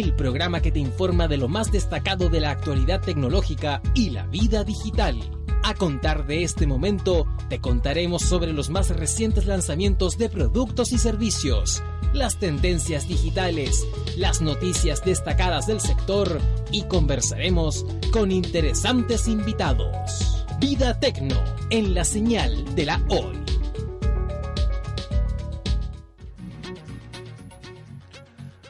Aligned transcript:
el 0.00 0.14
programa 0.14 0.60
que 0.60 0.70
te 0.70 0.78
informa 0.78 1.26
de 1.26 1.38
lo 1.38 1.48
más 1.48 1.72
destacado 1.72 2.28
de 2.28 2.40
la 2.40 2.50
actualidad 2.50 3.00
tecnológica 3.00 3.80
y 3.94 4.10
la 4.10 4.26
vida 4.26 4.62
digital. 4.62 5.18
A 5.62 5.74
contar 5.74 6.26
de 6.26 6.42
este 6.42 6.66
momento, 6.66 7.26
te 7.48 7.60
contaremos 7.60 8.22
sobre 8.22 8.52
los 8.52 8.68
más 8.68 8.90
recientes 8.90 9.46
lanzamientos 9.46 10.18
de 10.18 10.28
productos 10.28 10.92
y 10.92 10.98
servicios, 10.98 11.82
las 12.12 12.38
tendencias 12.38 13.08
digitales, 13.08 13.86
las 14.16 14.42
noticias 14.42 15.02
destacadas 15.04 15.66
del 15.66 15.80
sector 15.80 16.40
y 16.70 16.84
conversaremos 16.84 17.86
con 18.12 18.30
interesantes 18.30 19.26
invitados. 19.28 20.44
Vida 20.60 21.00
Tecno 21.00 21.42
en 21.70 21.94
la 21.94 22.04
señal 22.04 22.74
de 22.74 22.84
la 22.84 23.02
hoy. 23.08 23.36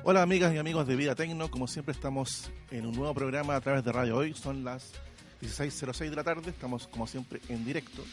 Hola 0.09 0.23
amigas 0.23 0.55
y 0.55 0.59
amigos 0.59 0.87
de 0.87 0.95
Vida 0.95 1.16
Tecno, 1.16 1.51
como 1.51 1.66
siempre 1.66 1.91
estamos 1.91 2.48
en 2.70 2.87
un 2.87 2.95
nuevo 2.95 3.12
programa 3.12 3.56
a 3.56 3.60
través 3.60 3.83
de 3.84 3.91
Radio 3.91 4.19
Hoy, 4.19 4.34
son 4.34 4.62
las 4.62 4.92
16.06 5.42 6.11
de 6.11 6.14
la 6.14 6.22
tarde, 6.22 6.48
estamos 6.48 6.86
como 6.86 7.08
siempre 7.08 7.41
en 7.48 7.64
directo. 7.64 8.05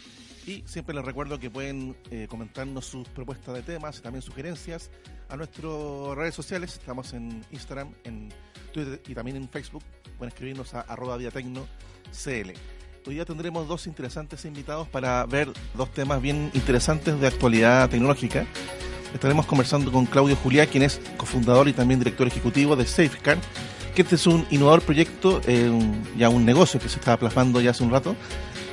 Y 0.48 0.64
siempre 0.66 0.96
les 0.96 1.06
recuerdo 1.06 1.38
que 1.38 1.52
pueden 1.52 1.96
eh, 2.10 2.26
comentarnos 2.28 2.88
sus 2.88 3.08
propuestas 3.10 3.54
de 3.54 3.62
temas 3.62 4.00
y 4.00 4.02
también 4.02 4.24
sugerencias 4.24 4.90
a 5.30 5.38
nuestras 5.38 5.72
redes 6.16 6.34
sociales, 6.34 6.74
estamos 6.74 7.14
en 7.14 7.46
Instagram, 7.52 7.94
en 8.06 8.30
Twitter 8.74 9.00
y 9.08 9.14
también 9.14 9.38
en 9.38 9.48
Facebook, 9.48 9.84
pueden 10.18 10.34
escribirnos 10.34 10.74
a 10.74 10.82
arroba 10.82 11.20
Tecno 11.20 11.68
CL. 12.12 12.54
Hoy 13.06 13.16
día 13.16 13.26
tendremos 13.26 13.68
dos 13.68 13.88
interesantes 13.88 14.46
invitados 14.46 14.88
para 14.88 15.26
ver 15.26 15.50
dos 15.76 15.92
temas 15.92 16.22
bien 16.22 16.50
interesantes 16.54 17.20
de 17.20 17.28
actualidad 17.28 17.90
tecnológica 17.90 18.46
estaremos 19.14 19.46
conversando 19.46 19.92
con 19.92 20.06
Claudio 20.06 20.36
Juliá, 20.36 20.66
quien 20.66 20.84
es 20.84 21.00
cofundador 21.18 21.68
y 21.68 21.74
también 21.74 22.00
director 22.00 22.28
ejecutivo 22.28 22.76
de 22.76 22.86
Safecar, 22.86 23.38
que 23.96 24.02
este 24.02 24.16
es 24.16 24.28
un 24.28 24.46
innovador 24.50 24.82
proyecto, 24.82 25.42
eh, 25.46 25.72
ya 26.18 26.30
un 26.30 26.46
negocio 26.46 26.80
que 26.80 26.90
se 26.90 27.00
está 27.00 27.18
plasmando 27.18 27.62
ya 27.62 27.72
hace 27.72 27.84
un 27.84 27.92
rato, 27.92 28.16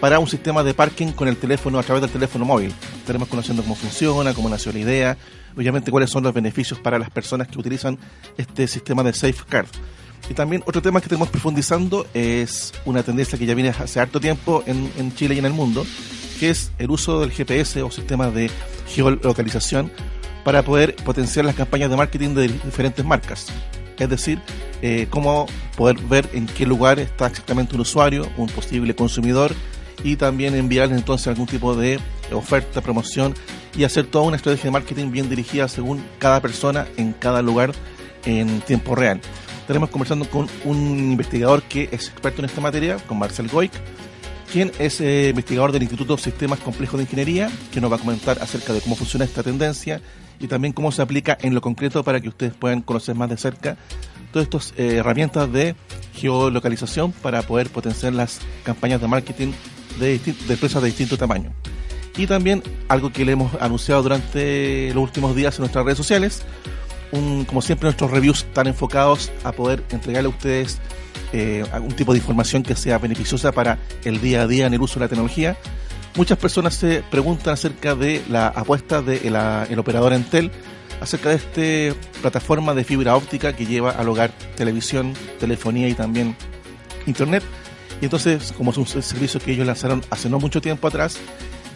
para 0.01 0.19
un 0.19 0.27
sistema 0.27 0.63
de 0.63 0.73
parking 0.73 1.13
con 1.13 1.29
el 1.29 1.37
teléfono 1.37 1.79
a 1.79 1.83
través 1.83 2.01
del 2.01 2.11
teléfono 2.11 2.45
móvil. 2.45 2.73
Estaremos 2.99 3.29
conociendo 3.29 3.63
cómo 3.63 3.75
funciona, 3.75 4.33
cómo 4.33 4.49
nació 4.49 4.73
la 4.73 4.79
idea, 4.79 5.17
obviamente 5.55 5.91
cuáles 5.91 6.09
son 6.09 6.23
los 6.23 6.33
beneficios 6.33 6.81
para 6.81 6.99
las 6.99 7.11
personas 7.11 7.49
que 7.49 7.59
utilizan 7.59 7.99
este 8.39 8.67
sistema 8.67 9.03
de 9.03 9.13
Safecar. 9.13 9.67
Y 10.31 10.35
también 10.35 10.63
otro 10.65 10.81
tema 10.81 11.01
que 11.01 11.09
tenemos 11.09 11.29
profundizando 11.29 12.07
es 12.15 12.73
una 12.85 13.03
tendencia 13.03 13.37
que 13.37 13.47
ya 13.47 13.55
viene 13.55 13.71
hace 13.71 13.99
harto 13.99 14.21
tiempo 14.21 14.63
en, 14.65 14.89
en 14.97 15.13
Chile 15.13 15.35
y 15.35 15.39
en 15.39 15.45
el 15.45 15.53
mundo, 15.53 15.85
que 16.39 16.51
es 16.51 16.71
el 16.79 16.89
uso 16.91 17.21
del 17.21 17.33
GPS 17.33 17.83
o 17.83 17.91
sistema 17.91 18.31
de 18.31 18.49
geolocalización 18.87 19.91
para 20.45 20.63
poder 20.63 20.95
potenciar 20.95 21.45
las 21.45 21.57
campañas 21.57 21.91
de 21.91 21.97
marketing 21.97 22.35
de 22.37 22.47
diferentes 22.47 23.05
marcas. 23.05 23.49
Es 23.99 24.09
decir, 24.09 24.41
eh, 24.83 25.09
cómo 25.11 25.47
poder 25.77 25.99
ver 25.99 26.29
en 26.33 26.47
qué 26.47 26.65
lugar 26.65 27.01
está 27.01 27.27
exactamente 27.27 27.75
un 27.75 27.81
usuario, 27.81 28.31
un 28.37 28.47
posible 28.47 28.95
consumidor, 28.95 29.53
y 30.05 30.15
también 30.15 30.55
enviarles 30.55 30.97
entonces 30.97 31.27
algún 31.27 31.47
tipo 31.47 31.75
de 31.75 31.99
oferta, 32.33 32.81
promoción 32.81 33.35
y 33.77 33.83
hacer 33.83 34.07
toda 34.07 34.25
una 34.25 34.37
estrategia 34.37 34.67
de 34.67 34.71
marketing 34.71 35.11
bien 35.11 35.29
dirigida 35.29 35.67
según 35.67 36.05
cada 36.21 36.41
persona 36.41 36.87
en 36.97 37.15
cada 37.15 37.43
lugar 37.43 37.73
en 38.25 38.61
tiempo 38.61 38.95
real. 38.95 39.21
Estaremos 39.71 39.91
conversando 39.91 40.29
con 40.29 40.49
un 40.65 41.13
investigador 41.13 41.63
que 41.63 41.85
es 41.93 42.09
experto 42.09 42.41
en 42.41 42.47
esta 42.47 42.61
materia, 42.61 42.97
con 43.07 43.21
Marcel 43.21 43.47
Goic, 43.47 43.71
quien 44.51 44.73
es 44.81 45.01
eh, 45.01 45.29
investigador 45.29 45.71
del 45.71 45.83
Instituto 45.83 46.19
Sistemas 46.19 46.59
Complejos 46.59 46.99
de 46.99 47.05
Ingeniería, 47.05 47.49
que 47.71 47.81
nos 47.81 47.89
va 47.89 47.95
a 47.95 48.01
comentar 48.01 48.43
acerca 48.43 48.73
de 48.73 48.81
cómo 48.81 48.97
funciona 48.97 49.25
esta 49.25 49.45
tendencia 49.45 50.01
y 50.41 50.49
también 50.49 50.73
cómo 50.73 50.91
se 50.91 51.03
aplica 51.03 51.39
en 51.41 51.55
lo 51.55 51.61
concreto 51.61 52.03
para 52.03 52.21
que 52.21 52.31
ustedes 52.31 52.53
puedan 52.53 52.83
conocer 52.83 53.15
más 53.15 53.31
de 53.31 53.37
cerca 53.37 53.77
todas 54.33 54.49
estas 54.49 54.75
eh, 54.77 54.97
herramientas 54.97 55.53
de 55.53 55.77
geolocalización 56.15 57.13
para 57.13 57.43
poder 57.43 57.71
potenciar 57.71 58.13
las 58.13 58.41
campañas 58.65 59.01
de 59.01 59.07
marketing 59.07 59.53
de, 60.01 60.19
de 60.19 60.53
empresas 60.53 60.83
de 60.83 60.89
distinto 60.89 61.17
tamaño. 61.17 61.53
Y 62.17 62.27
también 62.27 62.65
algo 62.89 63.13
que 63.13 63.25
le 63.25 63.31
hemos 63.31 63.55
anunciado 63.61 64.03
durante 64.03 64.93
los 64.95 65.05
últimos 65.05 65.37
días 65.37 65.55
en 65.59 65.61
nuestras 65.61 65.85
redes 65.85 65.97
sociales, 65.97 66.43
como 67.11 67.63
siempre 67.63 67.87
nuestros 67.87 68.11
reviews 68.11 68.41
están 68.41 68.67
enfocados 68.67 69.31
a 69.45 69.53
poder 69.53 69.83
entregarle 69.91 70.29
a 70.29 70.31
ustedes 70.31 70.79
eh, 71.33 71.65
algún 71.73 71.93
tipo 71.93 72.13
de 72.13 72.19
información 72.19 72.63
que 72.63 72.75
sea 72.75 72.99
beneficiosa 72.99 73.53
para 73.53 73.79
el 74.05 74.21
día 74.21 74.43
a 74.43 74.47
día 74.47 74.67
en 74.67 74.75
el 74.75 74.81
uso 74.81 74.95
de 74.95 75.07
la 75.07 75.09
tecnología 75.09 75.57
muchas 76.17 76.39
personas 76.39 76.75
se 76.75 77.03
preguntan 77.11 77.55
acerca 77.55 77.95
de 77.95 78.23
la 78.29 78.49
apuesta 78.49 79.03
del 79.03 79.33
de 79.33 79.77
operador 79.79 80.13
Entel 80.13 80.51
acerca 81.01 81.31
de 81.31 81.37
esta 81.37 82.01
plataforma 82.21 82.75
de 82.75 82.85
fibra 82.85 83.17
óptica 83.17 83.55
que 83.55 83.67
lleva 83.67 83.91
al 83.93 84.09
hogar 84.09 84.33
televisión, 84.55 85.15
telefonía 85.39 85.89
y 85.89 85.95
también 85.95 86.37
internet. 87.07 87.43
Y 88.01 88.05
entonces, 88.05 88.53
como 88.53 88.71
es 88.71 88.77
un 88.77 88.87
servicio 88.87 89.41
que 89.41 89.53
ellos 89.53 89.67
lanzaron 89.67 90.03
hace 90.11 90.29
no 90.29 90.39
mucho 90.39 90.61
tiempo 90.61 90.89
atrás, 90.89 91.19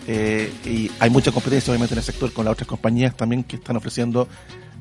eh, 0.07 0.53
y 0.67 0.91
hay 1.01 1.09
mucha 1.09 1.33
competencia 1.33 1.71
obviamente 1.71 1.95
en 1.95 1.99
el 1.99 2.05
sector 2.05 2.31
con 2.33 2.45
las 2.45 2.53
otras 2.53 2.69
compañías 2.69 3.17
también 3.17 3.43
que 3.43 3.57
están 3.57 3.77
ofreciendo 3.77 4.29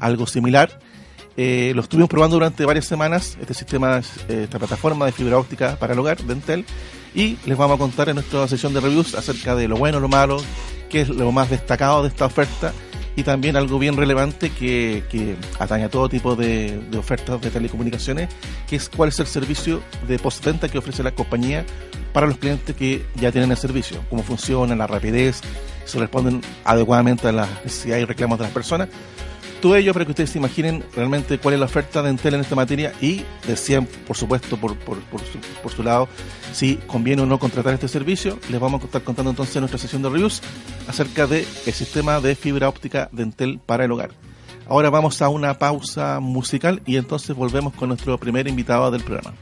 algo 0.04 0.28
similar. 0.28 0.80
Eh, 1.36 1.72
lo 1.74 1.82
estuvimos 1.82 2.10
probando 2.10 2.36
durante 2.36 2.66
varias 2.66 2.86
semanas, 2.86 3.38
este 3.42 3.54
sistema, 3.54 4.02
eh, 4.30 4.42
esta 4.44 4.60
plataforma 4.60 5.06
de 5.06 5.12
fibra 5.12 5.38
óptica 5.38 5.78
para 5.78 5.94
el 5.94 6.00
hogar 6.00 6.22
de 6.22 6.34
Entel, 6.34 6.66
y 7.16 7.38
les 7.46 7.58
vamos 7.58 7.76
a 7.76 7.80
contar 7.80 8.10
en 8.10 8.16
nuestra 8.16 8.48
sesión 8.48 8.74
de 8.74 8.82
reviews 8.82 9.16
acerca 9.16 9.56
de 9.56 9.68
lo 9.68 9.78
bueno, 9.78 10.00
lo 10.00 10.10
malo, 10.10 10.38
qué 10.90 11.02
es 11.02 11.10
lo 11.10 11.32
más 11.32 11.50
destacado 11.50 12.04
de 12.04 12.10
esta 12.10 12.26
oferta. 12.26 12.74
Y 13.16 13.22
también 13.22 13.56
algo 13.56 13.78
bien 13.78 13.96
relevante 13.96 14.50
que, 14.50 15.04
que 15.12 15.36
atañe 15.60 15.84
a 15.84 15.90
todo 15.90 16.10
tipo 16.10 16.36
de, 16.36 16.82
ofertas 16.98 17.40
de 17.42 17.52
telecomunicaciones, 17.52 18.30
que 18.68 18.76
es 18.76 18.90
cuál 18.90 19.10
es 19.10 19.20
el 19.20 19.28
servicio 19.28 19.84
de 20.08 20.18
postventa 20.18 20.68
que 20.68 20.80
ofrece 20.80 21.04
la 21.04 21.12
compañía 21.12 21.64
para 22.12 22.26
los 22.26 22.38
clientes 22.38 22.76
que 22.76 23.06
ya 23.16 23.32
tienen 23.32 23.52
el 23.52 23.58
servicio, 23.58 24.04
cómo 24.10 24.24
funciona, 24.24 24.76
la 24.76 24.88
rapidez, 24.88 25.42
si 25.86 26.00
responden 26.00 26.42
adecuadamente 26.66 27.28
a 27.28 27.32
las 27.32 27.50
necesidades 27.64 28.02
y 28.02 28.06
reclamos 28.06 28.40
de 28.40 28.46
las 28.46 28.54
personas 28.54 28.90
todo 29.64 29.78
ello 29.78 29.94
para 29.94 30.04
que 30.04 30.12
ustedes 30.12 30.30
se 30.30 30.40
imaginen 30.40 30.84
realmente 30.94 31.38
cuál 31.38 31.54
es 31.54 31.60
la 31.62 31.68
oferta 31.68 32.04
de 32.04 32.10
Entel 32.10 32.34
en 32.34 32.42
esta 32.42 32.54
materia 32.54 32.92
y 33.00 33.24
decían, 33.48 33.88
por 34.06 34.18
supuesto, 34.18 34.58
por, 34.58 34.76
por, 34.76 34.98
su, 35.22 35.40
por 35.62 35.72
su 35.72 35.84
lado, 35.84 36.10
si 36.52 36.76
conviene 36.76 37.22
o 37.22 37.26
no 37.26 37.40
contratar 37.40 37.74
este 37.74 37.88
servicio. 37.88 38.38
Les 38.50 38.60
vamos 38.60 38.82
a 38.82 38.86
estar 38.88 39.02
contando 39.04 39.30
entonces 39.30 39.56
en 39.56 39.62
nuestra 39.62 39.80
sesión 39.80 40.02
de 40.02 40.10
reviews 40.10 40.42
acerca 40.86 41.28
del 41.28 41.46
sistema 41.46 42.20
de 42.20 42.36
fibra 42.36 42.68
óptica 42.68 43.08
de 43.14 43.24
Entel 43.24 43.62
para 43.66 43.86
el 43.86 43.92
hogar. 43.94 44.10
Ahora 44.68 44.90
vamos 44.90 45.22
a 45.22 45.30
una 45.30 45.58
pausa 45.58 46.20
musical 46.20 46.82
y 46.86 46.98
entonces 46.98 47.34
volvemos 47.34 47.74
con 47.74 47.88
nuestro 47.88 48.18
primer 48.18 48.50
invitado 48.50 48.92
del 48.92 49.02
programa. 49.02 49.34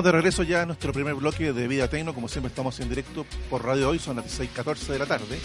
Estamos 0.00 0.14
de 0.14 0.18
regreso 0.18 0.42
ya 0.44 0.62
a 0.62 0.64
nuestro 0.64 0.94
primer 0.94 1.14
bloque 1.14 1.52
de 1.52 1.68
Vida 1.68 1.86
Tecno. 1.86 2.14
Como 2.14 2.26
siempre, 2.26 2.48
estamos 2.48 2.80
en 2.80 2.88
directo 2.88 3.26
por 3.50 3.62
Radio 3.62 3.90
Hoy, 3.90 3.98
son 3.98 4.16
las 4.16 4.24
16:14 4.24 4.94
de 4.94 4.98
la 4.98 5.04
tarde. 5.04 5.38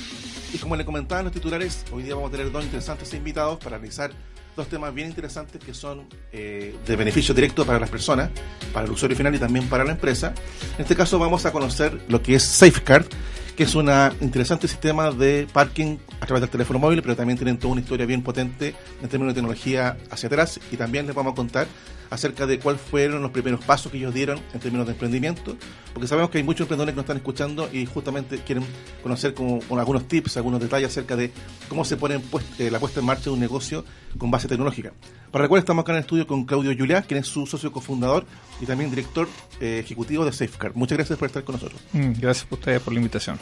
Y 0.53 0.57
como 0.59 0.77
le 0.77 0.85
comentaban 0.85 1.25
los 1.25 1.33
titulares, 1.33 1.83
hoy 1.91 2.03
día 2.03 2.15
vamos 2.15 2.29
a 2.29 2.38
tener 2.38 2.50
dos 2.53 2.63
interesantes 2.63 3.13
invitados 3.13 3.59
para 3.59 3.75
analizar 3.75 4.12
dos 4.55 4.69
temas 4.69 4.93
bien 4.93 5.09
interesantes 5.09 5.62
que 5.62 5.74
son 5.74 6.07
eh, 6.31 6.74
de 6.88 6.95
beneficio 6.95 7.35
directo 7.35 7.65
para 7.65 7.81
las 7.81 7.89
personas, 7.89 8.29
para 8.71 8.85
el 8.85 8.93
usuario 8.93 9.17
final 9.17 9.35
y 9.35 9.39
también 9.39 9.67
para 9.67 9.83
la 9.83 9.91
empresa. 9.91 10.33
En 10.77 10.83
este 10.83 10.95
caso, 10.95 11.19
vamos 11.19 11.45
a 11.45 11.51
conocer 11.51 12.05
lo 12.07 12.21
que 12.21 12.35
es 12.35 12.43
Safeguard 12.43 13.07
que 13.55 13.63
es 13.63 13.74
un 13.74 13.89
interesante 14.19 14.67
sistema 14.67 15.12
de 15.12 15.47
parking 15.51 15.97
a 16.19 16.25
través 16.25 16.41
del 16.41 16.50
teléfono 16.50 16.77
móvil, 16.77 17.01
pero 17.01 17.15
también 17.15 17.38
tienen 17.38 17.57
toda 17.57 17.71
una 17.71 17.81
historia 17.81 18.05
bien 18.05 18.21
potente 18.21 18.75
en 19.01 19.07
términos 19.07 19.33
de 19.33 19.39
tecnología 19.39 19.97
hacia 20.12 20.27
atrás 20.27 20.59
y 20.71 20.77
también 20.77 21.07
les 21.07 21.15
vamos 21.15 21.33
a 21.33 21.35
contar 21.35 21.67
acerca 22.09 22.45
de 22.45 22.59
cuáles 22.59 22.81
fueron 22.81 23.21
los 23.21 23.31
primeros 23.31 23.63
pasos 23.63 23.91
que 23.91 23.97
ellos 23.97 24.13
dieron 24.13 24.39
en 24.53 24.59
términos 24.59 24.88
de 24.88 24.93
emprendimiento, 24.93 25.55
porque 25.93 26.07
sabemos 26.07 26.29
que 26.29 26.38
hay 26.38 26.43
muchos 26.43 26.62
emprendedores 26.62 26.93
que 26.93 26.97
nos 26.97 27.03
están 27.03 27.17
escuchando 27.17 27.69
y 27.71 27.85
justamente 27.85 28.39
quieren 28.39 28.65
conocer 29.03 29.33
con 29.33 29.62
algunos 29.79 30.07
tips, 30.07 30.38
algunos 30.38 30.59
detalles 30.59 30.89
acerca 30.89 31.15
de 31.15 31.31
cómo 31.69 31.85
se 31.85 31.97
pone 31.97 32.21
eh, 32.59 32.71
la 32.71 32.79
puesta 32.79 33.00
en 33.00 33.05
marcha 33.05 33.25
de 33.25 33.31
un 33.31 33.39
negocio 33.39 33.85
con 34.17 34.31
base 34.31 34.47
tecnológica. 34.47 34.93
Para 35.31 35.43
recuerdo 35.43 35.59
estamos 35.59 35.83
acá 35.83 35.91
en 35.91 35.97
el 35.97 36.01
estudio 36.01 36.27
con 36.27 36.45
Claudio 36.45 36.74
Juliá, 36.77 37.01
quien 37.01 37.19
es 37.19 37.27
su 37.27 37.45
socio 37.45 37.71
cofundador 37.71 38.25
y 38.62 38.65
también 38.65 38.89
director 38.89 39.27
eh, 39.59 39.79
ejecutivo 39.83 40.24
de 40.24 40.31
Safeguard. 40.31 40.75
Muchas 40.75 40.97
gracias 40.97 41.19
por 41.19 41.27
estar 41.27 41.43
con 41.43 41.55
nosotros. 41.55 41.81
Mm, 41.93 42.13
gracias 42.19 42.47
a 42.50 42.55
ustedes 42.55 42.81
por 42.81 42.93
la 42.93 43.00
invitación. 43.00 43.38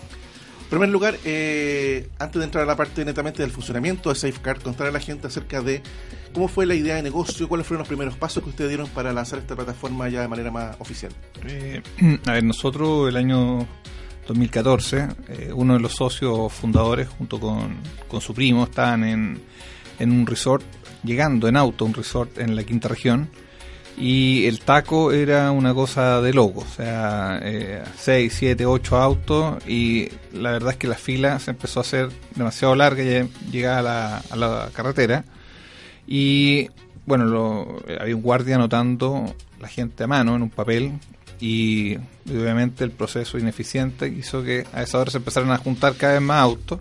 Primer 0.74 0.90
lugar, 0.90 1.20
eh, 1.24 2.10
antes 2.18 2.40
de 2.40 2.46
entrar 2.46 2.64
a 2.64 2.66
la 2.66 2.76
parte 2.76 3.06
netamente 3.06 3.44
del 3.44 3.52
funcionamiento 3.52 4.10
de 4.10 4.16
Safeguard, 4.16 4.64
contar 4.64 4.88
a 4.88 4.92
la 4.92 5.00
gente 5.00 5.28
acerca 5.28 5.62
de 5.62 5.84
cómo 6.34 6.48
fue 6.48 6.66
la 6.66 6.74
idea 6.74 6.96
de 6.96 7.04
negocio, 7.04 7.48
cuáles 7.48 7.68
fueron 7.68 7.82
los 7.82 7.88
primeros 7.88 8.18
pasos 8.18 8.42
que 8.42 8.50
ustedes 8.50 8.72
dieron 8.72 8.88
para 8.88 9.14
lanzar 9.14 9.38
esta 9.38 9.56
plataforma 9.56 10.10
ya 10.10 10.22
de 10.22 10.28
manera 10.28 10.50
más 10.50 10.76
oficial. 10.80 11.12
Eh, 11.46 11.84
a 12.26 12.32
ver, 12.32 12.44
nosotros 12.44 13.08
el 13.08 13.18
año 13.18 13.68
2014, 14.28 15.10
eh, 15.28 15.52
uno 15.54 15.76
de 15.76 15.80
los 15.80 15.94
socios 15.94 16.52
fundadores 16.52 17.08
junto 17.08 17.40
con, 17.40 17.78
su 18.20 18.34
primo 18.34 18.64
estaban 18.64 19.04
en, 19.04 19.44
en 20.00 20.12
un 20.12 20.26
resort, 20.26 20.64
llegando 21.04 21.48
en 21.48 21.56
auto 21.56 21.86
a 21.86 21.88
un 21.88 21.94
resort 21.94 22.40
en 22.40 22.56
la 22.56 22.64
quinta 22.64 22.88
región 22.88 23.30
y 23.98 24.48
el 24.48 24.60
taco 24.60 25.12
era 25.12 25.52
una 25.52 25.74
cosa 25.74 26.22
de 26.22 26.34
loco, 26.34 26.62
o 26.62 26.76
sea, 26.76 27.42
6, 27.98 28.34
7, 28.36 28.66
8 28.66 28.98
autos 28.98 29.68
y 29.68 30.10
la 30.34 30.52
verdad 30.52 30.72
es 30.72 30.78
que 30.78 30.88
la 30.88 30.96
fila 30.96 31.40
se 31.40 31.52
empezó 31.52 31.80
a 31.80 31.82
hacer 31.82 32.10
demasiado 32.36 32.76
larga 32.76 33.04
y 33.04 33.30
llegaba 33.52 34.18
a 34.18 34.36
la, 34.36 34.70
carretera 34.74 35.24
y 36.08 36.70
bueno, 37.06 37.26
lo, 37.26 37.84
había 38.00 38.16
un 38.16 38.22
guardia 38.22 38.56
anotando 38.56 39.36
la 39.60 39.68
gente 39.68 40.04
a 40.04 40.08
mano 40.08 40.36
en 40.36 40.42
un 40.42 40.50
papel 40.50 40.94
y 41.40 41.98
obviamente 42.30 42.84
el 42.84 42.92
proceso 42.92 43.38
ineficiente 43.38 44.08
hizo 44.08 44.44
que 44.44 44.66
a 44.74 44.82
esa 44.82 44.98
hora 45.00 45.12
se 45.12 45.18
empezaron 45.18 45.52
a 45.52 45.58
juntar 45.58 45.96
cada 45.96 46.14
vez 46.14 46.22
más 46.22 46.42
autos 46.42 46.80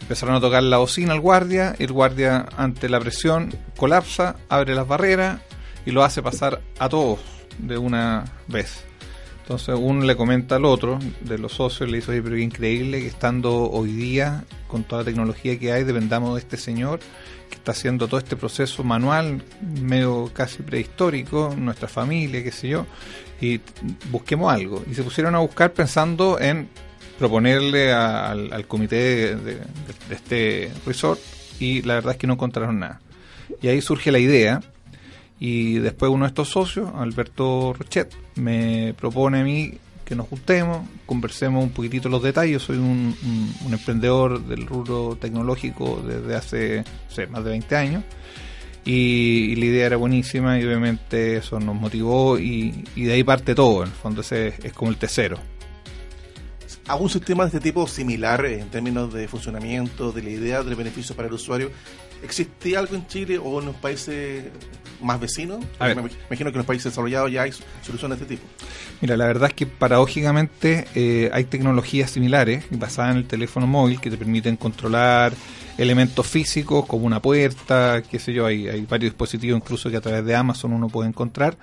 empezaron 0.00 0.34
a 0.34 0.40
tocar 0.40 0.64
la 0.64 0.78
bocina 0.78 1.12
al 1.12 1.20
guardia, 1.20 1.76
el 1.78 1.92
guardia 1.92 2.46
ante 2.56 2.88
la 2.88 2.98
presión 2.98 3.54
colapsa, 3.76 4.34
abre 4.48 4.74
las 4.74 4.88
barreras 4.88 5.40
y 5.84 5.90
lo 5.90 6.04
hace 6.04 6.22
pasar 6.22 6.60
a 6.78 6.88
todos 6.88 7.20
de 7.58 7.78
una 7.78 8.24
vez. 8.48 8.84
Entonces 9.42 9.74
uno 9.78 10.04
le 10.04 10.16
comenta 10.16 10.56
al 10.56 10.64
otro 10.64 10.98
de 11.20 11.36
los 11.36 11.54
socios, 11.54 11.90
le 11.90 11.96
dice, 11.96 12.12
oye, 12.12 12.22
pero 12.22 12.36
qué 12.36 12.42
increíble 12.42 13.00
que 13.00 13.08
estando 13.08 13.70
hoy 13.70 13.92
día 13.92 14.44
con 14.68 14.84
toda 14.84 15.02
la 15.02 15.06
tecnología 15.06 15.58
que 15.58 15.72
hay, 15.72 15.84
dependamos 15.84 16.34
de 16.34 16.40
este 16.40 16.56
señor 16.56 17.00
que 17.50 17.56
está 17.56 17.72
haciendo 17.72 18.06
todo 18.06 18.18
este 18.18 18.36
proceso 18.36 18.84
manual, 18.84 19.42
medio 19.60 20.30
casi 20.32 20.62
prehistórico, 20.62 21.54
nuestra 21.58 21.88
familia, 21.88 22.42
qué 22.42 22.52
sé 22.52 22.68
yo, 22.68 22.86
y 23.40 23.60
busquemos 24.10 24.50
algo. 24.50 24.82
Y 24.90 24.94
se 24.94 25.02
pusieron 25.02 25.34
a 25.34 25.40
buscar 25.40 25.72
pensando 25.72 26.40
en 26.40 26.68
proponerle 27.18 27.92
al, 27.92 28.66
comité 28.66 29.36
de, 29.36 29.56
de 29.56 30.14
este 30.14 30.72
resort 30.86 31.20
y 31.58 31.82
la 31.82 31.94
verdad 31.94 32.12
es 32.12 32.18
que 32.18 32.26
no 32.26 32.34
encontraron 32.34 32.78
nada. 32.78 33.00
Y 33.60 33.68
ahí 33.68 33.82
surge 33.82 34.10
la 34.12 34.18
idea 34.18 34.62
y 35.44 35.80
después 35.80 36.08
uno 36.08 36.24
de 36.24 36.28
estos 36.28 36.50
socios, 36.50 36.88
Alberto 36.94 37.72
Rochet, 37.76 38.14
me 38.36 38.94
propone 38.96 39.40
a 39.40 39.42
mí 39.42 39.72
que 40.04 40.14
nos 40.14 40.28
juntemos, 40.28 40.86
conversemos 41.04 41.64
un 41.64 41.70
poquitito 41.70 42.08
los 42.08 42.22
detalles. 42.22 42.62
Soy 42.62 42.76
un, 42.76 43.12
emprendedor 43.68 44.40
del 44.46 44.68
rubro 44.68 45.18
tecnológico 45.20 46.00
desde 46.06 46.36
hace 46.36 46.84
más 47.28 47.42
de 47.42 47.50
20 47.50 47.74
años. 47.74 48.04
Y, 48.84 49.56
la 49.56 49.64
idea 49.64 49.86
era 49.86 49.96
buenísima 49.96 50.60
y 50.60 50.64
obviamente 50.64 51.38
eso 51.38 51.58
nos 51.58 51.74
motivó 51.74 52.38
y, 52.38 52.84
de 52.94 53.12
ahí 53.12 53.24
parte 53.24 53.56
todo, 53.56 53.82
en 53.82 53.88
el 53.88 53.94
fondo 53.96 54.20
ese 54.20 54.54
es 54.62 54.72
como 54.72 54.92
el 54.92 54.96
tercero. 54.96 55.38
¿Algún 56.86 57.10
sistema 57.10 57.42
de 57.42 57.48
este 57.48 57.60
tipo 57.60 57.88
similar 57.88 58.46
en 58.46 58.68
términos 58.68 59.12
de 59.12 59.26
funcionamiento, 59.26 60.12
de 60.12 60.22
la 60.22 60.30
idea, 60.30 60.62
del 60.62 60.76
beneficio 60.76 61.16
para 61.16 61.26
el 61.26 61.34
usuario? 61.34 61.72
¿Existía 62.22 62.78
algo 62.78 62.94
en 62.94 63.06
Chile 63.06 63.38
o 63.38 63.60
en 63.60 63.66
los 63.66 63.76
países 63.76 64.44
más 65.00 65.20
vecinos? 65.20 65.64
Me 65.80 65.92
imagino 65.92 66.10
que 66.30 66.40
en 66.40 66.56
los 66.56 66.66
países 66.66 66.92
desarrollados 66.92 67.30
ya 67.30 67.42
hay 67.42 67.52
soluciones 67.82 68.18
de 68.18 68.24
este 68.24 68.36
tipo. 68.36 68.46
Mira, 69.00 69.16
la 69.16 69.26
verdad 69.26 69.48
es 69.48 69.54
que 69.54 69.66
paradójicamente 69.66 70.86
eh, 70.94 71.30
hay 71.32 71.44
tecnologías 71.44 72.10
similares 72.10 72.64
basadas 72.70 73.12
en 73.12 73.18
el 73.18 73.26
teléfono 73.26 73.66
móvil 73.66 74.00
que 74.00 74.10
te 74.10 74.16
permiten 74.16 74.56
controlar 74.56 75.34
elementos 75.78 76.26
físicos 76.26 76.86
como 76.86 77.06
una 77.06 77.20
puerta, 77.20 78.02
qué 78.02 78.18
sé 78.18 78.32
yo, 78.32 78.46
hay, 78.46 78.68
hay 78.68 78.82
varios 78.82 79.12
dispositivos 79.12 79.60
incluso 79.60 79.90
que 79.90 79.96
a 79.96 80.00
través 80.00 80.24
de 80.24 80.34
Amazon 80.36 80.72
uno 80.72 80.88
puede 80.88 81.08
encontrar, 81.08 81.56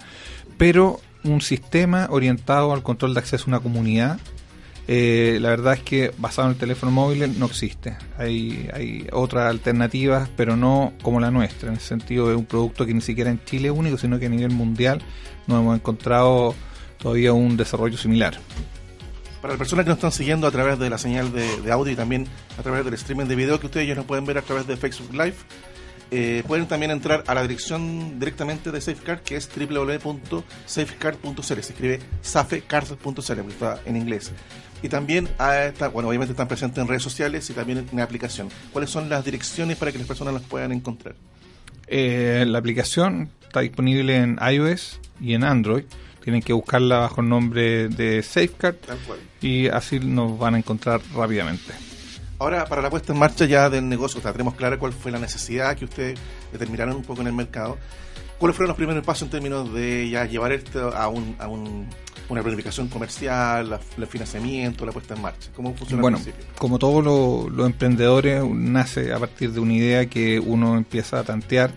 pero 0.57 0.99
un 1.23 1.41
sistema 1.41 2.07
orientado 2.09 2.73
al 2.73 2.83
control 2.83 3.13
de 3.13 3.19
acceso 3.19 3.45
a 3.45 3.47
una 3.49 3.59
comunidad 3.59 4.19
eh, 4.91 5.37
la 5.39 5.49
verdad 5.49 5.75
es 5.75 5.83
que 5.83 6.11
basado 6.17 6.47
en 6.47 6.55
el 6.55 6.59
teléfono 6.59 6.91
móvil 6.91 7.37
no 7.37 7.45
existe. 7.45 7.95
Hay, 8.17 8.67
hay 8.73 9.07
otras 9.11 9.47
alternativas, 9.47 10.27
pero 10.35 10.57
no 10.57 10.93
como 11.03 11.19
la 11.19 11.29
nuestra, 11.29 11.69
en 11.69 11.75
el 11.75 11.79
sentido 11.79 12.27
de 12.27 12.33
un 12.33 12.45
producto 12.45 12.87
que 12.87 12.93
ni 12.95 13.01
siquiera 13.01 13.29
en 13.29 13.39
Chile 13.45 13.67
es 13.67 13.77
único, 13.77 13.99
sino 13.99 14.17
que 14.17 14.25
a 14.25 14.29
nivel 14.29 14.49
mundial 14.49 14.99
no 15.45 15.59
hemos 15.59 15.75
encontrado 15.75 16.55
todavía 16.97 17.33
un 17.33 17.55
desarrollo 17.55 17.99
similar. 17.99 18.39
Para 19.43 19.53
las 19.53 19.59
personas 19.59 19.85
que 19.85 19.89
nos 19.89 19.99
están 19.99 20.11
siguiendo 20.11 20.47
a 20.47 20.51
través 20.51 20.79
de 20.79 20.89
la 20.89 20.97
señal 20.97 21.31
de, 21.31 21.71
audio 21.71 21.93
y 21.93 21.95
también 21.95 22.25
a 22.57 22.63
través 22.63 22.83
del 22.83 22.95
streaming 22.95 23.25
de 23.25 23.35
video 23.35 23.59
que 23.59 23.67
ustedes 23.67 23.87
ya 23.87 23.93
nos 23.93 24.05
pueden 24.05 24.25
ver 24.25 24.39
a 24.39 24.41
través 24.41 24.65
de 24.65 24.75
Facebook 24.75 25.13
Live, 25.13 25.35
eh, 26.09 26.41
pueden 26.47 26.67
también 26.67 26.89
entrar 26.89 27.23
a 27.27 27.35
la 27.35 27.43
dirección 27.43 28.19
directamente 28.19 28.71
de 28.71 28.81
Safecard, 28.81 29.19
que 29.21 29.35
es 29.35 29.47
www.safecard.cl. 29.55 31.43
Se 31.43 31.53
escribe 31.59 31.99
safecard.cl, 32.21 33.39
está 33.51 33.79
en 33.85 33.95
inglés. 33.95 34.31
Y 34.81 34.89
también, 34.89 35.27
está, 35.27 35.89
bueno, 35.89 36.09
obviamente 36.09 36.31
están 36.31 36.47
presentes 36.47 36.81
en 36.81 36.87
redes 36.87 37.03
sociales 37.03 37.49
y 37.49 37.53
también 37.53 37.79
en 37.79 37.97
la 37.97 38.03
aplicación. 38.03 38.49
¿Cuáles 38.71 38.89
son 38.89 39.09
las 39.09 39.25
direcciones 39.25 39.77
para 39.77 39.91
que 39.91 39.97
las 39.97 40.07
personas 40.07 40.33
las 40.33 40.43
puedan 40.43 40.71
encontrar? 40.71 41.15
Eh, 41.87 42.45
la 42.47 42.59
aplicación 42.59 43.29
está 43.41 43.61
disponible 43.61 44.15
en 44.15 44.37
iOS 44.39 44.99
y 45.19 45.33
en 45.33 45.43
Android. 45.43 45.83
Tienen 46.23 46.41
que 46.41 46.53
buscarla 46.53 46.99
bajo 46.99 47.21
el 47.21 47.29
nombre 47.29 47.89
de 47.89 48.21
Safeguard 48.21 48.75
y 49.41 49.67
así 49.67 49.99
nos 49.99 50.37
van 50.37 50.55
a 50.55 50.57
encontrar 50.59 51.01
rápidamente. 51.15 51.73
Ahora, 52.37 52.65
para 52.65 52.81
la 52.81 52.89
puesta 52.89 53.11
en 53.11 53.19
marcha 53.19 53.45
ya 53.45 53.69
del 53.69 53.89
negocio, 53.89 54.19
o 54.19 54.21
sea, 54.21 54.31
tenemos 54.31 54.55
clara 54.55 54.77
cuál 54.77 54.93
fue 54.93 55.11
la 55.11 55.19
necesidad 55.19 55.75
que 55.75 55.85
ustedes 55.85 56.17
determinaron 56.51 56.95
un 56.95 57.03
poco 57.03 57.21
en 57.21 57.27
el 57.27 57.33
mercado. 57.33 57.77
¿Cuáles 58.39 58.55
fueron 58.55 58.69
los 58.69 58.77
primeros 58.77 59.05
pasos 59.05 59.23
en 59.23 59.29
términos 59.29 59.73
de 59.73 60.09
ya 60.09 60.25
llevar 60.25 60.53
esto 60.53 60.95
a, 60.95 61.09
un, 61.09 61.35
a 61.39 61.49
un, 61.49 61.87
una 62.29 62.41
planificación 62.41 62.87
comercial, 62.87 63.79
el 63.97 64.07
financiamiento, 64.07 64.85
la 64.85 64.93
puesta 64.93 65.13
en 65.13 65.21
marcha? 65.21 65.49
¿Cómo 65.53 65.75
funciona 65.75 66.01
bueno, 66.01 66.19
como 66.57 66.79
todos 66.79 67.03
los 67.51 67.65
emprendedores, 67.65 68.41
nace 68.49 69.11
a 69.13 69.19
partir 69.19 69.51
de 69.51 69.59
una 69.59 69.73
idea 69.73 70.05
que 70.05 70.39
uno 70.39 70.77
empieza 70.77 71.19
a 71.19 71.23
tantear 71.23 71.71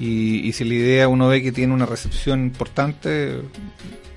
y, 0.00 0.40
y 0.40 0.52
si 0.54 0.64
la 0.64 0.74
idea 0.74 1.08
uno 1.08 1.28
ve 1.28 1.40
que 1.40 1.52
tiene 1.52 1.72
una 1.72 1.86
recepción 1.86 2.40
importante, 2.40 3.40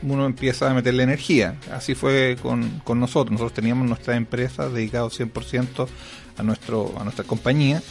uno 0.01 0.25
empieza 0.25 0.71
a 0.71 0.73
meterle 0.73 1.03
energía. 1.03 1.59
Así 1.71 1.93
fue 1.93 2.37
con, 2.41 2.81
con 2.83 2.99
nosotros. 2.99 3.31
Nosotros 3.31 3.53
teníamos 3.53 3.87
nuestra 3.87 4.15
empresa 4.15 4.69
dedicada 4.69 5.05
100% 5.05 5.87
a, 6.37 6.43
nuestro, 6.43 6.95
a 6.99 7.03
nuestra 7.03 7.25
compañía 7.25 7.83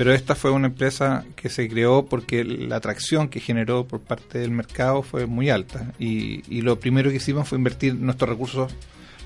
pero 0.00 0.14
esta 0.14 0.34
fue 0.34 0.50
una 0.50 0.68
empresa 0.68 1.26
que 1.36 1.50
se 1.50 1.68
creó 1.68 2.06
porque 2.06 2.42
la 2.42 2.76
atracción 2.76 3.28
que 3.28 3.38
generó 3.38 3.86
por 3.86 4.00
parte 4.00 4.38
del 4.38 4.50
mercado 4.50 5.02
fue 5.02 5.26
muy 5.26 5.50
alta. 5.50 5.92
Y, 5.98 6.62
lo 6.62 6.80
primero 6.80 7.10
que 7.10 7.16
hicimos 7.16 7.46
fue 7.46 7.58
invertir 7.58 7.96
nuestros 7.96 8.30
recursos, 8.30 8.72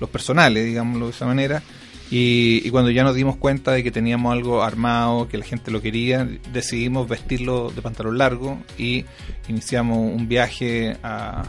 los 0.01 0.09
personales, 0.09 0.65
digámoslo 0.65 1.05
de 1.05 1.11
esa 1.13 1.25
manera, 1.25 1.63
y, 2.11 2.69
cuando 2.71 2.91
ya 2.91 3.05
nos 3.05 3.15
dimos 3.15 3.37
cuenta 3.37 3.71
de 3.71 3.83
que 3.83 3.91
teníamos 3.91 4.33
algo 4.33 4.63
armado, 4.63 5.29
que 5.29 5.37
la 5.37 5.45
gente 5.45 5.71
lo 5.71 5.81
quería, 5.81 6.27
decidimos 6.51 7.07
vestirlo 7.07 7.71
de 7.73 7.81
pantalón 7.81 8.17
largo 8.17 8.59
y 8.77 9.05
iniciamos 9.47 9.97
un 9.97 10.27
viaje 10.27 10.97
a, 11.03 11.45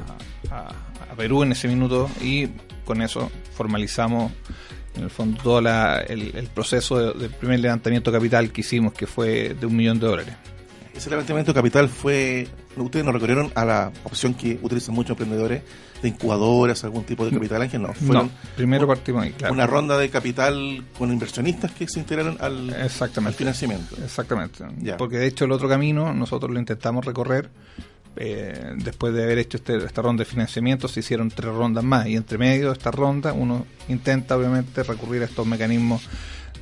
a 0.53 1.17
Perú 1.17 1.43
en 1.43 1.51
ese 1.51 1.67
minuto 1.67 2.09
y 2.23 2.47
con 2.85 3.03
eso 3.03 3.33
formalizamos 3.57 4.31
en 4.97 5.05
el 5.05 5.11
fondo 5.11 5.43
todo 5.43 5.59
el, 5.59 6.49
proceso 6.55 7.13
del 7.13 7.31
primer 7.31 7.61
levantamiento 7.61 8.11
capital 8.11 8.51
que 8.51 8.63
hicimos, 8.63 8.93
que 8.93 9.07
fue 9.07 9.55
de 9.55 9.67
un 9.67 9.77
millón 9.77 9.99
de 10.01 10.07
dólares. 10.07 10.35
Ese 10.95 11.11
levantamiento 11.11 11.53
de 11.53 11.57
capital 11.57 11.89
fue, 11.89 12.49
ustedes 12.77 13.05
nos 13.05 13.15
recurrieron 13.15 13.53
a 13.55 13.65
la 13.65 13.93
opción 14.05 14.33
que 14.35 14.59
utilizan 14.63 14.95
muchos 14.95 15.11
emprendedores 15.11 15.63
de 16.01 16.09
incubadoras, 16.09 16.85
algún 16.85 17.05
tipo 17.05 17.25
de 17.25 17.33
capital 17.33 17.63
ángel, 17.63 17.83
no. 17.83 17.93
Fueron 17.93 18.31
primero 18.57 18.87
partimos 18.87 19.25
ahí, 19.25 19.33
claro. 19.33 19.53
Una 19.53 19.67
ronda 19.67 19.99
de 19.99 20.09
capital 20.09 20.85
con 20.99 21.13
inversionistas 21.13 21.73
que 21.73 21.87
se 21.89 22.01
integraron 22.01 22.39
al, 22.41 22.71
Exactamente. 22.71 23.39
financiamiento. 23.39 23.97
Exactamente. 24.03 24.65
Porque 24.97 25.19
de 25.19 25.27
hecho 25.27 25.45
el 25.45 25.53
otro 25.53 25.69
camino 25.69 26.15
nosotros 26.15 26.51
lo 26.51 26.59
intentamos 26.59 27.05
recorrer. 27.05 27.51
Eh, 28.19 28.73
después 28.77 29.13
de 29.13 29.25
haber 29.25 29.39
hecho 29.39 29.59
este, 29.59 29.77
esta 29.77 30.01
ronda 30.01 30.25
de 30.25 30.31
financiamiento 30.31 30.89
se 30.89 31.01
hicieron 31.01 31.29
tres 31.29 31.53
rondas 31.53 31.85
más 31.85 32.07
y 32.07 32.17
entre 32.17 32.39
medio 32.39 32.69
de 32.69 32.73
esta 32.73 32.91
ronda 32.91 33.35
uno 33.35 33.67
intenta 33.89 34.39
obviamente 34.39 34.83
recurrir 34.83 35.21
a 35.21 35.27
estos 35.27 35.47
mecanismos 35.47 36.09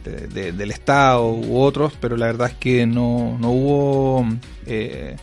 del 0.05 0.71
Estado 0.71 1.31
u 1.31 1.59
otros, 1.59 1.95
pero 2.01 2.17
la 2.17 2.27
verdad 2.27 2.51
es 2.51 2.55
que 2.57 2.87
no, 2.87 3.39
no 3.41 3.51
hubo, 3.51 4.27
eh, 4.67 5.17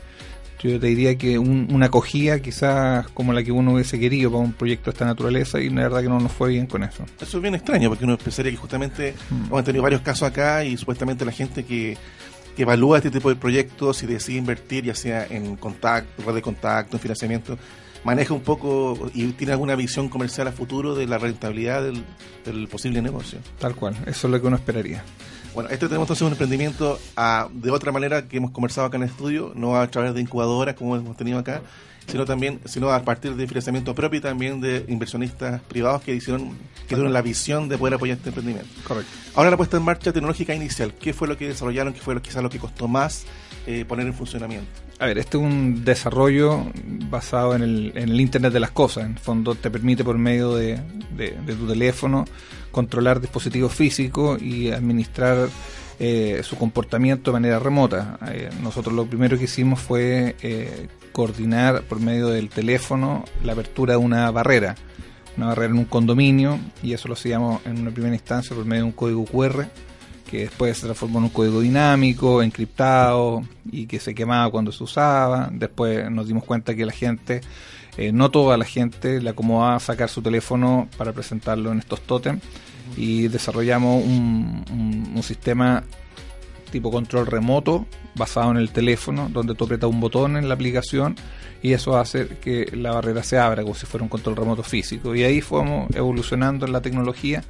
yo 0.60 0.80
te 0.80 0.88
diría 0.88 1.18
que 1.18 1.38
una 1.38 1.88
acogida 1.88 2.40
quizás 2.40 3.08
como 3.10 3.34
la 3.34 3.44
que 3.44 3.52
uno 3.52 3.74
hubiese 3.74 4.00
querido 4.00 4.32
para 4.32 4.44
un 4.44 4.54
proyecto 4.54 4.86
de 4.86 4.96
esta 4.96 5.06
naturaleza 5.06 5.60
y 5.60 5.70
la 5.70 5.84
verdad 5.84 6.02
que 6.02 6.10
no 6.10 6.20
nos 6.20 6.32
fue 6.32 6.50
bien 6.50 6.68
con 6.68 6.84
eso. 6.84 7.04
Eso 7.20 7.38
es 7.38 7.42
bien 7.42 7.56
extraño 7.56 7.90
porque 7.90 8.06
uno 8.06 8.18
pensaría 8.18 8.52
que 8.52 8.58
justamente 8.58 9.14
mm. 9.30 9.46
hemos 9.46 9.64
tenido 9.64 9.84
varios 9.84 10.02
casos 10.02 10.28
acá 10.28 10.64
y 10.64 10.78
supuestamente 10.78 11.26
la 11.26 11.32
gente 11.32 11.64
que 11.64 11.98
que 12.56 12.64
evalúa 12.64 12.98
este 12.98 13.12
tipo 13.12 13.30
de 13.30 13.36
proyectos 13.36 14.04
y 14.04 14.08
decide 14.08 14.38
invertir, 14.38 14.86
ya 14.86 14.96
sea 14.96 15.26
en 15.26 15.56
contacto, 15.56 16.24
red 16.24 16.36
de 16.36 16.42
contacto, 16.42 16.98
en 16.98 17.02
financiamiento, 17.02 17.58
maneja 18.04 18.34
un 18.34 18.42
poco 18.42 19.10
y 19.14 19.28
tiene 19.34 19.54
alguna 19.54 19.76
visión 19.76 20.10
comercial 20.10 20.48
a 20.48 20.52
futuro 20.52 20.96
de 20.96 21.08
la 21.08 21.18
rentabilidad 21.18 21.84
del, 21.84 22.68
posible 22.68 23.02
negocio. 23.02 23.40
Tal 23.60 23.76
cual, 23.76 23.96
eso 24.06 24.28
es 24.28 24.32
lo 24.32 24.42
que 24.42 24.48
uno 24.48 24.56
esperaría. 24.56 25.04
Bueno, 25.54 25.70
este 25.70 25.88
tenemos 25.88 26.06
entonces 26.06 26.26
un 26.26 26.32
emprendimiento 26.32 26.98
a, 27.16 27.50
de 27.52 27.72
otra 27.72 27.92
manera 27.92 28.28
que 28.28 28.38
hemos 28.38 28.52
conversado 28.52 28.88
acá 28.88 28.98
en 28.98 29.04
el 29.04 29.10
estudio, 29.10 29.52
no 29.56 29.76
a 29.76 29.88
través 29.88 30.14
de 30.14 30.22
incubadoras 30.22 30.76
como 30.76 30.96
hemos 30.96 31.18
tenido 31.18 31.40
acá, 31.40 31.62
sino 32.12 32.26
también 32.26 32.60
sino 32.66 32.92
a 32.92 33.02
partir 33.04 33.36
de 33.36 33.48
financiamiento 33.48 33.96
propio 33.96 34.20
y 34.20 34.22
también 34.22 34.60
de 34.60 34.86
inversionistas 34.90 35.62
privados 35.62 36.02
que 36.02 36.14
hicieron 36.14 36.50
que 36.88 36.96
tuvieron 36.96 37.14
la 37.14 37.22
visión 37.22 37.70
de 37.70 37.78
poder 37.78 37.94
apoyar 37.94 38.18
este 38.18 38.30
emprendimiento. 38.30 38.70
Correcto. 38.86 39.12
Ahora 39.36 39.50
la 39.50 39.58
puesta 39.58 39.78
en 39.78 39.84
marcha 39.84 40.12
tecnológica 40.12 40.54
inicial, 40.54 40.94
¿qué 40.94 41.14
fue 41.14 41.28
lo 41.28 41.38
que 41.38 41.48
desarrollaron? 41.48 41.94
¿Qué 41.94 42.02
fue 42.02 42.14
lo, 42.14 42.22
quizás 42.22 42.44
lo 42.44 42.50
que 42.50 42.60
costó 42.60 42.88
más 42.88 43.26
eh, 43.66 43.86
poner 43.88 44.08
en 44.08 44.14
funcionamiento? 44.14 44.70
A 45.00 45.06
ver, 45.06 45.18
este 45.18 45.38
es 45.38 45.44
un 45.44 45.84
desarrollo 45.84 46.66
basado 47.10 47.56
en 47.56 47.64
el, 47.64 47.92
en 47.96 48.10
el 48.10 48.22
Internet 48.22 48.54
de 48.54 48.60
las 48.60 48.72
Cosas. 48.72 49.06
En 49.06 49.14
el 49.14 49.20
fondo 49.20 49.56
te 49.56 49.72
permite 49.72 50.04
por 50.04 50.18
medio 50.18 50.54
de, 50.54 50.80
de, 51.16 51.56
tu 51.56 51.68
teléfono 51.68 52.26
controlar 52.72 53.20
dispositivos 53.20 53.74
físicos 53.74 54.42
y 54.42 54.70
administrar 54.70 55.50
eh, 56.04 56.42
su 56.44 56.58
comportamiento 56.58 57.30
de 57.30 57.34
manera 57.34 57.60
remota. 57.60 58.18
Eh, 58.28 58.50
nosotros 58.64 58.96
lo 58.96 59.06
primero 59.06 59.38
que 59.38 59.44
hicimos 59.44 59.80
fue 59.80 60.36
coordinar 61.12 61.84
por 61.84 62.00
medio 62.00 62.30
del 62.30 62.50
teléfono 62.50 63.24
la 63.44 63.54
apertura 63.54 63.94
de 63.94 63.98
una 63.98 64.32
barrera, 64.32 64.76
una 65.38 65.48
barrera 65.48 65.72
en 65.74 65.78
un 65.78 65.86
condominio, 65.86 66.58
y 66.82 66.94
eso 66.94 67.08
lo 67.08 67.14
hacíamos 67.14 67.64
en 67.68 67.82
una 67.82 67.92
primera 67.92 68.16
instancia 68.16 68.56
por 68.56 68.66
medio 68.66 68.82
de 68.82 68.88
un 68.88 68.94
código 68.94 69.26
QR, 69.26 69.68
que 70.28 70.40
después 70.40 70.76
se 70.76 70.86
transformó 70.86 71.20
en 71.20 71.26
un 71.26 71.30
código 71.30 71.62
dinámico, 71.62 72.42
encriptado, 72.42 73.44
y 73.72 73.86
que 73.86 74.00
se 74.00 74.16
quemaba 74.16 74.50
cuando 74.50 74.72
se 74.72 74.84
usaba. 74.84 75.50
Después 75.52 76.10
nos 76.10 76.28
dimos 76.28 76.46
cuenta 76.46 76.74
que 76.74 76.84
la 76.84 76.94
gente, 76.94 77.42
eh, 77.98 78.12
no 78.12 78.32
toda 78.32 78.58
la 78.58 78.66
gente, 78.66 79.22
le 79.22 79.30
acomodaba 79.30 79.80
sacar 79.80 80.10
su 80.10 80.22
teléfono 80.22 80.88
para 80.98 81.14
presentarlo 81.14 81.72
en 81.72 81.80
estos 81.80 82.02
tótems, 82.02 82.42
y 82.98 83.28
desarrollamos 83.30 84.04
un, 84.04 85.14
un 85.16 85.24
sistema 85.24 85.84
tipo 86.72 86.90
control 86.90 87.28
remoto 87.28 87.86
basado 88.16 88.52
en 88.52 88.58
el 88.58 88.72
teléfono, 88.72 89.30
donde 89.30 89.56
tú 89.56 89.66
aprietas 89.66 89.90
un 89.90 90.00
botón 90.00 90.38
en 90.38 90.48
la 90.48 90.56
aplicación 90.56 91.16
y 91.62 91.74
eso 91.74 91.98
hace 91.98 92.28
que 92.28 92.66
la 92.76 92.92
barrera 92.92 93.22
se 93.24 93.38
abra 93.38 93.62
como 93.62 93.76
si 93.76 93.86
fuera 93.86 94.04
un 94.04 94.10
control 94.10 94.36
remoto 94.36 94.64
físico. 94.64 95.16
Y 95.16 95.24
ahí 95.24 95.42
fuimos 95.42 95.94
evolucionando 95.96 96.66
en 96.66 96.72
la 96.72 96.82
tecnología. 96.82 97.44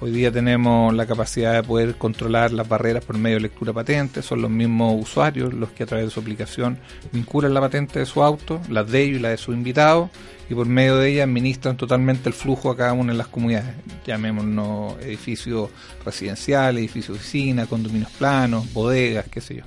Hoy 0.00 0.12
día 0.12 0.30
tenemos 0.30 0.94
la 0.94 1.06
capacidad 1.06 1.54
de 1.54 1.64
poder 1.64 1.96
controlar 1.96 2.52
las 2.52 2.68
barreras 2.68 3.04
por 3.04 3.18
medio 3.18 3.38
de 3.38 3.42
lectura 3.42 3.72
patente. 3.72 4.22
Son 4.22 4.40
los 4.40 4.48
mismos 4.48 4.94
usuarios 5.02 5.52
los 5.52 5.70
que 5.70 5.82
a 5.82 5.86
través 5.86 6.06
de 6.06 6.10
su 6.12 6.20
aplicación 6.20 6.78
vinculan 7.10 7.52
la 7.52 7.60
patente 7.60 7.98
de 7.98 8.06
su 8.06 8.22
auto, 8.22 8.60
las 8.68 8.88
de 8.88 9.02
ellos 9.02 9.18
y 9.18 9.22
la 9.22 9.30
de 9.30 9.36
su 9.36 9.52
invitado, 9.52 10.08
y 10.48 10.54
por 10.54 10.66
medio 10.66 10.98
de 10.98 11.10
ella 11.10 11.24
administran 11.24 11.76
totalmente 11.76 12.28
el 12.28 12.32
flujo 12.32 12.70
a 12.70 12.76
cada 12.76 12.92
una 12.92 13.10
de 13.10 13.18
las 13.18 13.26
comunidades. 13.26 13.74
Llamémonos 14.06 15.00
edificios 15.00 15.68
residenciales, 16.04 16.78
edificios 16.78 17.16
de 17.16 17.20
oficina, 17.20 17.66
condominios 17.66 18.12
planos, 18.12 18.72
bodegas, 18.72 19.26
qué 19.28 19.40
sé 19.40 19.56
yo. 19.56 19.64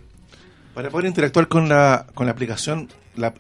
Para 0.74 0.90
poder 0.90 1.08
interactuar 1.08 1.50
con 1.50 1.68
la, 1.68 2.08
con 2.14 2.26
la 2.26 2.32
aplicación, 2.32 2.88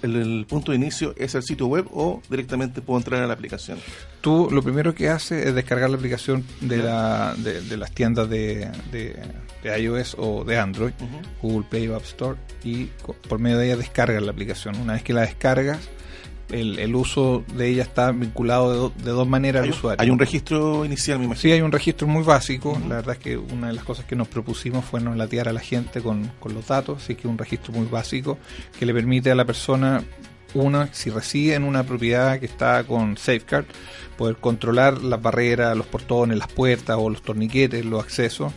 el, 0.02 0.46
punto 0.48 0.72
de 0.72 0.78
inicio 0.78 1.14
es 1.18 1.36
el 1.36 1.44
sitio 1.44 1.68
web 1.68 1.88
o 1.92 2.22
directamente 2.30 2.82
puedo 2.82 3.00
entrar 3.00 3.22
a 3.24 3.28
la 3.28 3.34
aplicación? 3.34 3.80
Tú 4.22 4.50
lo 4.52 4.62
primero 4.62 4.94
que 4.94 5.10
haces 5.10 5.46
es 5.46 5.56
descargar 5.56 5.90
la 5.90 5.98
aplicación 5.98 6.46
de, 6.62 6.78
la, 6.78 7.36
de, 7.38 7.78
las 7.78 7.92
tiendas 7.92 8.30
de, 8.30 8.70
de, 8.92 9.16
iOS 9.80 10.16
o 10.18 10.44
de 10.44 10.58
Android, 10.58 10.94
Google 11.42 11.68
Play 11.70 11.88
o 11.88 11.96
App 11.96 12.04
Store, 12.04 12.38
y 12.64 12.86
por 13.28 13.40
medio 13.40 13.58
de 13.58 13.68
ella 13.68 13.78
descargas 13.78 14.22
la 14.22 14.32
aplicación. 14.32 14.76
Una 14.78 14.94
vez 14.94 15.04
que 15.04 15.14
la 15.14 15.22
descargas, 15.22 15.80
el, 16.52 16.96
uso 16.96 17.44
de 17.56 17.70
ella 17.70 17.84
está 17.84 18.12
vinculado 18.12 18.90
de, 18.90 19.12
dos 19.12 19.28
maneras 19.28 19.64
al 19.64 19.70
usuario. 19.70 20.02
Hay 20.02 20.10
un 20.10 20.20
registro 20.20 20.86
inicial, 20.86 21.20
me 21.20 21.26
imagino. 21.26 21.42
Sí, 21.42 21.52
hay 21.52 21.62
un 21.62 21.72
registro 21.72 22.08
muy 22.08 22.24
básico. 22.24 22.78
La 22.88 22.96
verdad 22.96 23.16
es 23.16 23.20
que 23.20 23.38
una 23.38 23.68
de 23.68 23.74
las 23.74 23.84
cosas 23.84 24.06
que 24.06 24.16
nos 24.16 24.28
propusimos 24.28 24.86
fue 24.86 25.00
no 25.00 25.16
latear 25.16 25.48
a 25.48 25.54
la 25.54 25.60
gente 25.60 26.02
con, 26.02 26.32
los 26.44 26.68
datos, 26.68 27.04
así 27.04 27.16
que 27.16 27.28
un 27.28 27.38
registro 27.38 27.74
muy 27.74 27.86
básico 27.86 28.38
que 28.78 28.86
le 28.86 28.94
permite 28.94 29.32
a 29.32 29.36
la 29.36 29.46
persona, 29.46 30.04
una, 30.54 30.94
si 30.94 31.10
reside 31.10 31.56
en 31.56 31.64
una 31.64 31.84
propiedad 31.84 32.40
que 32.40 32.46
está 32.46 32.84
con 32.84 33.18
Safeguard, 33.18 33.66
poder 34.18 34.36
controlar 34.38 35.02
las 35.02 35.22
barreras, 35.22 35.76
los 35.78 35.88
portones, 35.88 36.38
las 36.38 36.52
puertas 36.52 36.98
o 37.00 37.10
los 37.10 37.22
torniquetes, 37.22 37.86
los 37.86 38.04
accesos 38.04 38.52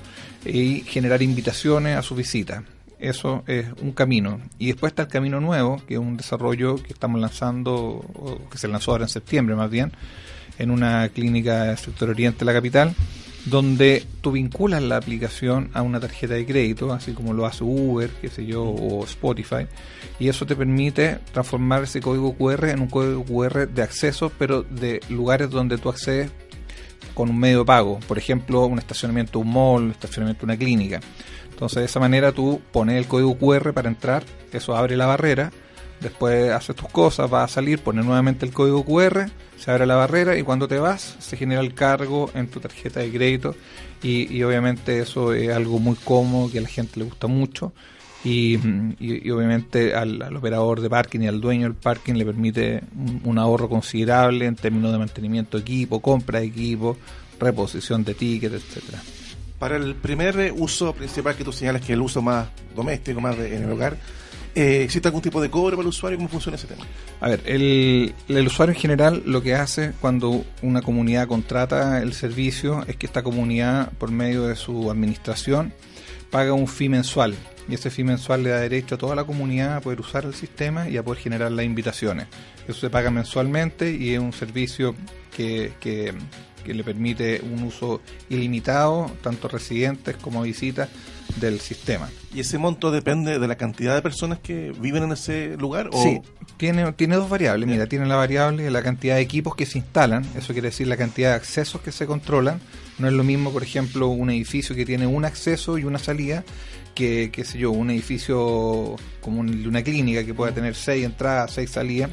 y 0.45 0.81
generar 0.81 1.23
invitaciones 1.23 1.97
a 1.97 2.03
su 2.03 2.15
visita. 2.15 2.65
Eso 2.99 3.43
es 3.47 3.67
un 3.83 3.93
camino. 3.93 4.41
Y 4.59 4.69
después 4.69 4.93
está 4.93 5.03
el 5.03 5.09
camino 5.09 5.41
nuevo, 5.41 5.83
que 5.87 5.95
es 5.95 6.01
un 6.01 6.17
desarrollo 6.17 6.77
que 6.77 6.93
estamos 6.93 7.21
lanzando, 7.21 8.05
que 8.51 8.59
se 8.59 8.69
lanzó 8.69 8.93
ahora 8.93 9.05
en 9.05 9.11
septiembre 9.11 9.55
más 9.55 9.71
bien, 9.71 9.93
en 10.59 10.71
una 10.71 11.09
clínica 11.09 11.65
del 11.65 11.79
sector 11.79 12.11
oriente 12.11 12.41
de 12.41 12.45
la 12.47 12.53
capital, 12.53 12.95
donde 13.47 14.07
tú 14.21 14.33
vinculas 14.33 14.83
la 14.83 14.97
aplicación 14.97 15.71
a 15.75 15.83
una 15.83 16.01
tarjeta 16.01 16.35
de 16.35 16.47
crédito, 16.47 16.93
así 16.93 17.13
como 17.13 17.35
lo 17.35 17.47
hace 17.47 17.63
Uber, 17.65 18.11
qué 18.21 18.29
sé 18.29 18.47
yo, 18.47 18.65
o 18.65 19.05
Spotify, 19.05 19.67
y 20.19 20.29
eso 20.29 20.47
te 20.47 20.57
permite 20.57 21.19
transformar 21.33 21.83
ese 21.83 22.01
código 22.01 22.35
QR 22.35 22.71
en 22.71 22.81
un 22.81 22.89
código 22.89 23.25
QR 23.25 23.69
de 23.69 23.83
acceso, 23.83 24.33
pero 24.39 24.63
de 24.63 25.01
lugares 25.11 25.51
donde 25.51 25.77
tú 25.77 25.89
accedes 25.89 26.31
con 27.15 27.31
un 27.31 27.39
medio 27.39 27.61
de 27.61 27.65
pago, 27.65 28.01
por 28.09 28.19
ejemplo, 28.19 28.67
un 28.67 28.79
estacionamiento 28.79 29.39
un 29.39 29.53
mall, 29.53 29.85
un 29.85 29.91
estacionamiento 29.93 30.45
una 30.45 30.57
clínica. 30.57 31.01
Entonces 31.55 31.79
de 31.79 31.85
esa 31.85 32.01
manera 32.01 32.33
tú 32.33 32.61
pones 32.73 32.97
el 32.97 33.07
código 33.07 33.39
QR 33.39 33.73
para 33.73 33.89
entrar, 33.89 34.25
eso 34.53 34.77
abre 34.77 34.97
la 34.97 35.07
barrera, 35.07 35.53
después 36.01 36.51
haces 36.51 36.75
tus 36.75 36.89
cosas, 36.89 37.31
vas 37.31 37.49
a 37.49 37.55
salir, 37.55 37.79
pones 37.79 38.05
nuevamente 38.05 38.45
el 38.45 38.53
código 38.53 38.85
QR, 38.85 39.27
se 39.57 39.71
abre 39.71 39.87
la 39.87 39.95
barrera 39.95 40.37
y 40.37 40.43
cuando 40.43 40.67
te 40.67 40.81
vas 40.81 41.17
se 41.21 41.37
genera 41.37 41.61
el 41.61 41.73
cargo 41.73 42.29
en 42.35 42.49
tu 42.49 42.59
tarjeta 42.59 43.01
de 43.01 43.13
crédito 43.13 43.55
y, 44.03 44.43
obviamente 44.43 44.99
eso 44.99 45.33
es 45.33 45.51
algo 45.51 45.79
muy 45.79 45.95
cómodo 45.95 46.51
que 46.51 46.59
a 46.59 46.63
la 46.63 46.69
gente 46.69 46.99
le 46.99 47.07
gusta 47.07 47.29
mucho 47.29 47.73
y, 48.25 48.57
obviamente 49.31 49.95
al, 49.95 50.37
operador 50.37 50.81
de 50.81 50.91
parking 50.91 51.21
y 51.21 51.29
al 51.29 51.41
dueño 51.41 51.69
del 51.69 51.75
parking 51.75 52.15
le 52.15 52.25
permite 52.25 52.83
un, 53.23 53.39
ahorro 53.39 53.69
considerable 53.69 54.47
en 54.47 54.57
términos 54.57 54.91
de 54.91 54.99
mantenimiento 54.99 55.57
de 55.57 55.63
equipo, 55.63 56.01
compra 56.01 56.41
de 56.41 56.47
equipo, 56.47 56.97
reposición 57.39 58.03
de 58.03 58.15
tickets, 58.15 58.55
etcétera. 58.55 59.01
Para 59.65 59.79
el 59.79 59.95
primer 59.95 60.53
uso 60.59 60.93
principal 60.93 61.35
que 61.37 61.43
tú 61.43 61.51
señalas, 61.51 61.81
que 61.81 61.87
es 61.87 61.97
el 61.97 62.03
uso 62.03 62.21
más 62.21 62.49
doméstico, 62.77 63.19
más 63.23 63.35
en 63.39 63.63
el 63.65 63.73
hogar, 63.73 63.97
eh, 64.55 64.83
¿existe 64.85 65.09
algún 65.09 65.23
tipo 65.23 65.41
de 65.41 65.49
cobro 65.49 65.71
para 65.71 65.81
el 65.81 65.89
usuario? 65.89 66.19
¿Cómo 66.19 66.29
funciona 66.29 66.57
ese 66.57 66.67
tema? 66.67 66.85
A 67.19 67.31
ver, 67.31 67.41
el, 67.47 68.15
el, 68.29 68.47
usuario 68.47 68.75
en 68.75 68.79
general 68.79 69.23
lo 69.25 69.41
que 69.41 69.55
hace 69.55 69.95
cuando 70.03 70.45
una 70.61 70.83
comunidad 70.83 71.29
contrata 71.29 72.03
el 72.03 72.13
servicio 72.13 72.85
es 72.87 72.97
que 72.97 73.07
esta 73.07 73.23
comunidad, 73.23 73.91
por 73.93 74.11
medio 74.11 74.43
de 74.43 74.55
su 74.55 74.91
administración, 74.91 75.73
paga 76.31 76.53
un 76.53 76.69
fee 76.69 76.91
mensual. 76.91 77.35
Y 77.67 77.73
ese 77.73 77.89
fee 77.89 78.05
mensual 78.05 78.43
le 78.43 78.51
da 78.51 78.61
derecho 78.61 78.97
a 78.97 78.99
toda 78.99 79.17
la 79.17 79.25
comunidad 79.25 79.77
a 79.77 79.81
poder 79.81 79.99
usar 79.99 80.27
el 80.27 80.35
sistema 80.35 80.91
y 80.91 80.99
a 80.99 81.03
poder 81.03 81.23
generar 81.23 81.51
las 81.51 81.65
invitaciones. 81.65 82.27
Eso 82.69 82.81
se 82.81 82.91
paga 82.91 83.11
mensualmente 83.11 83.95
y 83.95 84.13
es 84.13 84.21
un 84.21 84.35
servicio 84.35 84.95
que, 85.35 85.73
que 85.81 86.13
que 86.65 86.75
le 86.75 86.83
permite 86.83 87.41
un 87.43 87.63
uso 87.63 88.01
ilimitado, 88.29 89.11
tanto 89.23 89.49
residentes 89.49 90.17
como 90.17 90.43
visitas 90.43 90.89
del 91.37 91.61
sistema. 91.61 92.09
¿Y 92.35 92.41
ese 92.41 92.59
monto 92.59 92.91
depende 92.91 93.39
de 93.39 93.49
la 93.49 93.57
cantidad 93.57 93.95
de 93.95 94.03
personas 94.03 94.39
que 94.39 94.73
viven 94.79 95.05
en 95.05 95.13
ese 95.13 95.57
lugar? 95.57 95.91
¿o? 95.93 96.03
Sí, 96.03 96.21
tiene, 96.57 96.93
tiene 96.93 97.17
dos 97.17 97.29
variables. 97.29 97.69
Mira, 97.69 97.87
tiene 97.87 98.07
la 98.07 98.17
variable 98.17 98.63
de 98.63 98.71
la 98.71 98.83
cantidad 98.83 99.17
de 99.17 99.23
equipos 99.23 99.55
que 99.55 99.67
se 99.67 99.79
instalan, 99.79 100.25
eso 100.37 100.53
quiere 100.53 100.69
decir 100.69 100.87
la 100.87 100.97
cantidad 100.97 101.31
de 101.31 101.37
accesos 101.37 101.81
que 101.81 101.93
se 101.93 102.07
controlan. 102.07 102.61
No 102.99 103.09
es 103.09 103.13
lo 103.13 103.25
mismo, 103.25 103.53
por 103.53 103.63
ejemplo, 103.63 104.09
un 104.09 104.31
edificio 104.31 104.75
que 104.75 104.87
tiene 104.87 105.07
un 105.07 105.25
acceso 105.25 105.79
y 105.79 105.85
una 105.85 105.99
salida 105.99 106.45
que, 106.95 107.31
qué 107.31 107.45
sé 107.45 107.59
yo, 107.59 107.71
un 107.71 107.91
edificio 107.91 108.97
como 109.21 109.41
una 109.41 109.83
clínica 109.83 110.25
que 110.25 110.35
pueda 110.35 110.53
tener 110.53 110.75
seis 110.75 111.05
entradas, 111.05 111.53
seis 111.53 111.71
salidas, 111.71 112.11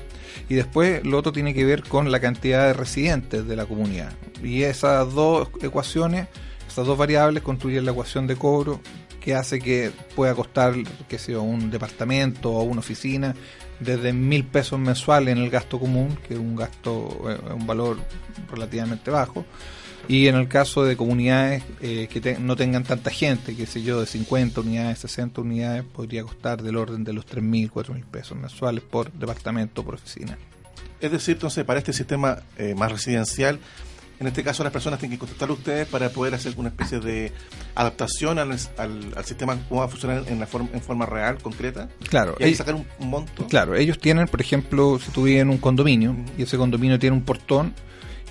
y 0.49 0.55
después 0.55 1.05
lo 1.05 1.17
otro 1.17 1.31
tiene 1.31 1.53
que 1.53 1.65
ver 1.65 1.83
con 1.83 2.11
la 2.11 2.19
cantidad 2.19 2.67
de 2.67 2.73
residentes 2.73 3.47
de 3.47 3.55
la 3.55 3.65
comunidad. 3.65 4.13
Y 4.43 4.63
esas 4.63 5.13
dos 5.13 5.49
ecuaciones, 5.61 6.27
esas 6.67 6.85
dos 6.85 6.97
variables 6.97 7.43
construyen 7.43 7.85
la 7.85 7.91
ecuación 7.91 8.27
de 8.27 8.35
cobro 8.35 8.81
que 9.19 9.35
hace 9.35 9.59
que 9.59 9.91
pueda 10.15 10.33
costar, 10.33 10.73
qué 11.07 11.19
sé 11.19 11.33
yo, 11.33 11.43
un 11.43 11.69
departamento 11.69 12.51
o 12.51 12.63
una 12.63 12.79
oficina 12.79 13.35
desde 13.79 14.13
mil 14.13 14.45
pesos 14.45 14.79
mensuales 14.79 15.31
en 15.35 15.43
el 15.43 15.49
gasto 15.49 15.79
común, 15.79 16.17
que 16.27 16.35
es 16.35 16.39
un 16.39 16.55
gasto, 16.55 17.19
eh, 17.29 17.53
un 17.53 17.65
valor 17.65 17.97
relativamente 18.51 19.11
bajo, 19.11 19.45
y 20.07 20.27
en 20.27 20.35
el 20.35 20.47
caso 20.47 20.83
de 20.83 20.97
comunidades 20.97 21.63
eh, 21.81 22.07
que 22.09 22.37
no 22.39 22.55
tengan 22.55 22.83
tanta 22.83 23.11
gente, 23.11 23.55
que 23.55 23.65
sé 23.65 23.81
yo, 23.81 23.99
de 23.99 24.05
50 24.05 24.61
unidades, 24.61 24.99
60 24.99 25.41
unidades, 25.41 25.83
podría 25.83 26.23
costar 26.23 26.61
del 26.61 26.77
orden 26.77 27.03
de 27.03 27.13
los 27.13 27.25
3.000, 27.25 27.71
4.000 27.71 28.03
pesos 28.05 28.37
mensuales 28.37 28.83
por 28.83 29.11
departamento, 29.11 29.83
por 29.83 29.95
oficina. 29.95 30.37
Es 30.99 31.11
decir, 31.11 31.35
entonces, 31.35 31.63
para 31.65 31.79
este 31.79 31.93
sistema 31.93 32.39
eh, 32.57 32.75
más 32.75 32.91
residencial, 32.91 33.59
en 34.21 34.27
este 34.27 34.43
caso 34.43 34.63
las 34.63 34.71
personas 34.71 34.99
tienen 34.99 35.17
que 35.17 35.19
contactar 35.19 35.49
a 35.49 35.53
ustedes 35.53 35.87
para 35.87 36.09
poder 36.09 36.35
hacer 36.35 36.53
una 36.55 36.69
especie 36.69 36.99
de 36.99 37.31
adaptación 37.73 38.37
al, 38.37 38.51
al, 38.51 39.25
sistema, 39.25 39.57
cómo 39.67 39.81
va 39.81 39.87
a 39.87 39.89
funcionar 39.89 40.23
en, 40.27 40.39
la 40.39 40.45
forma, 40.45 40.69
en 40.73 40.81
forma 40.81 41.07
real, 41.07 41.39
concreta. 41.41 41.89
Claro. 42.07 42.35
Y 42.39 42.43
ahí 42.43 42.53
sacar 42.53 42.75
un, 42.75 42.85
monto. 42.99 43.47
Claro, 43.47 43.75
ellos 43.75 43.97
tienen, 43.97 44.27
por 44.27 44.39
ejemplo, 44.39 44.99
si 44.99 45.09
tuvieran 45.11 45.49
un 45.49 45.57
condominio 45.57 46.15
y 46.37 46.43
ese 46.43 46.55
condominio 46.55 46.99
tiene 46.99 47.15
un 47.15 47.23
portón, 47.23 47.73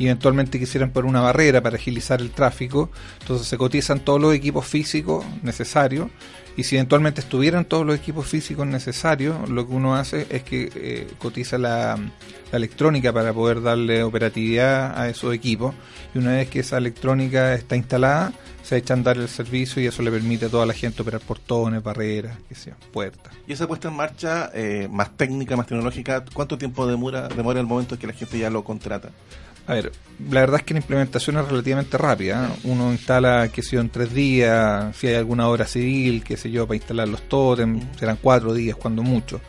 eventualmente 0.06 0.58
quisieran 0.58 0.90
poner 0.90 1.08
una 1.08 1.20
barrera 1.20 1.62
para 1.62 1.76
agilizar 1.76 2.20
el 2.20 2.30
tráfico, 2.30 2.90
entonces 3.20 3.46
se 3.46 3.58
cotizan 3.58 4.00
todos 4.00 4.20
los 4.20 4.34
equipos 4.34 4.66
físicos 4.66 5.24
necesarios 5.42 6.08
y 6.56 6.64
si 6.64 6.76
eventualmente 6.76 7.20
estuvieran 7.20 7.64
todos 7.64 7.86
los 7.86 7.96
equipos 7.96 8.26
físicos 8.26 8.66
necesarios, 8.66 9.48
lo 9.48 9.66
que 9.66 9.72
uno 9.72 9.94
hace 9.94 10.26
es 10.30 10.42
que 10.42 10.70
eh, 10.74 11.06
cotiza 11.18 11.58
la, 11.58 11.98
electrónica 12.52 13.12
para 13.12 13.32
poder 13.32 13.62
darle 13.62 14.02
operatividad 14.02 14.98
a 15.00 15.08
esos 15.08 15.32
equipos 15.32 15.74
y 16.14 16.18
una 16.18 16.32
vez 16.32 16.48
que 16.48 16.60
esa 16.60 16.78
electrónica 16.78 17.54
está 17.54 17.76
instalada, 17.76 18.32
se 18.62 18.76
echa 18.76 18.94
a 18.94 18.96
andar 18.96 19.16
el 19.18 19.28
servicio 19.28 19.80
y 19.80 19.86
eso 19.86 20.02
le 20.02 20.10
permite 20.10 20.46
a 20.46 20.48
toda 20.48 20.66
la 20.66 20.74
gente 20.74 21.02
operar 21.02 21.20
portones, 21.20 21.82
barreras, 21.82 22.36
que 22.48 22.54
sea, 22.54 22.76
puertas. 22.92 23.32
Y 23.46 23.52
esa 23.52 23.68
puesta 23.68 23.88
en 23.88 23.94
marcha 23.94 24.50
eh, 24.52 24.88
más 24.90 25.16
técnica, 25.16 25.56
más 25.56 25.66
tecnológica, 25.66 26.24
¿cuánto 26.32 26.58
tiempo 26.58 26.86
demora, 26.86 27.28
demora 27.28 27.60
el 27.60 27.66
momento 27.66 27.94
en 27.94 28.00
que 28.00 28.06
la 28.06 28.12
gente 28.12 28.38
ya 28.38 28.50
lo 28.50 28.64
contrata? 28.64 29.10
A 29.70 29.74
ver, 29.74 29.92
la 30.28 30.40
verdad 30.40 30.56
es 30.58 30.66
que 30.66 30.74
la 30.74 30.80
implementación 30.80 31.36
es 31.38 31.46
relativamente 31.46 31.96
rápida. 31.96 32.48
¿eh? 32.48 32.60
Uno 32.64 32.90
instala, 32.90 33.48
qué 33.52 33.62
sé 33.62 33.76
yo, 33.76 33.80
en 33.80 33.88
tres 33.88 34.12
días, 34.12 34.96
si 34.96 35.06
hay 35.06 35.14
alguna 35.14 35.46
obra 35.46 35.64
civil, 35.64 36.24
qué 36.24 36.36
sé 36.36 36.50
yo, 36.50 36.66
para 36.66 36.74
instalar 36.74 37.06
los 37.06 37.22
totems, 37.28 37.84
serán 37.96 38.18
cuatro 38.20 38.52
días, 38.52 38.76
cuando 38.76 39.04
mucho. 39.04 39.40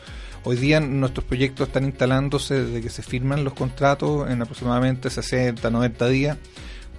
Hoy 0.44 0.58
día 0.58 0.80
nuestros 0.80 1.26
proyectos 1.26 1.70
están 1.70 1.86
instalándose 1.86 2.66
desde 2.66 2.82
que 2.84 2.92
se 2.92 3.02
firman 3.02 3.44
los 3.44 3.54
contratos 3.54 4.30
en 4.30 4.44
aproximadamente 4.44 5.10
60, 5.10 5.68
90 5.72 6.08
días, 6.10 6.38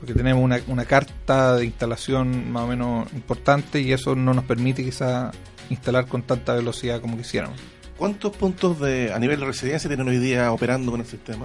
porque 0.01 0.15
tenemos 0.15 0.43
una, 0.43 0.61
una 0.67 0.85
carta 0.85 1.55
de 1.55 1.67
instalación 1.67 2.51
más 2.51 2.65
o 2.65 2.67
menos 2.67 3.13
importante 3.13 3.81
y 3.81 3.93
eso 3.93 4.17
no 4.17 4.35
nos 4.35 4.47
permite 4.47 4.83
quizá 4.83 5.31
instalar 5.71 6.09
con 6.09 6.25
tanta 6.25 6.55
velocidad 6.55 7.01
como 7.01 7.17
quisiéramos. 7.17 7.57
¿Cuántos 7.97 8.35
puntos 8.37 8.81
de, 8.81 9.13
a 9.13 9.19
nivel 9.21 9.39
de 9.39 9.47
residencia 9.47 9.87
tienen 9.87 10.09
hoy 10.09 10.19
día 10.19 10.51
operando 10.51 10.91
con 10.91 11.01
el 11.01 11.07
sistema? 11.07 11.45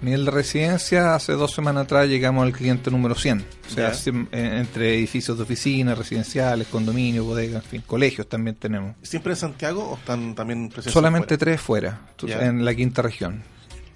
Nivel 0.00 0.24
de 0.24 0.30
residencia, 0.30 1.14
hace 1.14 1.32
dos 1.32 1.52
semanas 1.52 1.84
atrás 1.84 2.08
llegamos 2.08 2.44
al 2.44 2.52
cliente 2.52 2.90
número 2.90 3.14
100. 3.16 3.44
O 3.66 3.70
sea, 3.74 3.92
eh, 3.92 4.26
entre 4.32 4.96
edificios 4.96 5.36
de 5.36 5.42
oficinas, 5.42 5.98
residenciales, 5.98 6.68
condominios, 6.68 7.26
bodegas, 7.26 7.64
en 7.64 7.70
fin, 7.70 7.82
colegios 7.84 8.28
también 8.28 8.56
tenemos. 8.56 8.94
¿Siempre 9.02 9.32
en 9.32 9.36
Santiago 9.36 9.90
o 9.90 9.96
están 9.96 10.34
también 10.34 10.68
presentes 10.68 10.92
Solamente 10.92 11.36
tres 11.36 11.60
fuera, 11.60 12.00
en 12.22 12.64
la 12.64 12.74
quinta 12.74 13.02
región. 13.02 13.42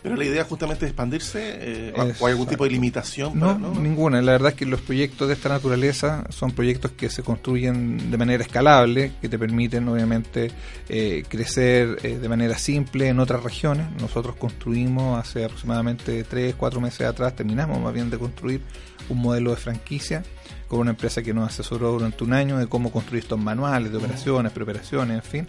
Pero 0.02 0.16
la 0.16 0.24
idea 0.24 0.44
justamente 0.44 0.84
es 0.84 0.90
expandirse, 0.90 1.58
eh, 1.60 2.14
¿o 2.18 2.26
hay 2.26 2.32
algún 2.32 2.48
tipo 2.48 2.64
de 2.64 2.70
limitación? 2.70 3.38
no, 3.38 3.56
ninguna. 3.56 4.20
La 4.20 4.32
verdad 4.32 4.50
es 4.50 4.56
que 4.56 4.66
los 4.66 4.80
proyectos 4.80 5.28
de 5.28 5.34
esta 5.34 5.48
naturaleza 5.48 6.24
son 6.28 6.50
proyectos 6.50 6.90
que 6.92 7.08
se 7.08 7.22
construyen 7.22 8.10
de 8.10 8.18
manera 8.18 8.42
escalable, 8.42 9.12
que 9.20 9.28
te 9.28 9.38
permiten 9.38 9.88
obviamente 9.88 10.50
eh, 10.88 11.22
crecer 11.28 11.98
eh, 12.02 12.18
de 12.18 12.28
manera 12.28 12.58
simple 12.58 13.08
en 13.08 13.20
otras 13.20 13.44
regiones. 13.44 13.86
Nosotros 14.00 14.34
construimos 14.34 15.20
hace 15.20 15.44
aproximadamente 15.44 16.24
3, 16.24 16.56
4 16.56 16.80
meses 16.80 17.06
atrás, 17.06 17.36
terminamos 17.36 17.80
más 17.80 17.94
bien 17.94 18.10
de 18.10 18.18
construir 18.18 18.60
un 19.08 19.18
modelo 19.18 19.50
de 19.50 19.56
franquicia 19.56 20.24
con 20.72 20.80
una 20.80 20.92
empresa 20.92 21.22
que 21.22 21.34
nos 21.34 21.50
asesoró 21.50 21.92
durante 21.92 22.24
un 22.24 22.32
año 22.32 22.56
de 22.56 22.66
cómo 22.66 22.90
construir 22.90 23.24
estos 23.24 23.38
manuales 23.38 23.92
de 23.92 23.98
operaciones, 23.98 24.52
preoperaciones, 24.52 25.16
en 25.16 25.22
fin, 25.22 25.48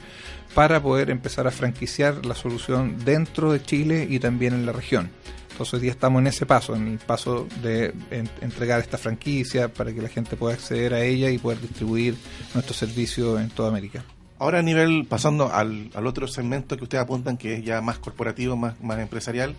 para 0.53 0.83
poder 0.83 1.09
empezar 1.09 1.47
a 1.47 1.51
franquiciar 1.51 2.25
la 2.25 2.35
solución 2.35 2.97
dentro 3.05 3.53
de 3.53 3.63
Chile 3.63 4.05
y 4.09 4.19
también 4.19 4.53
en 4.53 4.65
la 4.65 4.73
región. 4.73 5.11
Entonces 5.49 5.75
hoy 5.75 5.79
día 5.79 5.91
estamos 5.91 6.19
en 6.19 6.27
ese 6.27 6.45
paso, 6.45 6.75
en 6.75 6.89
el 6.89 6.97
paso 6.97 7.47
de 7.61 7.93
entregar 8.41 8.81
esta 8.81 8.97
franquicia 8.97 9.73
para 9.73 9.93
que 9.93 10.01
la 10.01 10.09
gente 10.09 10.35
pueda 10.35 10.55
acceder 10.55 10.93
a 10.93 11.01
ella 11.05 11.29
y 11.29 11.37
poder 11.37 11.61
distribuir 11.61 12.17
nuestros 12.53 12.75
servicios 12.75 13.39
en 13.39 13.49
toda 13.49 13.69
América. 13.69 14.03
Ahora 14.39 14.59
a 14.59 14.61
nivel, 14.61 15.05
pasando 15.07 15.53
al, 15.53 15.91
otro 16.05 16.27
segmento 16.27 16.75
que 16.77 16.83
ustedes 16.83 17.03
apuntan, 17.03 17.37
que 17.37 17.55
es 17.55 17.63
ya 17.63 17.81
más 17.81 17.99
corporativo, 17.99 18.55
más, 18.55 18.81
más 18.81 18.99
empresarial, 18.99 19.55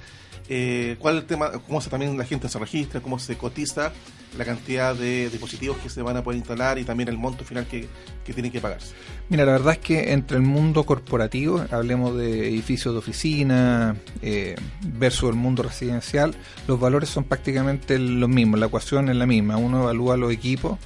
eh, 0.49 0.97
¿cuál 0.99 1.17
el 1.17 1.25
tema, 1.25 1.53
cómo 1.67 1.81
se, 1.81 1.89
también 1.89 2.19
la 2.19 2.25
gente 2.25 2.49
se 2.49 2.59
registra, 2.59 3.01
cómo 3.01 3.19
se 3.19 3.37
cotiza 3.37 3.93
la 4.37 4.45
cantidad 4.45 4.95
de 4.95 5.31
dispositivos 5.31 5.79
que 5.79 5.89
se 5.89 6.03
van 6.03 6.17
a 6.17 6.23
poder 6.23 6.39
instalar 6.39 6.79
y 6.79 6.85
también 6.85 7.09
el 7.09 7.17
monto 7.17 7.45
final 7.45 7.67
que, 7.67 7.89
que 8.25 8.33
tienen 8.35 8.53
que 8.53 8.61
pagarse? 8.61 8.95
Mira, 9.31 9.47
la 9.47 9.53
verdad 9.53 9.75
es 9.75 9.79
que 9.79 10.13
entre 10.13 10.37
el 10.37 10.43
mundo 10.43 10.85
corporativo, 10.85 11.65
hablemos 11.71 12.17
de 12.17 12.49
edificios 12.49 12.93
de 12.93 12.99
oficina 12.99 13.97
eh, 14.21 14.57
versus 14.83 15.31
el 15.31 15.37
mundo 15.37 15.63
residencial, 15.63 16.35
los 16.67 16.79
valores 16.79 17.09
son 17.09 17.25
prácticamente 17.25 17.99
los 17.99 18.29
mismos, 18.29 18.61
la 18.61 18.67
ecuación 18.67 19.09
es 19.09 19.17
la 19.17 19.27
misma, 19.27 19.57
uno 19.57 19.85
evalúa 19.85 20.17
los 20.17 20.31
equipos, 20.31 20.79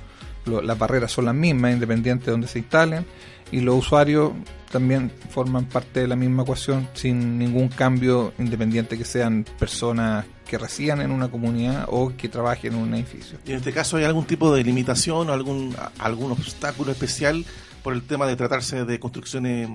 las 0.46 0.78
barreras 0.78 1.10
son 1.10 1.24
las 1.24 1.34
mismas, 1.34 1.72
independiente 1.72 2.26
de 2.26 2.30
donde 2.30 2.48
se 2.48 2.60
instalen, 2.60 3.04
y 3.50 3.60
los 3.60 3.76
usuarios 3.76 4.32
también 4.70 5.10
forman 5.30 5.64
parte 5.64 6.00
de 6.00 6.08
la 6.08 6.16
misma 6.16 6.42
ecuación 6.42 6.88
sin 6.94 7.38
ningún 7.38 7.68
cambio 7.68 8.32
independiente 8.38 8.98
que 8.98 9.04
sean 9.04 9.44
personas 9.58 10.26
que 10.46 10.58
residan 10.58 11.00
en 11.00 11.10
una 11.10 11.28
comunidad 11.28 11.86
o 11.88 12.12
que 12.16 12.28
trabajen 12.28 12.74
en 12.74 12.78
un 12.80 12.94
edificio. 12.94 13.38
¿Y 13.46 13.52
en 13.52 13.58
este 13.58 13.72
caso 13.72 13.96
hay 13.96 14.04
algún 14.04 14.24
tipo 14.24 14.54
de 14.54 14.64
limitación 14.64 15.28
o 15.28 15.32
algún, 15.32 15.74
algún 15.98 16.32
obstáculo 16.32 16.92
especial 16.92 17.44
por 17.82 17.92
el 17.92 18.02
tema 18.02 18.26
de 18.26 18.36
tratarse 18.36 18.84
de 18.84 18.98
construcciones 19.00 19.68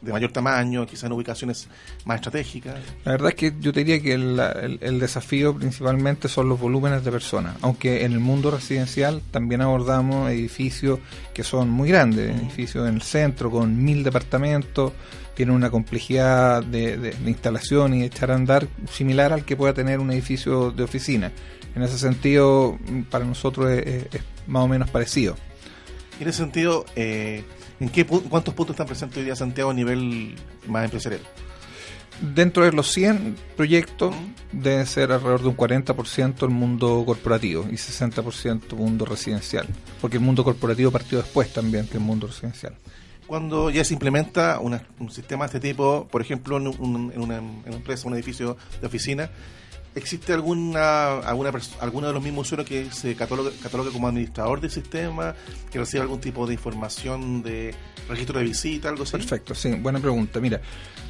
de 0.00 0.12
mayor 0.12 0.32
tamaño, 0.32 0.86
quizás 0.86 1.04
en 1.04 1.12
ubicaciones 1.12 1.68
más 2.04 2.16
estratégicas? 2.16 2.74
La 3.04 3.12
verdad 3.12 3.30
es 3.30 3.34
que 3.34 3.54
yo 3.60 3.72
diría 3.72 4.00
que 4.00 4.14
el, 4.14 5.00
desafío 5.00 5.54
principalmente 5.54 6.28
son 6.28 6.48
los 6.48 6.58
volúmenes 6.60 7.04
de 7.04 7.10
personas, 7.10 7.56
aunque 7.62 8.04
en 8.04 8.12
el 8.12 8.20
mundo 8.20 8.50
residencial 8.50 9.22
también 9.30 9.60
abordamos 9.60 10.30
edificios 10.30 10.98
que 11.32 11.44
son 11.44 11.70
muy 11.70 11.88
grandes, 11.88 12.40
edificios 12.40 12.88
en 12.88 12.96
el 12.96 13.02
centro 13.02 13.50
con 13.50 13.82
mil 13.82 14.02
departamentos, 14.02 14.92
tienen 15.34 15.54
una 15.54 15.70
complejidad 15.70 16.62
de, 16.62 17.14
instalación 17.26 17.94
y 17.94 18.00
de 18.00 18.06
echar 18.06 18.30
a 18.30 18.34
andar 18.34 18.68
similar 18.90 19.32
al 19.32 19.44
que 19.44 19.56
pueda 19.56 19.72
tener 19.72 19.98
un 19.98 20.10
edificio 20.10 20.70
de 20.70 20.82
oficina. 20.82 21.32
En 21.74 21.82
ese 21.82 21.98
sentido, 21.98 22.78
para 23.10 23.24
nosotros 23.24 23.70
es 23.70 24.06
más 24.46 24.64
o 24.64 24.68
menos 24.68 24.90
parecido. 24.90 25.36
En 26.22 26.28
ese 26.28 26.38
sentido, 26.38 26.86
eh, 26.94 27.42
¿en 27.80 27.88
qué, 27.88 28.06
cuántos 28.06 28.54
puntos 28.54 28.74
están 28.74 28.86
presentes 28.86 29.18
hoy 29.18 29.24
día 29.24 29.34
Santiago 29.34 29.72
a 29.72 29.74
nivel 29.74 30.36
más 30.68 30.84
empresarial? 30.84 31.20
Dentro 32.20 32.64
de 32.64 32.70
los 32.70 32.92
100 32.92 33.36
proyectos 33.56 34.14
debe 34.52 34.86
ser 34.86 35.10
alrededor 35.10 35.42
de 35.42 35.48
un 35.48 35.56
40% 35.56 36.44
el 36.44 36.50
mundo 36.50 37.02
corporativo 37.04 37.66
y 37.68 37.74
60% 37.74 38.62
el 38.70 38.76
mundo 38.76 39.04
residencial, 39.04 39.66
porque 40.00 40.18
el 40.18 40.22
mundo 40.22 40.44
corporativo 40.44 40.92
partió 40.92 41.18
después 41.18 41.52
también 41.52 41.88
que 41.88 41.96
el 41.96 42.04
mundo 42.04 42.28
residencial. 42.28 42.76
Cuando 43.26 43.70
ya 43.70 43.82
se 43.82 43.94
implementa 43.94 44.60
un 44.60 45.10
sistema 45.10 45.48
de 45.48 45.56
este 45.56 45.70
tipo, 45.70 46.06
por 46.08 46.22
ejemplo, 46.22 46.56
en, 46.58 46.66
en 47.12 47.20
una 47.20 47.38
empresa, 47.66 48.06
un 48.06 48.14
edificio 48.14 48.56
de 48.80 48.86
oficina, 48.86 49.28
¿Existe 49.94 50.32
alguna, 50.32 51.18
alguna 51.18 51.52
alguno 51.80 52.06
de 52.06 52.12
los 52.14 52.22
mismos 52.22 52.46
usuarios 52.46 52.68
que 52.68 52.90
se 52.90 53.14
catalogue, 53.14 53.90
como 53.92 54.08
administrador 54.08 54.60
del 54.60 54.70
sistema, 54.70 55.34
que 55.70 55.78
reciba 55.78 56.02
algún 56.02 56.20
tipo 56.20 56.46
de 56.46 56.54
información 56.54 57.42
de 57.42 57.74
registro 58.08 58.38
de 58.38 58.46
visita, 58.46 58.88
algo 58.88 59.02
así? 59.02 59.12
Perfecto, 59.12 59.54
sí, 59.54 59.70
buena 59.72 60.00
pregunta. 60.00 60.40
Mira, 60.40 60.62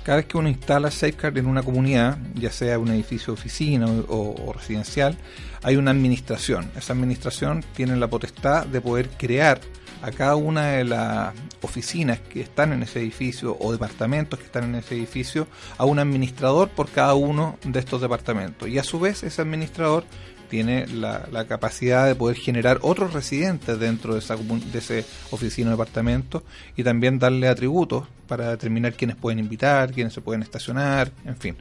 cada 0.03 0.17
vez 0.17 0.27
que 0.27 0.37
uno 0.37 0.49
instala 0.49 0.91
Safeguard 0.91 1.39
en 1.39 1.47
una 1.47 1.63
comunidad, 1.63 2.19
ya 2.35 2.51
sea 2.51 2.79
un 2.79 2.89
edificio 2.89 3.35
de 3.35 3.41
oficina 3.41 3.87
o 4.09 4.53
residencial, 4.53 5.17
hay 5.63 5.77
una 5.77 5.93
administración. 5.93 6.71
Esa 6.77 6.93
administración 6.93 7.65
tiene 7.77 7.97
la 7.97 8.09
potestad 8.09 8.67
de 8.67 8.81
poder 8.81 9.11
crear 9.11 9.61
a 10.03 10.11
cada 10.11 10.37
una 10.37 10.67
de 10.73 10.85
las 10.85 11.33
oficinas 11.63 12.19
que 12.19 12.41
están 12.41 12.73
en 12.73 12.83
ese 12.83 13.01
edificio 13.01 13.57
o 13.59 13.73
departamentos 13.73 14.39
que 14.39 14.45
están 14.45 14.65
en 14.65 14.75
ese 14.75 14.97
edificio 14.97 15.47
a 15.79 15.85
un 15.85 15.99
administrador 15.99 16.69
por 16.69 16.91
cada 16.91 17.15
uno 17.15 17.57
de 17.65 17.79
estos 17.79 18.01
departamentos. 18.01 18.69
Y 18.69 18.79
a 18.79 18.85
su 18.85 18.99
vez 18.99 19.23
ese 19.23 19.43
administrador 19.43 20.05
tiene 20.53 20.87
la, 20.87 21.47
capacidad 21.47 22.07
de 22.07 22.15
poder 22.15 22.37
generar 22.37 22.79
otros 22.83 23.15
residentes 23.15 23.79
dentro 23.79 24.13
de 24.13 24.19
esa 24.19 24.37
de 24.37 24.79
ese 24.79 25.07
oficina 25.31 25.71
o 25.71 25.73
departamento 25.73 26.45
y 26.77 26.83
también 26.83 27.19
darle 27.19 27.49
atributos 27.49 28.07
para 28.29 28.51
determinar 28.51 28.93
quiénes 28.93 29.17
pueden 29.17 29.39
invitar, 29.39 29.93
quiénes 29.93 30.13
se 30.13 30.21
pueden 30.21 30.43
estacionar, 30.43 31.11
en 31.25 31.37
fin. 31.37 31.57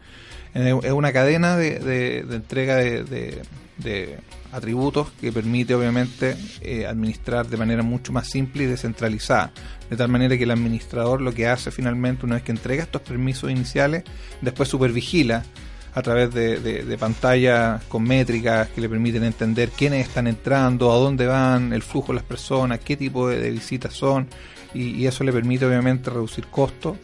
Es 0.53 0.91
una 0.91 1.13
cadena 1.13 1.55
de, 1.55 2.19
entrega 2.19 2.75
de, 2.75 3.41
atributos 4.51 5.09
que 5.19 5.31
permite 5.31 5.73
obviamente 5.73 6.35
eh, 6.61 6.85
administrar 6.85 7.47
de 7.47 7.57
manera 7.57 7.83
mucho 7.83 8.11
más 8.11 8.29
simple 8.29 8.63
y 8.63 8.65
descentralizada. 8.67 9.51
De 9.89 9.97
tal 9.97 10.09
manera 10.09 10.37
que 10.37 10.43
el 10.43 10.51
administrador 10.51 11.21
lo 11.21 11.33
que 11.33 11.47
hace 11.47 11.71
finalmente, 11.71 12.25
una 12.25 12.35
vez 12.35 12.43
que 12.43 12.51
entrega 12.51 12.83
estos 12.83 13.01
permisos 13.01 13.51
iniciales, 13.51 14.03
después 14.41 14.69
supervigila 14.69 15.43
a 15.93 16.01
través 16.01 16.33
de, 16.33 16.97
pantallas 16.99 17.83
con 17.85 18.03
métricas 18.03 18.69
que 18.69 18.81
le 18.81 18.89
permiten 18.89 19.23
entender 19.23 19.69
quiénes 19.69 20.07
están 20.07 20.27
entrando, 20.27 20.91
a 20.91 20.95
dónde 20.95 21.25
van, 21.27 21.73
el 21.73 21.81
flujo 21.81 22.13
de 22.13 22.15
las 22.15 22.23
personas, 22.23 22.79
qué 22.79 22.95
tipo 22.95 23.27
de, 23.27 23.51
visitas 23.51 23.93
son, 23.93 24.27
y, 24.73 25.05
eso 25.05 25.23
le 25.23 25.33
permite 25.33 25.65
obviamente 25.65 26.09
reducir 26.09 26.47
costos. 26.47 26.97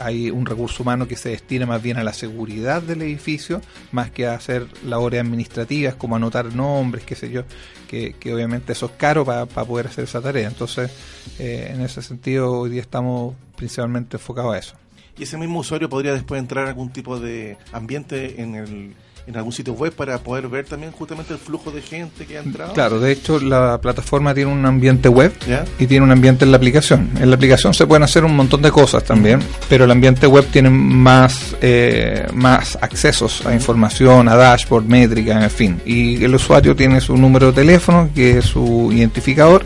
Hay 0.00 0.30
un 0.30 0.46
recurso 0.46 0.82
humano 0.82 1.06
que 1.06 1.16
se 1.16 1.28
destina 1.30 1.66
más 1.66 1.82
bien 1.82 1.98
a 1.98 2.04
la 2.04 2.12
seguridad 2.12 2.82
del 2.82 3.02
edificio, 3.02 3.60
más 3.92 4.10
que 4.10 4.26
a 4.26 4.34
hacer 4.34 4.66
labores 4.84 5.20
administrativas 5.20 5.94
como 5.94 6.16
anotar 6.16 6.54
nombres, 6.54 7.04
qué 7.04 7.14
sé 7.14 7.30
yo, 7.30 7.44
que, 7.88 8.14
obviamente 8.32 8.72
eso 8.72 8.86
es 8.86 8.92
caro 8.92 9.24
para 9.24 9.46
poder 9.46 9.88
hacer 9.88 10.04
esa 10.04 10.20
tarea. 10.20 10.48
Entonces, 10.48 10.90
eh, 11.38 11.70
en 11.74 11.82
ese 11.82 12.02
sentido, 12.02 12.52
hoy 12.52 12.70
día 12.70 12.80
estamos 12.80 13.34
principalmente 13.56 14.16
enfocados 14.16 14.54
a 14.54 14.58
eso 14.58 14.76
y 15.20 15.24
ese 15.24 15.36
mismo 15.36 15.58
usuario 15.58 15.90
podría 15.90 16.14
después 16.14 16.38
entrar 16.38 16.64
a 16.64 16.68
algún 16.68 16.90
tipo 16.90 17.20
de 17.20 17.58
ambiente 17.72 18.40
en 18.40 18.54
el 18.54 18.94
en 19.30 19.36
algún 19.36 19.52
sitio 19.52 19.74
web 19.74 19.92
para 19.92 20.18
poder 20.18 20.48
ver 20.48 20.66
también 20.66 20.92
justamente 20.92 21.32
el 21.32 21.38
flujo 21.38 21.70
de 21.70 21.80
gente 21.82 22.26
que 22.26 22.36
ha 22.36 22.42
entrado. 22.42 22.72
Claro, 22.72 22.98
de 22.98 23.12
hecho 23.12 23.38
la 23.38 23.80
plataforma 23.80 24.34
tiene 24.34 24.50
un 24.52 24.66
ambiente 24.66 25.08
web 25.08 25.32
y 25.78 25.86
tiene 25.86 26.04
un 26.04 26.10
ambiente 26.10 26.44
en 26.44 26.50
la 26.50 26.56
aplicación. 26.56 27.10
En 27.20 27.30
la 27.30 27.36
aplicación 27.36 27.72
se 27.72 27.86
pueden 27.86 28.02
hacer 28.02 28.24
un 28.24 28.34
montón 28.34 28.60
de 28.60 28.70
cosas 28.70 29.04
también, 29.04 29.40
pero 29.68 29.84
el 29.84 29.90
ambiente 29.90 30.26
web 30.26 30.46
tiene 30.50 30.68
más, 30.68 31.56
eh, 31.60 32.26
más 32.34 32.76
accesos 32.80 33.46
a 33.46 33.54
información, 33.54 34.28
a 34.28 34.34
dashboard, 34.34 34.84
métrica, 34.84 35.42
en 35.42 35.50
fin. 35.50 35.80
Y 35.84 36.22
el 36.24 36.34
usuario 36.34 36.74
tiene 36.74 37.00
su 37.00 37.16
número 37.16 37.46
de 37.48 37.52
teléfono, 37.52 38.10
que 38.14 38.38
es 38.38 38.46
su 38.46 38.90
identificador, 38.92 39.64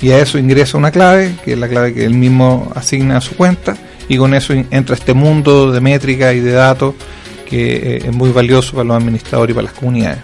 y 0.00 0.10
a 0.10 0.18
eso 0.18 0.38
ingresa 0.38 0.76
una 0.76 0.90
clave, 0.90 1.36
que 1.44 1.52
es 1.52 1.58
la 1.58 1.68
clave 1.68 1.94
que 1.94 2.04
él 2.04 2.14
mismo 2.14 2.70
asigna 2.74 3.18
a 3.18 3.20
su 3.20 3.36
cuenta 3.36 3.76
y 4.08 4.18
con 4.18 4.34
eso 4.34 4.52
entra 4.52 4.94
este 4.94 5.14
mundo 5.14 5.72
de 5.72 5.80
métrica 5.80 6.32
y 6.32 6.40
de 6.40 6.52
datos 6.52 6.94
que 7.44 7.76
eh, 7.76 7.96
es 8.04 8.12
muy 8.12 8.30
valioso 8.30 8.72
para 8.72 8.84
los 8.84 8.96
administradores 8.96 9.52
y 9.52 9.54
para 9.54 9.64
las 9.64 9.74
comunidades. 9.74 10.20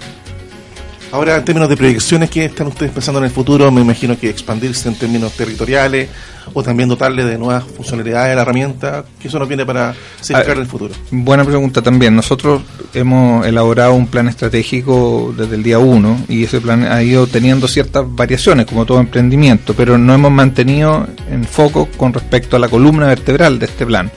Ahora, 1.12 1.37
en 1.37 1.44
términos 1.44 1.68
de 1.68 1.76
proyecciones, 1.76 2.30
¿qué 2.30 2.44
están 2.44 2.68
ustedes 2.68 2.92
pensando 2.92 3.18
en 3.18 3.24
el 3.24 3.33
futuro? 3.33 3.68
Me 3.72 3.80
imagino 3.80 4.16
que 4.16 4.30
expandirse 4.30 4.88
en 4.88 4.94
términos 4.94 5.33
territoriales 5.33 6.09
o 6.52 6.62
también 6.62 6.88
dotarle 6.88 7.24
de 7.24 7.37
nuevas 7.37 7.64
funcionalidades 7.64 8.33
a 8.33 8.37
la 8.37 8.42
herramienta. 8.42 9.04
¿Qué 9.20 9.26
eso 9.26 9.40
nos 9.40 9.48
viene 9.48 9.66
para 9.66 9.92
cercar 10.20 10.56
ah, 10.56 10.61
el 10.61 10.66
futuro? 10.66 10.94
Buena 11.11 11.44
pregunta 11.44 11.83
también. 11.83 12.14
Nosotros 12.14 12.62
hemos 12.94 13.44
elaborado 13.44 13.94
un 13.94 14.06
plan 14.06 14.28
estratégico 14.28 15.35
desde 15.37 15.56
el 15.56 15.64
día 15.64 15.80
1 15.80 16.26
y 16.28 16.44
ese 16.44 16.61
plan 16.61 16.85
ha 16.85 17.02
ido 17.02 17.26
teniendo 17.26 17.66
ciertas 17.66 18.04
variaciones, 18.06 18.66
como 18.66 18.87
todo 18.87 19.00
emprendimiento, 19.00 19.74
pero 19.74 19.98
no 19.98 20.14
hemos 20.14 20.30
mantenido 20.30 21.09
en 21.28 21.42
foco 21.42 21.88
con 21.96 22.12
respecto 22.12 22.54
a 22.54 22.61
la 22.61 22.68
columna 22.68 23.09
vertebral 23.09 23.59
de 23.59 23.66
este 23.66 23.85
plan 23.85 24.12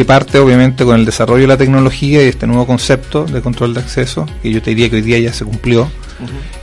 que 0.00 0.06
parte 0.06 0.38
obviamente 0.38 0.82
con 0.82 0.98
el 0.98 1.04
desarrollo 1.04 1.42
de 1.42 1.48
la 1.48 1.58
tecnología 1.58 2.24
y 2.24 2.28
este 2.28 2.46
nuevo 2.46 2.66
concepto 2.66 3.26
de 3.26 3.42
control 3.42 3.74
de 3.74 3.80
acceso, 3.80 4.24
que 4.42 4.50
yo 4.50 4.62
te 4.62 4.70
diría 4.70 4.88
que 4.88 4.96
hoy 4.96 5.02
día 5.02 5.18
ya 5.18 5.30
se 5.30 5.44
cumplió, 5.44 5.90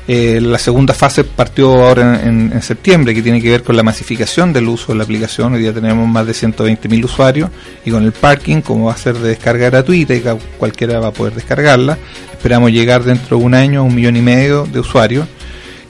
eh, 0.07 0.39
la 0.41 0.57
segunda 0.57 0.95
fase 0.95 1.23
partió 1.23 1.85
ahora 1.85 2.19
en, 2.23 2.59
septiembre, 2.63 3.13
que 3.13 3.21
tiene 3.21 3.39
que 3.39 3.51
ver 3.51 3.61
con 3.61 3.75
la 3.75 3.83
masificación 3.83 4.53
del 4.53 4.67
uso 4.67 4.91
de 4.91 4.97
la 4.97 5.03
aplicación. 5.03 5.53
Hoy 5.53 5.61
día 5.61 5.71
tenemos 5.71 6.07
más 6.07 6.25
de 6.25 6.33
120.000 6.33 7.05
usuarios 7.05 7.51
y 7.85 7.91
con 7.91 8.03
el 8.03 8.11
parking, 8.11 8.61
como 8.61 8.85
va 8.85 8.93
a 8.93 8.97
ser 8.97 9.15
de 9.19 9.29
descarga 9.29 9.69
gratuita 9.69 10.15
y 10.15 10.23
cualquiera 10.57 10.99
va 10.99 11.09
a 11.09 11.13
poder 11.13 11.35
descargarla, 11.35 11.95
esperamos 12.31 12.71
llegar 12.71 13.03
dentro 13.03 13.37
de 13.37 13.43
un 13.43 13.53
año 13.53 13.81
a 13.81 13.83
un 13.83 13.93
millón 13.93 14.15
y 14.15 14.23
medio 14.23 14.65
de 14.65 14.79
usuarios. 14.79 15.27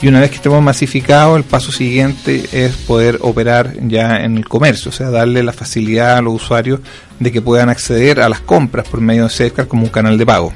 Y 0.02 0.10
una 0.10 0.20
vez 0.20 0.32
que 0.32 0.36
estemos 0.36 0.62
masificados, 0.62 1.38
el 1.38 1.46
paso 1.46 1.72
siguiente 1.72 2.44
es 2.52 2.76
poder 2.76 3.20
operar 3.22 3.74
ya 3.88 4.18
en 4.18 4.38
el 4.38 4.48
comercio, 4.48 4.90
o 4.90 4.92
sea, 4.92 5.10
darle 5.10 5.42
la 5.42 5.54
facilidad 5.54 6.18
a 6.18 6.22
los 6.22 6.36
usuarios 6.36 6.82
de 7.20 7.32
que 7.32 7.42
puedan 7.42 7.70
acceder 7.70 8.22
a 8.22 8.30
las 8.30 8.40
compras 8.40 8.88
por 8.88 9.02
medio 9.02 9.24
de 9.24 9.30
Safecar 9.30 9.68
como 9.68 9.84
un 9.84 9.90
canal 9.90 10.18
de 10.18 10.26
pago 10.26 10.54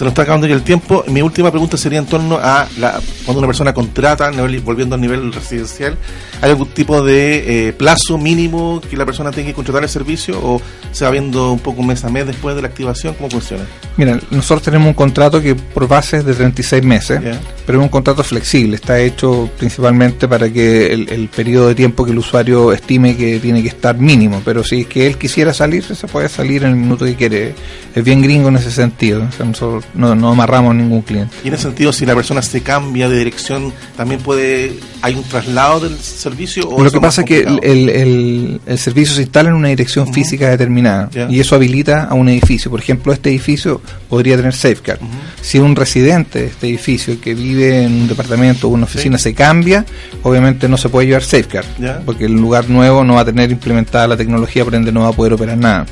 se 0.00 0.04
nos 0.04 0.12
está 0.12 0.22
acabando 0.22 0.46
ya 0.46 0.54
el 0.54 0.62
tiempo. 0.62 1.04
Mi 1.08 1.20
última 1.20 1.50
pregunta 1.50 1.76
sería 1.76 1.98
en 1.98 2.06
torno 2.06 2.38
a 2.42 2.66
la, 2.78 3.02
cuando 3.26 3.40
una 3.40 3.46
persona 3.46 3.74
contrata, 3.74 4.30
volviendo 4.64 4.94
al 4.94 5.00
nivel 5.02 5.30
residencial, 5.30 5.94
¿hay 6.40 6.48
algún 6.48 6.68
tipo 6.68 7.02
de 7.02 7.68
eh, 7.68 7.72
plazo 7.74 8.16
mínimo 8.16 8.80
que 8.80 8.96
la 8.96 9.04
persona 9.04 9.30
tenga 9.30 9.48
que 9.48 9.54
contratar 9.54 9.82
el 9.82 9.90
servicio 9.90 10.40
o 10.42 10.62
se 10.90 11.04
va 11.04 11.10
viendo 11.10 11.52
un 11.52 11.58
poco 11.58 11.82
mes 11.82 12.02
a 12.02 12.08
mes 12.08 12.26
después 12.26 12.56
de 12.56 12.62
la 12.62 12.68
activación? 12.68 13.12
¿Cómo 13.12 13.28
funciona? 13.28 13.64
Mira, 13.98 14.18
nosotros 14.30 14.62
tenemos 14.62 14.88
un 14.88 14.94
contrato 14.94 15.42
que 15.42 15.54
por 15.54 15.86
base 15.86 16.16
es 16.16 16.24
de 16.24 16.32
36 16.32 16.82
meses, 16.82 17.20
pero 17.66 17.80
es 17.80 17.82
un 17.82 17.90
contrato 17.90 18.24
flexible. 18.24 18.76
Está 18.76 18.98
hecho 18.98 19.50
principalmente 19.58 20.26
para 20.26 20.50
que 20.50 20.94
el, 20.94 21.10
el, 21.10 21.28
periodo 21.28 21.68
de 21.68 21.74
tiempo 21.74 22.06
que 22.06 22.12
el 22.12 22.18
usuario 22.18 22.72
estime 22.72 23.18
que 23.18 23.38
tiene 23.38 23.60
que 23.60 23.68
estar 23.68 23.98
mínimo, 23.98 24.40
pero 24.46 24.64
si 24.64 24.80
es 24.80 24.86
que 24.86 25.06
él 25.06 25.18
quisiera 25.18 25.52
salir, 25.52 25.84
se 25.84 26.06
puede 26.06 26.30
salir 26.30 26.64
en 26.64 26.70
el 26.70 26.76
minuto 26.76 27.04
que 27.04 27.16
quiere. 27.16 27.54
Es 27.94 28.02
bien 28.02 28.22
gringo 28.22 28.48
en 28.48 28.56
ese 28.56 28.70
sentido. 28.70 29.26
O 29.28 29.32
sea, 29.32 29.44
nosotros 29.44 29.84
no, 29.94 30.14
no 30.14 30.30
amarramos 30.30 30.74
ningún 30.74 31.02
cliente. 31.02 31.34
Y 31.44 31.48
en 31.48 31.54
ese 31.54 31.64
sentido, 31.64 31.92
si 31.92 32.06
la 32.06 32.14
persona 32.14 32.42
se 32.42 32.62
cambia 32.62 33.08
de 33.08 33.18
dirección, 33.18 33.72
también 33.96 34.20
puede, 34.20 34.74
hay 35.02 35.14
un 35.14 35.22
traslado 35.24 35.80
del 35.80 35.98
servicio. 35.98 36.68
¿o 36.68 36.82
lo 36.82 36.90
que 36.90 37.00
pasa 37.00 37.22
es 37.22 37.26
que 37.26 37.40
el, 37.40 38.60
el, 38.66 38.78
servicio 38.78 39.14
se 39.14 39.22
instala 39.22 39.50
en 39.50 39.56
una 39.56 39.68
dirección 39.68 40.12
física 40.12 40.48
determinada 40.48 41.10
y 41.28 41.40
eso 41.40 41.54
habilita 41.54 42.04
a 42.04 42.14
un 42.14 42.28
edificio. 42.28 42.70
Por 42.70 42.80
ejemplo, 42.80 43.12
este 43.12 43.30
edificio 43.30 43.80
podría 44.08 44.36
tener 44.36 44.54
safeguard. 44.54 45.00
Si 45.40 45.58
un 45.58 45.76
residente 45.76 46.40
de 46.40 46.46
este 46.46 46.68
edificio 46.68 47.20
que 47.20 47.34
vive 47.34 47.84
en 47.84 47.92
un 47.92 48.08
departamento 48.08 48.68
o 48.68 48.70
una 48.70 48.84
oficina 48.84 49.18
se 49.18 49.34
cambia, 49.34 49.84
obviamente 50.22 50.68
no 50.68 50.76
se 50.76 50.88
puede 50.88 51.06
llevar 51.06 51.22
safeguard, 51.22 51.66
porque 52.04 52.26
el 52.26 52.34
lugar 52.34 52.68
nuevo 52.68 53.04
no 53.04 53.14
va 53.14 53.22
a 53.22 53.24
tener 53.24 53.50
implementada 53.50 54.08
la 54.08 54.16
tecnología, 54.16 54.64
por 54.64 54.74
ende 54.74 54.92
no 54.92 55.02
va 55.02 55.08
a 55.08 55.12
poder 55.12 55.34
operar 55.34 55.58
nada 55.58 55.86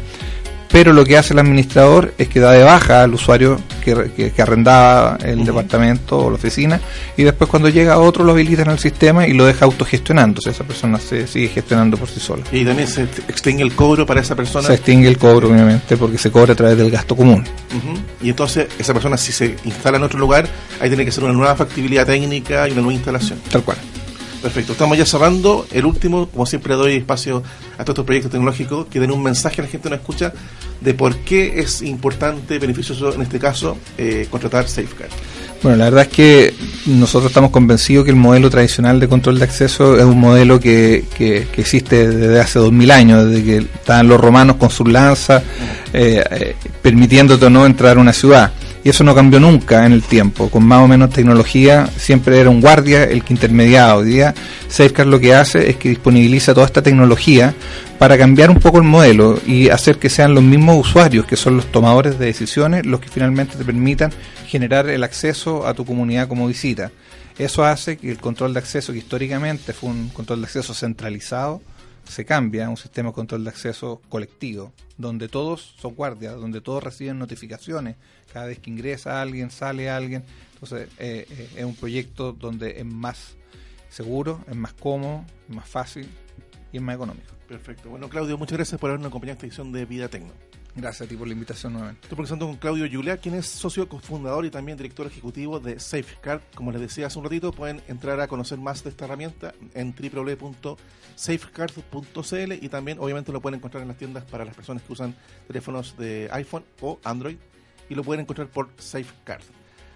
pero 0.70 0.92
lo 0.92 1.04
que 1.04 1.16
hace 1.16 1.32
el 1.32 1.38
administrador 1.38 2.14
es 2.18 2.28
que 2.28 2.40
da 2.40 2.52
de 2.52 2.62
baja 2.62 3.02
al 3.02 3.14
usuario 3.14 3.58
que, 3.94 4.32
arrendaba 4.42 5.18
el 5.22 5.44
departamento 5.44 6.18
o 6.18 6.30
la 6.30 6.36
oficina 6.36 6.80
y 7.16 7.24
después 7.24 7.50
cuando 7.50 7.68
llega 7.68 7.98
otro 7.98 8.24
lo 8.24 8.32
habilita 8.32 8.62
en 8.62 8.70
el 8.70 8.78
sistema 8.78 9.26
y 9.26 9.32
lo 9.32 9.44
deja 9.44 9.64
autogestionando, 9.64 10.38
o 10.38 10.42
sea, 10.42 10.52
esa 10.52 10.64
persona 10.64 10.98
se 10.98 11.26
sigue 11.26 11.48
gestionando 11.48 11.96
por 11.96 12.08
sí 12.08 12.20
sola. 12.20 12.44
¿Y 12.52 12.64
también 12.64 12.88
se 12.88 13.02
extingue 13.02 13.62
el 13.62 13.74
cobro 13.74 14.06
para 14.06 14.20
esa 14.20 14.34
persona? 14.34 14.66
Se 14.66 14.74
extingue 14.74 15.08
el 15.08 15.18
cobro, 15.18 15.48
obviamente, 15.48 15.96
porque 15.96 16.18
se 16.18 16.30
cobra 16.30 16.52
a 16.52 16.56
través 16.56 16.76
del 16.76 16.90
gasto 16.90 17.16
común. 17.16 17.44
Y 18.22 18.30
entonces 18.30 18.68
esa 18.78 18.92
persona 18.92 19.16
si 19.16 19.32
se 19.32 19.56
instala 19.64 19.98
en 19.98 20.04
otro 20.04 20.18
lugar, 20.18 20.48
ahí 20.80 20.88
tiene 20.88 21.04
que 21.04 21.12
ser 21.12 21.24
una 21.24 21.32
nueva 21.32 21.54
factibilidad 21.56 22.06
técnica 22.06 22.68
y 22.68 22.72
una 22.72 22.82
nueva 22.82 22.94
instalación. 22.94 23.38
Tal 23.50 23.62
cual. 23.62 23.78
Perfecto, 24.42 24.72
estamos 24.72 24.96
ya 24.96 25.04
cerrando. 25.04 25.66
El 25.72 25.84
último, 25.84 26.28
como 26.28 26.46
siempre 26.46 26.74
doy 26.74 26.96
espacio 26.96 27.42
a 27.74 27.84
todos 27.84 27.90
estos 27.90 28.04
proyectos 28.04 28.30
tecnológicos 28.30 28.86
que 28.86 29.00
den 29.00 29.10
un 29.10 29.22
mensaje 29.22 29.60
a 29.60 29.64
la 29.64 29.70
gente 29.70 29.84
que 29.88 29.90
nos 29.90 30.00
escucha 30.00 30.32
de 30.80 30.94
por 30.94 31.16
qué 31.18 31.58
es 31.58 31.82
importante, 31.82 32.58
beneficioso 32.58 33.12
en 33.12 33.22
este 33.22 33.40
caso, 33.40 33.76
eh, 33.96 34.28
contratar 34.30 34.68
Safeguard. 34.68 35.10
Bueno, 35.60 35.78
la 35.78 35.84
verdad 35.86 36.02
es 36.02 36.08
que 36.08 36.54
nosotros 36.86 37.30
estamos 37.30 37.50
convencidos 37.50 38.04
que 38.04 38.12
el 38.12 38.16
modelo 38.16 38.48
tradicional 38.48 39.00
de 39.00 39.08
control 39.08 39.40
de 39.40 39.44
acceso 39.44 39.98
es 39.98 40.04
un 40.04 40.20
modelo 40.20 40.60
que, 40.60 41.04
que, 41.16 41.48
existe 41.56 42.08
desde 42.08 42.40
hace 42.40 42.60
dos 42.60 42.70
mil 42.70 42.92
años, 42.92 43.28
desde 43.28 43.44
que 43.44 43.56
estaban 43.56 44.06
los 44.06 44.20
romanos 44.20 44.54
con 44.54 44.70
sus 44.70 44.88
lanzas, 44.88 45.42
eh, 45.92 46.22
eh, 46.30 46.54
permitiéndote 46.80 47.46
o 47.46 47.50
no 47.50 47.66
entrar 47.66 47.96
a 47.96 48.00
una 48.00 48.12
ciudad 48.12 48.52
y 48.88 48.90
eso 48.90 49.04
no 49.04 49.14
cambió 49.14 49.38
nunca 49.38 49.84
en 49.84 49.92
el 49.92 50.02
tiempo. 50.02 50.48
Con 50.48 50.64
más 50.64 50.82
o 50.82 50.88
menos 50.88 51.10
tecnología 51.10 51.90
siempre 51.98 52.40
era 52.40 52.48
un 52.48 52.62
guardia 52.62 53.04
el 53.04 53.22
que 53.22 53.34
intermediaba. 53.34 53.96
Hoy 53.96 54.06
día 54.06 54.34
Safeguard 54.68 55.08
lo 55.08 55.20
que 55.20 55.34
hace 55.34 55.68
es 55.68 55.76
que 55.76 55.90
disponibiliza 55.90 56.54
toda 56.54 56.64
esta 56.64 56.80
tecnología 56.80 57.54
para 57.98 58.16
cambiar 58.16 58.48
un 58.48 58.58
poco 58.58 58.78
el 58.78 58.84
modelo 58.84 59.38
y 59.46 59.68
hacer 59.68 59.98
que 59.98 60.08
sean 60.08 60.32
los 60.32 60.42
mismos 60.42 60.88
usuarios, 60.88 61.26
que 61.26 61.36
son 61.36 61.58
los 61.58 61.66
tomadores 61.66 62.18
de 62.18 62.24
decisiones, 62.24 62.86
los 62.86 63.00
que 63.00 63.10
finalmente 63.10 63.58
te 63.58 63.64
permitan 63.66 64.10
generar 64.46 64.88
el 64.88 65.04
acceso 65.04 65.66
a 65.66 65.74
tu 65.74 65.84
comunidad 65.84 66.26
como 66.26 66.46
visita. 66.46 66.90
Eso 67.36 67.66
hace 67.66 67.98
que 67.98 68.10
el 68.10 68.16
control 68.16 68.54
de 68.54 68.60
acceso, 68.60 68.94
que 68.94 69.00
históricamente 69.00 69.74
fue 69.74 69.90
un 69.90 70.08
control 70.08 70.40
de 70.40 70.46
acceso 70.46 70.72
centralizado, 70.72 71.60
se 72.08 72.24
cambia 72.24 72.66
a 72.66 72.70
un 72.70 72.76
sistema 72.76 73.10
de 73.10 73.14
control 73.14 73.44
de 73.44 73.50
acceso 73.50 74.00
colectivo, 74.08 74.72
donde 74.96 75.28
todos 75.28 75.74
son 75.78 75.94
guardias, 75.94 76.36
donde 76.36 76.60
todos 76.60 76.82
reciben 76.82 77.18
notificaciones 77.18 77.96
cada 78.32 78.46
vez 78.46 78.58
que 78.58 78.70
ingresa 78.70 79.20
alguien, 79.20 79.50
sale 79.50 79.90
alguien. 79.90 80.24
Entonces 80.54 80.88
eh, 80.98 81.26
eh, 81.30 81.50
es 81.56 81.64
un 81.64 81.74
proyecto 81.74 82.32
donde 82.32 82.80
es 82.80 82.86
más 82.86 83.36
seguro, 83.90 84.44
es 84.48 84.56
más 84.56 84.72
cómodo, 84.72 85.24
es 85.48 85.54
más 85.54 85.68
fácil 85.68 86.08
y 86.72 86.78
es 86.78 86.82
más 86.82 86.94
económico. 86.94 87.28
Perfecto. 87.46 87.90
Bueno, 87.90 88.08
Claudio, 88.08 88.36
muchas 88.36 88.58
gracias 88.58 88.80
por 88.80 88.90
habernos 88.90 89.08
acompañado 89.08 89.32
en 89.32 89.36
esta 89.36 89.46
edición 89.46 89.72
de 89.72 89.84
Vida 89.84 90.08
Tecno. 90.08 90.32
Gracias 90.78 91.06
a 91.06 91.08
ti 91.08 91.16
por 91.16 91.26
la 91.26 91.32
invitación 91.32 91.72
nuevamente. 91.72 92.02
Estoy 92.02 92.14
conversando 92.14 92.46
con 92.46 92.54
Claudio 92.54 92.86
Yulia, 92.86 93.16
quien 93.16 93.34
es 93.34 93.46
socio 93.46 93.88
cofundador 93.88 94.46
y 94.46 94.50
también 94.50 94.78
director 94.78 95.08
ejecutivo 95.08 95.58
de 95.58 95.80
Safeguard. 95.80 96.40
Como 96.54 96.70
les 96.70 96.80
decía 96.80 97.08
hace 97.08 97.18
un 97.18 97.24
ratito, 97.24 97.50
pueden 97.50 97.82
entrar 97.88 98.20
a 98.20 98.28
conocer 98.28 98.58
más 98.58 98.84
de 98.84 98.90
esta 98.90 99.06
herramienta 99.06 99.54
en 99.74 99.92
www.safeguard.cl 99.92 102.52
y 102.52 102.68
también 102.68 102.98
obviamente 103.00 103.32
lo 103.32 103.40
pueden 103.40 103.58
encontrar 103.58 103.82
en 103.82 103.88
las 103.88 103.96
tiendas 103.96 104.22
para 104.24 104.44
las 104.44 104.54
personas 104.54 104.84
que 104.84 104.92
usan 104.92 105.16
teléfonos 105.48 105.96
de 105.98 106.28
iPhone 106.30 106.64
o 106.80 107.00
Android 107.02 107.38
y 107.88 107.96
lo 107.96 108.04
pueden 108.04 108.20
encontrar 108.20 108.46
por 108.46 108.68
Safeguard. 108.78 109.42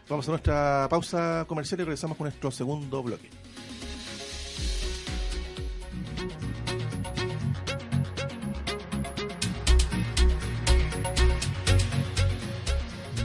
Vamos 0.09 0.27
a 0.27 0.33
nuestra 0.33 0.88
pausa 0.90 1.45
comercial 1.47 1.81
y 1.81 1.85
regresamos 1.85 2.16
con 2.16 2.25
nuestro 2.25 2.51
segundo 2.51 3.05
bloque. 3.05 3.31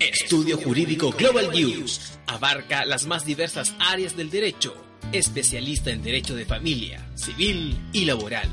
Estudio 0.00 0.56
Jurídico 0.56 1.10
Global 1.10 1.50
News 1.52 2.18
abarca 2.26 2.86
las 2.86 3.04
más 3.04 3.26
diversas 3.26 3.74
áreas 3.78 4.16
del 4.16 4.30
derecho, 4.30 4.74
especialista 5.12 5.90
en 5.90 6.02
derecho 6.02 6.34
de 6.34 6.46
familia, 6.46 7.06
civil 7.14 7.76
y 7.92 8.06
laboral. 8.06 8.48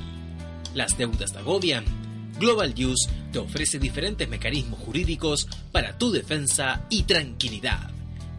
Las 0.74 0.98
deudas 0.98 1.32
te 1.32 1.40
agobian. 1.40 1.86
Global 2.42 2.74
News 2.76 3.08
te 3.32 3.40
ofrece 3.40 3.80
diferentes 3.80 4.28
mecanismos 4.28 4.82
jurídicos 4.82 5.48
para 5.72 5.98
tu 5.98 6.12
defensa 6.12 6.86
y 6.90 7.04
tranquilidad. 7.04 7.90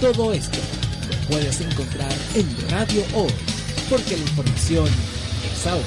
Todo 0.00 0.32
esto 0.32 0.58
lo 1.10 1.28
puedes 1.28 1.60
encontrar 1.60 2.12
en 2.36 2.46
Radio 2.70 3.02
Hoy, 3.14 3.32
porque 3.90 4.16
la 4.16 4.22
información 4.22 4.86
es 5.52 5.66
ahora. 5.66 5.84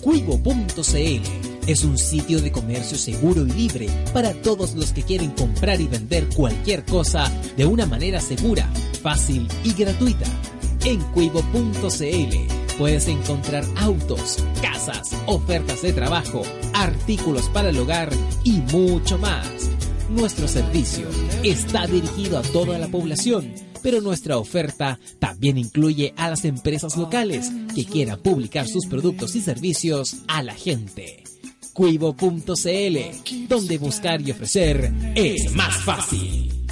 Cuivo.cl 0.00 1.22
es 1.66 1.84
un 1.84 1.98
sitio 1.98 2.40
de 2.40 2.50
comercio 2.50 2.96
seguro 2.96 3.46
y 3.46 3.50
libre 3.50 3.90
para 4.14 4.32
todos 4.32 4.74
los 4.74 4.92
que 4.92 5.02
quieren 5.02 5.32
comprar 5.32 5.82
y 5.82 5.86
vender 5.86 6.28
cualquier 6.34 6.86
cosa 6.86 7.30
de 7.58 7.66
una 7.66 7.84
manera 7.84 8.22
segura, 8.22 8.66
fácil 9.02 9.46
y 9.62 9.74
gratuita. 9.74 10.26
En 10.86 10.98
cuivo.cl 11.12 12.78
puedes 12.78 13.06
encontrar 13.06 13.64
autos, 13.76 14.42
casas, 14.62 15.14
ofertas 15.26 15.82
de 15.82 15.92
trabajo, 15.92 16.42
artículos 16.72 17.50
para 17.50 17.68
el 17.68 17.78
hogar 17.78 18.08
y 18.44 18.52
mucho 18.72 19.18
más. 19.18 19.71
Nuestro 20.12 20.46
servicio 20.46 21.06
está 21.42 21.86
dirigido 21.86 22.38
a 22.38 22.42
toda 22.42 22.78
la 22.78 22.88
población, 22.88 23.54
pero 23.82 24.02
nuestra 24.02 24.36
oferta 24.36 24.98
también 25.18 25.56
incluye 25.56 26.12
a 26.18 26.28
las 26.28 26.44
empresas 26.44 26.98
locales 26.98 27.50
que 27.74 27.86
quieran 27.86 28.20
publicar 28.20 28.68
sus 28.68 28.86
productos 28.86 29.34
y 29.36 29.40
servicios 29.40 30.18
a 30.28 30.42
la 30.42 30.54
gente. 30.54 31.24
Cuivo.cl, 31.72 33.48
donde 33.48 33.78
buscar 33.78 34.20
y 34.20 34.32
ofrecer 34.32 34.92
es 35.14 35.50
más 35.54 35.76
fácil. 35.76 36.66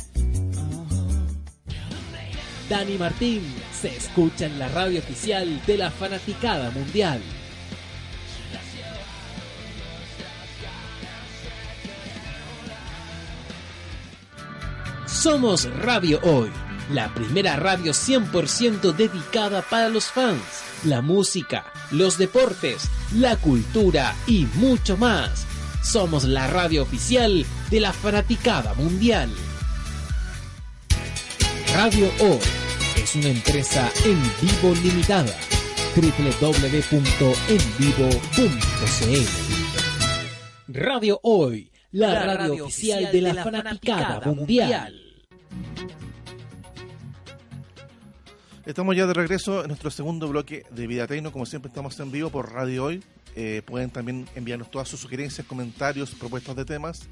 Dani 2.68 2.98
Martín 2.98 3.40
se 3.72 3.88
escucha 3.88 4.44
en 4.44 4.58
la 4.58 4.68
radio 4.68 4.98
oficial 4.98 5.62
de 5.66 5.78
la 5.78 5.90
Fanaticada 5.90 6.70
Mundial. 6.70 7.22
Somos 15.20 15.68
Radio 15.82 16.18
Hoy, 16.22 16.50
la 16.94 17.12
primera 17.12 17.56
radio 17.56 17.92
100% 17.92 18.94
dedicada 18.94 19.60
para 19.60 19.90
los 19.90 20.06
fans, 20.06 20.40
la 20.82 21.02
música, 21.02 21.66
los 21.90 22.16
deportes, 22.16 22.88
la 23.14 23.36
cultura 23.36 24.16
y 24.26 24.46
mucho 24.54 24.96
más. 24.96 25.44
Somos 25.84 26.24
la 26.24 26.46
radio 26.46 26.84
oficial 26.84 27.44
de 27.70 27.80
la 27.80 27.92
fanaticada 27.92 28.72
mundial. 28.72 29.28
Radio 31.74 32.10
Hoy 32.20 32.40
es 32.96 33.14
una 33.14 33.28
empresa 33.28 33.92
en 34.06 34.18
vivo 34.40 34.74
limitada. 34.82 35.36
www.envivo.cl 35.96 37.12
Radio 40.68 41.20
Hoy, 41.22 41.70
la, 41.92 42.24
radio, 42.24 42.64
oficial 42.64 43.12
de 43.12 43.20
la, 43.20 43.34
fanaticada, 43.44 44.22
mundial. 44.24 45.09
Estamos 48.66 48.94
ya 48.94 49.06
de 49.06 49.14
regreso 49.14 49.62
en 49.62 49.68
nuestro 49.68 49.90
segundo 49.90 50.28
bloque 50.28 50.64
de 50.70 50.86
Vida 50.86 51.06
Tecno. 51.06 51.32
Como 51.32 51.46
siempre, 51.46 51.70
estamos 51.70 51.98
en 51.98 52.12
vivo 52.12 52.28
por 52.28 52.52
Radio 52.52 52.84
Hoy. 52.84 53.02
Eh, 53.34 53.62
pueden 53.64 53.88
también 53.88 54.28
enviarnos 54.34 54.70
todas 54.70 54.86
sus 54.86 55.00
sugerencias, 55.00 55.46
comentarios, 55.46 56.14
propuestas 56.14 56.54
de 56.56 56.66
temas 56.66 57.08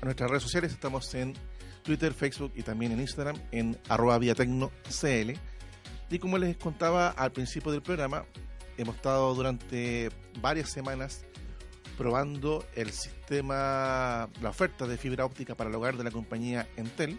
a 0.00 0.04
nuestras 0.04 0.30
redes 0.30 0.44
sociales. 0.44 0.72
Estamos 0.72 1.12
en 1.14 1.34
Twitter, 1.82 2.14
Facebook 2.14 2.52
y 2.54 2.62
también 2.62 2.92
en 2.92 3.00
Instagram 3.00 3.36
en 3.50 3.76
arroba 3.88 4.20
CL. 4.20 5.32
Y 6.10 6.18
como 6.20 6.38
les 6.38 6.56
contaba 6.56 7.08
al 7.08 7.32
principio 7.32 7.72
del 7.72 7.82
programa, 7.82 8.24
hemos 8.78 8.94
estado 8.94 9.34
durante 9.34 10.10
varias 10.40 10.70
semanas 10.70 11.24
probando 11.98 12.64
el 12.76 12.92
sistema, 12.92 14.28
la 14.40 14.50
oferta 14.50 14.86
de 14.86 14.96
fibra 14.96 15.24
óptica 15.24 15.56
para 15.56 15.70
el 15.70 15.76
hogar 15.76 15.96
de 15.96 16.04
la 16.04 16.12
compañía 16.12 16.68
Entel 16.76 17.18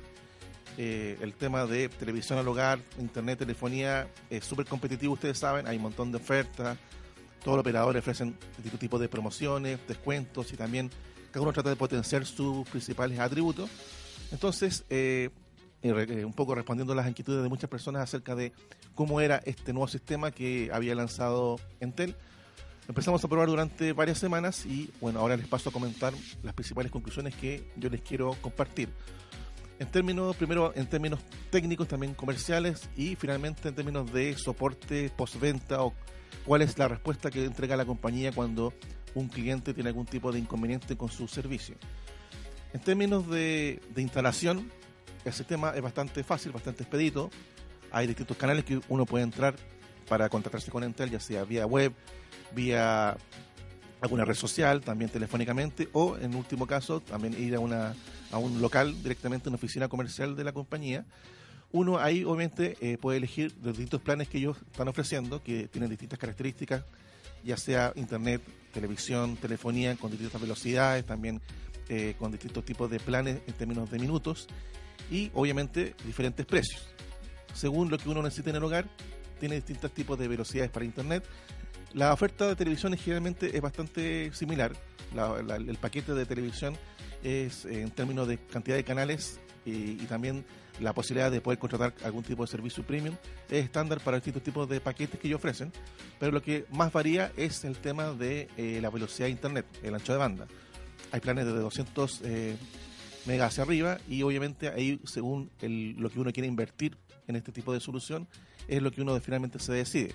eh, 0.77 1.17
el 1.21 1.33
tema 1.33 1.65
de 1.65 1.89
televisión 1.89 2.37
al 2.37 2.47
hogar, 2.47 2.79
internet, 2.99 3.39
telefonía 3.39 4.07
es 4.29 4.43
súper 4.43 4.65
competitivo, 4.65 5.13
ustedes 5.13 5.37
saben, 5.37 5.67
hay 5.67 5.77
un 5.77 5.83
montón 5.83 6.11
de 6.11 6.17
ofertas, 6.17 6.77
todos 7.43 7.57
los 7.57 7.61
operadores 7.61 8.01
ofrecen 8.01 8.35
este 8.63 8.77
tipo 8.77 8.97
de 8.99 9.07
promociones, 9.07 9.79
descuentos 9.87 10.51
y 10.51 10.57
también 10.57 10.89
cada 11.31 11.43
uno 11.43 11.53
trata 11.53 11.69
de 11.69 11.75
potenciar 11.75 12.25
sus 12.25 12.67
principales 12.69 13.19
atributos. 13.19 13.69
Entonces, 14.31 14.83
eh, 14.89 15.29
eh, 15.81 16.25
un 16.25 16.33
poco 16.33 16.55
respondiendo 16.55 16.93
a 16.93 16.95
las 16.95 17.07
inquietudes 17.07 17.43
de 17.43 17.49
muchas 17.49 17.69
personas 17.69 18.01
acerca 18.01 18.35
de 18.35 18.51
cómo 18.95 19.21
era 19.21 19.37
este 19.45 19.71
nuevo 19.71 19.87
sistema 19.87 20.31
que 20.31 20.71
había 20.73 20.95
lanzado 20.95 21.59
Entel. 21.79 22.15
Empezamos 22.87 23.23
a 23.23 23.27
probar 23.27 23.47
durante 23.47 23.93
varias 23.93 24.17
semanas 24.17 24.65
y 24.65 24.89
bueno, 24.99 25.19
ahora 25.19 25.37
les 25.37 25.47
paso 25.47 25.69
a 25.69 25.71
comentar 25.71 26.13
las 26.41 26.53
principales 26.53 26.91
conclusiones 26.91 27.35
que 27.35 27.71
yo 27.77 27.89
les 27.89 28.01
quiero 28.01 28.35
compartir. 28.41 28.89
En 29.77 29.91
términos, 29.91 30.35
primero, 30.37 30.71
en 30.75 30.87
términos 30.87 31.19
técnicos, 31.49 31.87
también 31.87 32.13
comerciales 32.13 32.89
y 32.95 33.15
finalmente 33.15 33.69
en 33.69 33.75
términos 33.75 34.11
de 34.11 34.37
soporte 34.37 35.11
postventa 35.15 35.83
o 35.83 35.93
cuál 36.45 36.61
es 36.61 36.77
la 36.77 36.87
respuesta 36.87 37.29
que 37.29 37.43
entrega 37.43 37.75
la 37.75 37.85
compañía 37.85 38.31
cuando 38.31 38.73
un 39.15 39.27
cliente 39.27 39.73
tiene 39.73 39.89
algún 39.89 40.05
tipo 40.05 40.31
de 40.31 40.39
inconveniente 40.39 40.95
con 40.95 41.09
su 41.09 41.27
servicio. 41.27 41.75
En 42.73 42.81
términos 42.81 43.29
de, 43.29 43.81
instalación, 43.95 44.69
el 45.23 45.33
sistema 45.33 45.71
es 45.71 45.81
bastante 45.81 46.23
fácil, 46.23 46.51
bastante 46.51 46.83
expedito. 46.83 47.29
Hay 47.91 48.07
distintos 48.07 48.37
canales 48.37 48.65
que 48.65 48.79
uno 48.89 49.05
puede 49.05 49.23
entrar 49.23 49.55
para 50.07 50.29
contactarse 50.29 50.71
con 50.71 50.83
Entel, 50.83 51.09
ya 51.09 51.19
sea 51.19 51.43
vía 51.45 51.65
web, 51.65 51.93
vía 52.53 53.17
alguna 54.01 54.25
red 54.25 54.35
social, 54.35 54.81
también 54.81 55.09
telefónicamente, 55.09 55.89
o 55.93 56.17
en 56.17 56.35
último 56.35 56.67
caso, 56.67 56.99
también 56.99 57.41
ir 57.41 57.55
a, 57.55 57.59
una, 57.59 57.95
a 58.35 58.37
un 58.37 58.61
local 58.61 59.01
directamente, 59.01 59.47
una 59.47 59.55
oficina 59.55 59.87
comercial 59.87 60.35
de 60.35 60.43
la 60.43 60.51
compañía. 60.51 61.05
Uno 61.71 61.99
ahí 61.99 62.25
obviamente 62.25 62.75
eh, 62.81 62.97
puede 62.97 63.17
elegir 63.17 63.55
los 63.63 63.77
distintos 63.77 64.01
planes 64.01 64.27
que 64.27 64.39
ellos 64.39 64.57
están 64.71 64.89
ofreciendo, 64.89 65.41
que 65.41 65.69
tienen 65.69 65.89
distintas 65.89 66.19
características, 66.19 66.83
ya 67.45 67.55
sea 67.55 67.93
internet, 67.95 68.41
televisión, 68.73 69.37
telefonía 69.37 69.95
con 69.95 70.11
distintas 70.11 70.41
velocidades, 70.41 71.05
también 71.05 71.41
eh, 71.87 72.15
con 72.19 72.29
distintos 72.29 72.65
tipos 72.65 72.91
de 72.91 72.99
planes 72.99 73.39
en 73.47 73.53
términos 73.53 73.89
de 73.89 73.99
minutos 73.99 74.47
y 75.09 75.31
obviamente 75.33 75.95
diferentes 76.05 76.45
precios. 76.45 76.89
Según 77.53 77.89
lo 77.89 77.97
que 77.97 78.09
uno 78.09 78.21
necesita 78.21 78.49
en 78.49 78.57
el 78.57 78.63
hogar, 78.65 78.85
tiene 79.39 79.55
distintos 79.55 79.93
tipos 79.93 80.19
de 80.19 80.27
velocidades 80.27 80.71
para 80.71 80.83
internet. 80.83 81.23
La 81.93 82.11
oferta 82.11 82.47
de 82.49 82.57
televisión 82.57 82.97
generalmente 82.97 83.55
es 83.55 83.61
bastante 83.61 84.33
similar. 84.33 84.73
el 85.15 85.77
paquete 85.77 86.13
de 86.13 86.25
televisión 86.25 86.75
es 87.25 87.65
en 87.65 87.89
términos 87.91 88.27
de 88.27 88.37
cantidad 88.37 88.75
de 88.75 88.83
canales 88.83 89.39
y, 89.65 89.95
también 90.05 90.45
la 90.79 90.93
posibilidad 90.93 91.31
de 91.31 91.41
poder 91.41 91.57
contratar 91.57 91.93
algún 92.03 92.23
tipo 92.23 92.43
de 92.43 92.51
servicio 92.51 92.85
premium 92.85 93.15
es 93.49 93.63
estándar 93.63 93.99
para 94.01 94.17
distintos 94.17 94.43
tipos 94.43 94.69
de 94.69 94.79
paquetes 94.79 95.19
que 95.19 95.27
ellos 95.27 95.39
ofrecen, 95.39 95.71
pero 96.19 96.31
lo 96.31 96.41
que 96.41 96.65
más 96.69 96.91
varía 96.91 97.31
es 97.37 97.63
el 97.63 97.77
tema 97.77 98.11
de 98.11 98.49
eh, 98.57 98.79
la 98.81 98.89
velocidad 98.89 99.27
de 99.27 99.31
internet, 99.31 99.65
el 99.81 99.95
ancho 99.95 100.11
de 100.11 100.19
banda. 100.19 100.47
Hay 101.11 101.21
planes 101.21 101.45
de 101.45 101.53
200 101.53 102.21
eh, 102.25 102.57
megas 103.25 103.53
hacia 103.53 103.63
arriba 103.63 103.97
y 104.07 104.21
obviamente 104.21 104.67
ahí 104.67 104.99
según 105.05 105.49
lo 105.61 106.09
que 106.09 106.19
uno 106.19 106.31
quiere 106.31 106.47
invertir 106.47 106.97
en 107.27 107.35
este 107.35 107.51
tipo 107.51 107.73
de 107.73 107.79
solución 107.79 108.27
es 108.67 108.81
lo 108.81 108.91
que 108.91 109.01
uno 109.01 109.19
finalmente 109.19 109.59
se 109.59 109.73
decide. 109.73 110.13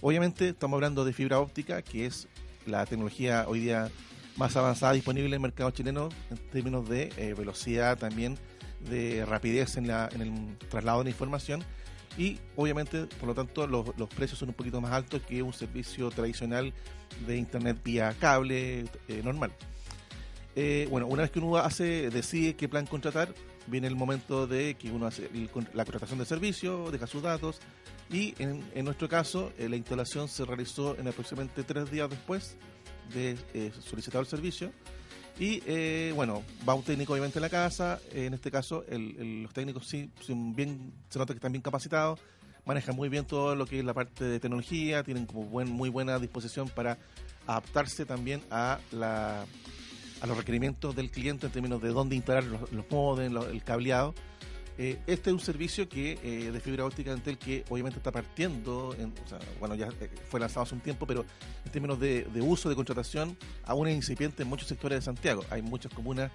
Obviamente 0.00 0.48
estamos 0.48 0.76
hablando 0.76 1.04
de 1.04 1.12
fibra 1.12 1.38
óptica, 1.38 1.80
que 1.82 2.06
es 2.06 2.28
la 2.66 2.84
tecnología 2.86 3.46
hoy 3.48 3.60
día 3.60 3.90
más 4.36 4.56
avanzada 4.56 4.92
disponible 4.92 5.28
en 5.28 5.34
el 5.34 5.40
mercado 5.40 5.70
chileno 5.70 6.08
en 6.30 6.38
términos 6.50 6.88
de 6.88 7.12
eh, 7.16 7.34
velocidad, 7.34 7.98
también 7.98 8.38
de 8.88 9.24
rapidez 9.26 9.76
en, 9.76 9.86
la, 9.86 10.08
en, 10.12 10.20
el 10.22 10.58
traslado 10.68 10.98
de 10.98 11.04
la 11.04 11.10
información 11.10 11.64
y 12.18 12.38
obviamente, 12.56 13.06
por 13.18 13.28
lo 13.28 13.34
tanto, 13.34 13.66
los, 13.66 13.96
los, 13.96 14.08
precios 14.08 14.38
son 14.38 14.50
un 14.50 14.54
poquito 14.54 14.80
más 14.80 14.92
altos 14.92 15.22
que 15.22 15.42
un 15.42 15.52
servicio 15.52 16.10
tradicional 16.10 16.72
de 17.26 17.36
internet 17.36 17.78
vía 17.82 18.14
cable 18.18 18.84
eh, 19.08 19.22
normal. 19.24 19.52
Eh, 20.54 20.86
bueno, 20.90 21.06
una 21.06 21.22
vez 21.22 21.30
que 21.30 21.38
uno 21.38 21.56
hace, 21.56 22.10
decide 22.10 22.54
qué 22.54 22.68
plan 22.68 22.86
contratar, 22.86 23.34
viene 23.66 23.86
el 23.86 23.96
momento 23.96 24.46
de 24.46 24.74
que 24.74 24.90
uno 24.90 25.06
hace 25.06 25.30
la 25.72 25.84
contratación 25.84 26.18
de 26.18 26.26
servicio, 26.26 26.90
deja 26.90 27.06
sus 27.06 27.22
datos 27.22 27.60
y 28.10 28.34
en, 28.38 28.84
nuestro 28.84 29.08
caso 29.08 29.52
eh, 29.56 29.68
la 29.68 29.76
instalación 29.76 30.28
se 30.28 30.44
realizó 30.44 30.98
en 30.98 31.08
aproximadamente 31.08 31.62
tres 31.62 31.90
días 31.90 32.10
después 32.10 32.56
de 33.12 33.36
eh, 33.54 33.72
solicitar 33.80 34.20
el 34.20 34.26
servicio. 34.26 34.72
Y 35.38 35.62
eh, 35.66 36.12
bueno, 36.14 36.42
va 36.68 36.74
un 36.74 36.82
técnico 36.82 37.12
obviamente 37.12 37.38
a 37.38 37.42
la 37.42 37.48
casa, 37.48 38.00
en 38.12 38.34
este 38.34 38.50
caso 38.50 38.84
los 38.88 39.52
técnicos 39.52 39.88
sí 39.88 40.10
bien, 40.28 40.92
se 41.08 41.18
nota 41.18 41.32
que 41.32 41.38
están 41.38 41.52
bien 41.52 41.62
capacitados, 41.62 42.20
manejan 42.66 42.94
muy 42.94 43.08
bien 43.08 43.24
todo 43.24 43.56
lo 43.56 43.64
que 43.66 43.78
es 43.78 43.84
la 43.84 43.94
parte 43.94 44.24
de 44.24 44.38
tecnología, 44.38 45.02
tienen 45.02 45.26
como 45.26 45.44
buen, 45.44 45.68
muy 45.68 45.88
buena 45.88 46.18
disposición 46.18 46.68
para 46.68 46.98
adaptarse 47.46 48.04
también 48.04 48.42
a 48.50 48.78
la 48.92 49.46
a 50.20 50.26
los 50.26 50.36
requerimientos 50.36 50.94
del 50.94 51.10
cliente 51.10 51.46
en 51.46 51.52
términos 51.52 51.82
de 51.82 51.88
dónde 51.88 52.14
instalar 52.14 52.44
los, 52.44 52.70
los 52.70 52.88
modems, 52.90 53.44
el 53.46 53.64
cableado. 53.64 54.14
Eh, 54.78 54.98
este 55.06 55.30
es 55.30 55.34
un 55.34 55.40
servicio 55.40 55.88
que 55.88 56.18
eh, 56.22 56.50
de 56.50 56.60
fibra 56.60 56.84
óptica 56.84 57.12
Entel 57.12 57.36
que 57.36 57.64
obviamente 57.68 57.98
está 57.98 58.10
partiendo, 58.10 58.96
bueno, 59.60 59.74
ya 59.74 59.88
eh, 60.00 60.10
fue 60.28 60.40
lanzado 60.40 60.62
hace 60.62 60.74
un 60.74 60.80
tiempo, 60.80 61.06
pero 61.06 61.26
en 61.64 61.72
términos 61.72 62.00
de, 62.00 62.26
uso, 62.40 62.68
de 62.68 62.74
contratación, 62.74 63.36
aún 63.64 63.88
es 63.88 63.96
incipiente 63.96 64.42
en 64.42 64.48
muchos 64.48 64.68
sectores 64.68 64.98
de 64.98 65.02
Santiago. 65.02 65.44
Hay 65.50 65.60
muchas 65.60 65.92
comunas 65.92 66.30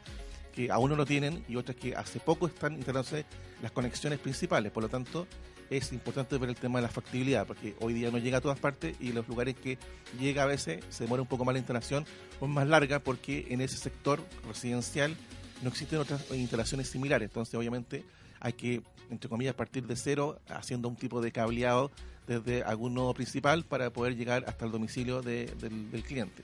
que 0.54 0.72
aún 0.72 0.90
no 0.90 0.96
lo 0.96 1.06
tienen 1.06 1.44
y 1.48 1.56
otras 1.56 1.78
que 1.78 1.96
hace 1.96 2.20
poco 2.20 2.48
están 2.48 2.74
instalándose 2.74 3.26
las 3.62 3.72
conexiones 3.72 4.20
principales. 4.20 4.72
Por 4.72 4.84
lo 4.84 4.90
tanto, 4.90 5.28
es 5.70 5.92
importante 5.92 6.38
ver 6.38 6.50
el 6.50 6.56
tema 6.56 6.80
de 6.80 6.84
la 6.84 6.90
factibilidad, 6.90 7.46
porque 7.46 7.76
hoy 7.80 7.94
día 7.94 8.12
no 8.12 8.18
llega 8.18 8.38
a 8.38 8.42
todas 8.42 8.60
partes 8.60 8.96
y 9.00 9.12
los 9.12 9.28
lugares 9.28 9.56
que 9.56 9.78
llega 10.20 10.44
a 10.44 10.46
veces 10.46 10.84
se 10.90 11.04
demora 11.04 11.22
un 11.22 11.28
poco 11.28 11.44
más 11.44 11.54
la 11.54 11.60
instalación 11.60 12.06
o 12.40 12.46
es 12.46 12.52
más 12.52 12.68
larga 12.68 13.00
porque 13.00 13.48
en 13.50 13.62
ese 13.62 13.78
sector 13.78 14.24
residencial 14.48 15.16
no 15.62 15.70
existen 15.70 16.00
otras 16.00 16.24
instalaciones 16.32 16.88
similares. 16.90 17.30
Entonces, 17.30 17.56
obviamente, 17.56 18.06
hay 18.40 18.54
que, 18.54 18.82
entre 19.10 19.30
comillas, 19.30 19.56
partir 19.56 19.86
de 19.86 19.96
cero 19.96 20.40
haciendo 20.48 20.88
un 20.88 20.96
tipo 20.96 21.22
de 21.22 21.32
cableado 21.32 21.92
desde 22.28 22.64
algún 22.64 22.94
nodo 22.94 23.14
principal 23.14 23.64
para 23.64 23.90
poder 23.92 24.16
llegar 24.16 24.44
hasta 24.48 24.66
el 24.66 24.72
domicilio 24.72 25.22
del, 25.22 26.04
cliente. 26.06 26.44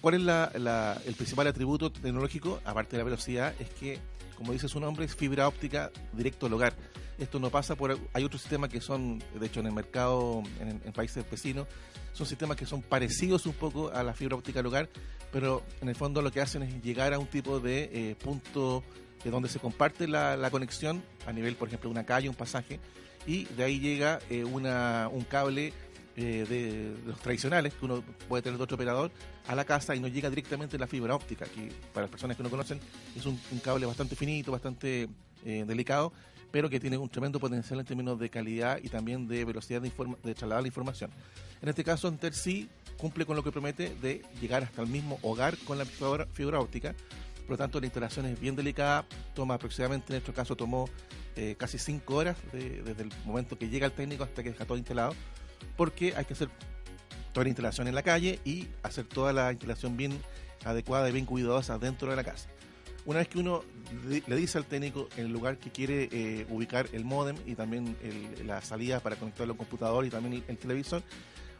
¿Cuál 0.00 0.14
es 0.14 1.06
el 1.06 1.14
principal 1.14 1.46
atributo 1.46 1.90
tecnológico, 1.90 2.60
aparte 2.64 2.92
de 2.92 2.98
la 2.98 3.04
velocidad? 3.04 3.54
Es 3.58 3.68
que, 3.70 3.98
como 4.36 4.52
dice 4.52 4.68
su 4.68 4.78
nombre, 4.78 5.04
es 5.06 5.14
fibra 5.14 5.48
óptica 5.48 5.90
directo 6.12 6.46
al 6.46 6.54
hogar. 6.54 6.74
Esto 7.18 7.38
no 7.38 7.50
pasa 7.50 7.74
por... 7.74 7.98
Hay 8.14 8.24
otros 8.24 8.40
sistemas 8.40 8.70
que 8.70 8.80
son, 8.80 9.22
de 9.38 9.46
hecho, 9.46 9.60
en 9.60 9.66
el 9.66 9.72
mercado, 9.72 10.42
en, 10.60 10.92
países 10.92 11.28
vecinos, 11.30 11.66
son 12.12 12.26
sistemas 12.26 12.56
que 12.56 12.66
son 12.66 12.82
parecidos 12.82 13.46
un 13.46 13.52
poco 13.52 13.90
a 13.90 14.02
la 14.02 14.14
fibra 14.14 14.36
óptica 14.36 14.60
al 14.60 14.88
pero 15.30 15.62
en 15.80 15.88
el 15.88 15.94
fondo 15.94 16.22
lo 16.22 16.32
que 16.32 16.40
hacen 16.40 16.62
es 16.62 16.82
llegar 16.82 17.14
a 17.14 17.18
un 17.18 17.26
tipo 17.26 17.60
de 17.60 17.90
eh, 17.92 18.16
punto 18.16 18.82
de 19.24 19.30
donde 19.30 19.48
se 19.48 19.58
comparte 19.58 20.08
la, 20.08 20.48
conexión 20.50 21.02
a 21.26 21.32
nivel, 21.32 21.56
por 21.56 21.68
ejemplo, 21.68 21.90
una 21.90 22.04
calle, 22.04 22.28
un 22.28 22.34
pasaje, 22.34 22.80
y 23.26 23.44
de 23.44 23.64
ahí 23.64 23.80
llega 23.80 24.18
eh, 24.30 24.44
una, 24.44 25.08
un 25.12 25.24
cable 25.24 25.72
eh, 26.16 26.46
de, 26.48 26.94
los 27.06 27.18
tradicionales 27.20 27.74
que 27.74 27.84
uno 27.84 28.02
puede 28.28 28.42
tener 28.42 28.56
de 28.58 28.64
otro 28.64 28.74
operador 28.74 29.10
a 29.46 29.54
la 29.54 29.64
casa 29.64 29.94
y 29.94 30.00
no 30.00 30.08
llega 30.08 30.30
directamente 30.30 30.78
la 30.78 30.86
fibra 30.86 31.14
óptica, 31.14 31.44
que 31.46 31.70
para 31.92 32.02
las 32.02 32.10
personas 32.10 32.36
que 32.36 32.42
no 32.42 32.50
conocen 32.50 32.80
es 33.16 33.26
un, 33.26 33.38
cable 33.62 33.86
bastante 33.86 34.16
finito, 34.16 34.52
bastante 34.52 35.08
delicado, 35.44 36.12
pero 36.50 36.68
que 36.68 36.80
tiene 36.80 36.98
un 36.98 37.08
tremendo 37.08 37.38
potencial 37.38 37.80
en 37.80 37.86
términos 37.86 38.18
de 38.18 38.28
calidad 38.28 38.78
y 38.82 38.88
también 38.88 39.26
de 39.26 39.44
velocidad 39.44 39.80
de, 39.80 39.90
de 40.22 40.34
trasladar 40.34 40.62
la 40.62 40.68
información. 40.68 41.10
En 41.62 41.68
este 41.68 41.84
caso, 41.84 42.08
Enter 42.08 42.34
sí 42.34 42.68
cumple 42.96 43.26
con 43.26 43.36
lo 43.36 43.42
que 43.42 43.50
promete 43.50 43.94
de 44.00 44.22
llegar 44.40 44.62
hasta 44.62 44.82
el 44.82 44.88
mismo 44.88 45.18
hogar 45.22 45.56
con 45.58 45.78
la 45.78 45.84
fibra, 45.84 46.60
óptica. 46.60 46.94
Por 47.50 47.58
lo 47.58 47.64
tanto, 47.64 47.80
la 47.80 47.86
instalación 47.86 48.26
es 48.26 48.38
bien 48.38 48.54
delicada, 48.54 49.04
toma 49.34 49.54
aproximadamente, 49.54 50.12
en 50.12 50.18
nuestro 50.18 50.32
caso, 50.32 50.54
tomó 50.54 50.88
eh, 51.34 51.56
casi 51.58 51.78
5 51.78 52.14
horas 52.14 52.36
desde 52.52 53.02
el 53.02 53.10
momento 53.24 53.58
que 53.58 53.68
llega 53.68 53.86
el 53.86 53.92
técnico 53.92 54.22
hasta 54.22 54.44
que 54.44 54.50
está 54.50 54.64
todo 54.66 54.78
instalado, 54.78 55.16
porque 55.76 56.14
hay 56.16 56.26
que 56.26 56.34
hacer 56.34 56.48
toda 57.32 57.42
la 57.42 57.48
instalación 57.48 57.88
en 57.88 57.96
la 57.96 58.04
calle 58.04 58.38
y 58.44 58.68
hacer 58.84 59.04
toda 59.06 59.32
la 59.32 59.50
instalación 59.50 59.96
bien 59.96 60.12
adecuada 60.64 61.08
y 61.08 61.12
bien 61.12 61.26
cuidadosa 61.26 61.76
dentro 61.76 62.08
de 62.08 62.14
la 62.14 62.22
casa. 62.22 62.48
Una 63.04 63.18
vez 63.18 63.26
que 63.26 63.40
uno 63.40 63.64
le 64.04 64.36
dice 64.36 64.56
al 64.56 64.66
técnico 64.66 65.08
el 65.16 65.32
lugar 65.32 65.58
que 65.58 65.72
quiere 65.72 66.08
eh, 66.12 66.46
ubicar 66.50 66.88
el 66.92 67.04
modem 67.04 67.34
y 67.46 67.56
también 67.56 67.96
la 68.44 68.62
salida 68.62 69.00
para 69.00 69.16
conectarlo 69.16 69.54
al 69.54 69.58
computador 69.58 70.06
y 70.06 70.10
también 70.10 70.44
el, 70.46 70.56
televisor, 70.56 71.02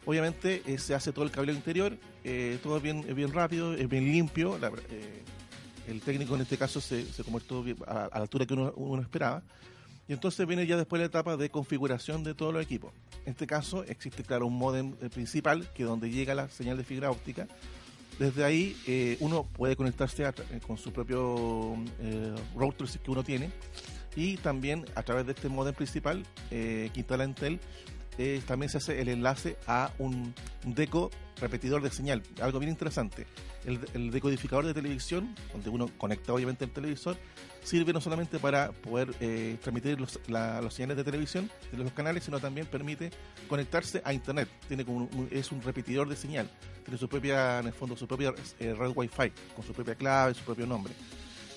obviamente 0.05 0.61
eh, 0.65 0.77
se 0.77 0.95
hace 0.95 1.11
todo 1.11 1.25
el 1.25 1.31
cableado 1.31 1.57
interior, 1.57 1.97
eh, 2.23 2.59
todo 2.63 2.77
es 2.77 2.83
bien 3.13 3.33
rápido, 3.33 3.73
es 3.73 3.89
bien 3.89 4.05
limpio. 4.05 4.57
El 5.87 6.01
técnico 6.01 6.35
en 6.35 6.41
este 6.41 6.57
caso 6.57 6.81
se, 6.81 7.05
se 7.05 7.23
convirtió 7.23 7.63
a, 7.87 8.05
a, 8.05 8.17
la 8.17 8.21
altura 8.21 8.45
que 8.45 8.53
uno, 8.53 8.73
uno, 8.75 9.01
esperaba. 9.01 9.43
Y 10.07 10.13
entonces 10.13 10.45
viene 10.45 10.65
ya 10.67 10.77
después 10.77 10.99
la 10.99 11.05
etapa 11.05 11.37
de 11.37 11.49
configuración 11.49 12.23
de 12.23 12.33
todos 12.33 12.53
los 12.53 12.63
equipos. 12.63 12.91
En 13.25 13.31
este 13.31 13.47
caso 13.47 13.83
existe, 13.83 14.23
claro, 14.23 14.47
un 14.47 14.57
modem 14.57 14.93
principal 15.09 15.69
que 15.73 15.83
es 15.83 15.89
donde 15.89 16.09
llega 16.09 16.35
la 16.35 16.49
señal 16.49 16.77
de 16.77 16.83
fibra 16.83 17.11
óptica 17.11 17.47
desde 18.21 18.43
ahí 18.43 18.77
eh, 18.85 19.17
uno 19.19 19.43
puede 19.43 19.75
conectarse 19.75 20.23
eh, 20.23 20.59
con 20.65 20.77
su 20.77 20.91
propio 20.93 21.75
eh, 21.99 22.35
router 22.55 22.87
que 22.87 23.09
uno 23.09 23.23
tiene 23.23 23.49
y 24.15 24.37
también 24.37 24.85
a 24.93 25.01
través 25.01 25.25
de 25.25 25.31
este 25.31 25.49
modem 25.49 25.73
principal 25.73 26.23
que 26.49 26.91
instala 26.93 27.23
Intel 27.23 27.59
también 28.45 28.69
se 28.69 28.77
hace 28.77 29.01
el 29.01 29.09
enlace 29.09 29.57
a 29.67 29.91
un 29.97 30.33
deco 30.63 31.09
repetidor 31.39 31.81
de 31.81 31.89
señal, 31.89 32.21
algo 32.41 32.59
bien 32.59 32.71
interesante. 32.71 33.25
El, 33.65 34.11
decodificador 34.11 34.65
de 34.65 34.73
televisión, 34.73 35.35
donde 35.51 35.69
uno 35.69 35.89
conecta 35.97 36.33
obviamente 36.33 36.65
el 36.65 36.71
televisor, 36.71 37.17
sirve 37.63 37.93
no 37.93 38.01
solamente 38.01 38.39
para 38.39 38.71
poder 38.71 39.13
transmitir 39.61 39.99
los, 39.99 40.19
señales 40.73 40.97
de 40.97 41.03
televisión 41.03 41.49
de 41.71 41.83
los 41.83 41.93
canales, 41.93 42.23
sino 42.23 42.39
también 42.39 42.67
permite 42.67 43.11
conectarse 43.47 44.01
a 44.05 44.13
Internet. 44.13 44.49
Tiene 44.67 44.85
como 44.85 45.09
es 45.31 45.51
un 45.51 45.61
repetidor 45.61 46.07
de 46.07 46.15
señal 46.15 46.49
tiene 46.81 46.97
su 46.97 47.07
propia, 47.07 47.59
en 47.59 47.67
el 47.67 47.73
fondo, 47.73 47.95
su 47.95 48.07
propia 48.07 48.33
eh, 48.59 48.73
red 48.73 48.91
Wi-Fi, 48.93 49.31
con 49.55 49.65
su 49.65 49.73
propia 49.73 49.95
clave, 49.95 50.33
su 50.33 50.43
propio 50.43 50.65
nombre. 50.65 50.93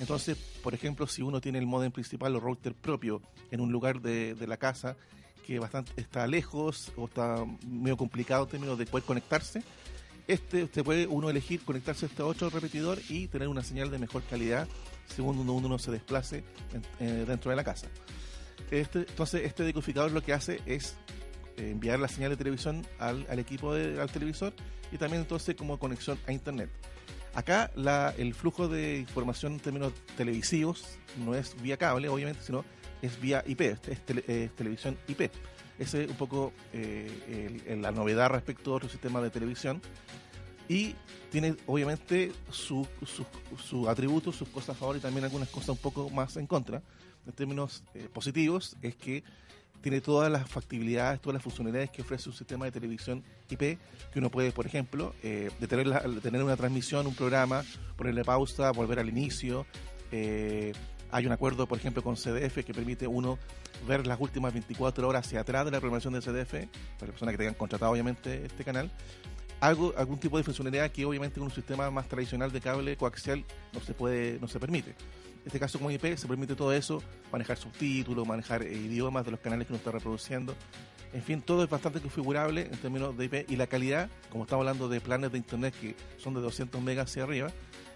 Entonces, 0.01 0.37
por 0.63 0.75
ejemplo, 0.75 1.07
si 1.07 1.23
uno 1.23 1.41
tiene 1.41 1.59
el 1.59 1.67
modem 1.67 1.93
principal 1.93 2.35
o 2.37 2.41
router 2.41 2.75
propio 2.75 3.23
en 3.51 3.61
un 3.61 3.71
lugar 3.71 4.01
de 4.01 4.47
la 4.47 4.57
casa 4.57 4.97
que 5.47 5.59
bastante 5.59 5.93
está 5.97 6.27
lejos 6.27 6.93
o 6.97 7.07
está 7.07 7.45
medio 7.67 7.97
complicado 7.97 8.45
en 8.45 8.51
términos 8.51 8.79
de 8.79 8.87
poder 8.87 9.05
conectarse, 9.05 9.63
este 10.27 10.65
usted 10.65 10.83
puede 10.83 11.07
uno 11.07 11.29
elegir 11.29 11.63
conectarse 11.65 12.07
a 12.07 12.09
este 12.09 12.23
otro 12.23 12.49
repetidor 12.51 12.99
y 13.09 13.29
tener 13.29 13.49
una 13.49 13.63
señal 13.63 13.91
de 13.91 13.99
mejor 13.99 14.23
calidad 14.23 14.67
según 15.07 15.39
uno, 15.39 15.53
uno 15.53 15.79
se 15.79 15.91
desplace 15.91 16.45
eh, 17.01 17.25
dentro 17.27 17.51
de 17.51 17.57
la 17.57 17.65
casa. 17.65 17.89
Este, 18.71 19.01
entonces, 19.01 19.43
este 19.45 19.63
decodificador 19.63 20.11
lo 20.13 20.23
que 20.23 20.33
hace 20.33 20.61
es 20.65 20.97
eh, 21.57 21.71
enviar 21.71 21.99
la 21.99 22.09
señal 22.09 22.31
de 22.31 22.37
televisión 22.37 22.87
al, 22.99 23.27
al 23.29 23.39
equipo 23.39 23.75
de, 23.75 24.01
al 24.01 24.11
televisor 24.11 24.55
y 24.91 24.99
también 24.99 25.23
entonces 25.23 25.55
como 25.55 25.79
conexión 25.79 26.19
a 26.27 26.33
internet. 26.33 26.71
Acá 27.35 27.71
la, 27.75 28.15
el 28.17 28.33
flujo 28.33 28.69
de 28.69 28.99
información 28.99 29.55
en 29.55 29.61
términos 29.61 29.93
televisivos 30.17 30.99
no 31.25 31.35
es 31.35 31.61
vía 31.61 31.77
cable, 31.77 32.09
obviamente, 32.09 32.43
sino 32.43 32.65
es 33.05 33.21
vía 33.21 33.43
IP, 33.47 33.61
es, 33.61 33.79
es 33.89 34.55
televisión 34.55 34.97
IP. 35.09 35.31
Esa 35.79 35.99
es 35.99 36.09
un 36.09 36.17
poco 36.17 36.53
eh, 36.73 37.79
la 37.81 37.91
novedad 37.91 38.31
respecto 38.31 38.73
a 38.73 38.77
otro 38.77 38.89
sistema 38.89 39.21
de 39.21 39.31
televisión. 39.31 39.81
Y 40.69 40.95
tiene 41.31 41.57
obviamente 41.67 42.33
sus 42.51 42.89
su, 43.05 43.27
su 43.59 43.89
atributos, 43.89 44.37
sus 44.37 44.49
cosas 44.49 44.71
a 44.71 44.79
favor 44.79 44.97
y 44.97 45.01
también 45.01 45.25
algunas 45.25 45.49
cosas 45.51 45.71
un 45.71 45.79
poco 45.79 46.09
más 46.09 46.37
en 46.37 46.47
contra. 46.47 46.83
En 47.27 47.33
términos 47.33 47.83
eh, 47.95 48.09
positivos, 48.13 48.77
es 48.81 48.95
que 48.97 49.25
tiene 49.83 50.01
todas 50.01 50.33
las 50.33 50.49
factibilidades, 50.49 51.21
todas 51.21 51.35
las 51.35 51.43
funcionalidades 51.43 51.91
que 51.91 52.01
ofrece 52.01 52.31
un 52.31 52.35
sistema 52.35 52.65
de 52.65 52.73
televisión 52.73 53.23
IP, 53.51 53.59
que 53.59 54.19
uno 54.19 54.31
puede, 54.31 54.53
por 54.53 54.65
ejemplo, 54.65 55.15
eh, 55.23 55.51
detener, 55.61 55.87
la, 55.87 56.01
detener 56.01 56.43
una 56.43 56.57
transmisión, 56.57 57.07
un 57.07 57.15
programa, 57.15 57.63
ponerle 57.97 58.25
pausa, 58.25 58.71
volver 58.71 58.99
al 58.99 59.11
inicio. 59.11 59.67
Hay 61.15 61.27
un 61.27 61.33
acuerdo, 61.33 61.69
por 61.69 61.79
ejemplo, 61.79 62.03
con 62.03 62.17
CDF 62.17 62.65
que 62.65 62.75
permite 62.75 63.07
uno 63.07 63.39
ver 63.87 64.05
las 64.05 64.21
últimas 64.21 64.53
24 64.53 65.07
horas 65.07 65.25
hacia 65.25 65.43
atrás 65.43 65.65
de 65.65 65.71
la 65.71 65.79
programación 65.79 66.13
de 66.13 66.21
CDF, 66.21 66.51
para 66.51 67.07
las 67.07 67.11
personas 67.11 67.33
que 67.35 67.39
tengan 67.39 67.55
contratado, 67.55 67.93
obviamente, 67.93 68.45
este 68.45 68.65
canal. 68.65 68.91
Algo, 69.61 69.95
algún 69.97 70.19
tipo 70.19 70.39
de 70.39 70.43
funcionalidad 70.43 70.91
que 70.91 71.05
obviamente 71.05 71.39
con 71.39 71.45
un 71.45 71.55
sistema 71.55 71.89
más 71.93 72.09
tradicional 72.09 72.51
de 72.51 72.61
cable 72.61 72.97
coaxial 72.97 73.45
no 73.73 73.79
se 73.79 73.95
puede, 73.95 74.41
no 74.41 74.49
se 74.49 74.59
permite. 74.59 74.91
En 74.91 75.47
este 75.47 75.61
caso 75.61 75.79
como 75.79 75.93
IP 75.93 76.17
se 76.17 76.27
permite 76.27 76.57
todo 76.57 76.73
eso, 76.73 77.01
manejar 77.31 77.59
subtítulos, 77.59 78.27
manejar 78.27 78.65
eh, 78.65 78.73
idiomas 78.73 79.25
de 79.25 79.31
los 79.31 79.39
canales 79.39 79.69
que 79.69 79.73
uno 79.73 79.79
está 79.79 79.93
reproduciendo. 79.93 80.57
En 81.13 81.23
fin, 81.23 81.41
todo 81.41 81.63
es 81.63 81.71
bastante 81.71 82.01
configurable 82.01 82.63
en 82.63 82.77
términos 82.79 83.17
de 83.17 83.27
IP 83.27 83.49
y 83.49 83.55
la 83.55 83.69
calidad, 83.69 84.11
como 84.31 84.45
estamos 84.45 84.63
hablando 84.63 84.89
de 84.89 85.01
planes 85.01 85.31
de 85.31 85.39
internet 85.39 85.75
que 85.81 85.95
son 86.17 86.35
de 86.35 86.41
200 86.41 86.83
megas 86.83 87.09
hacia 87.09 87.23
arriba, 87.23 87.53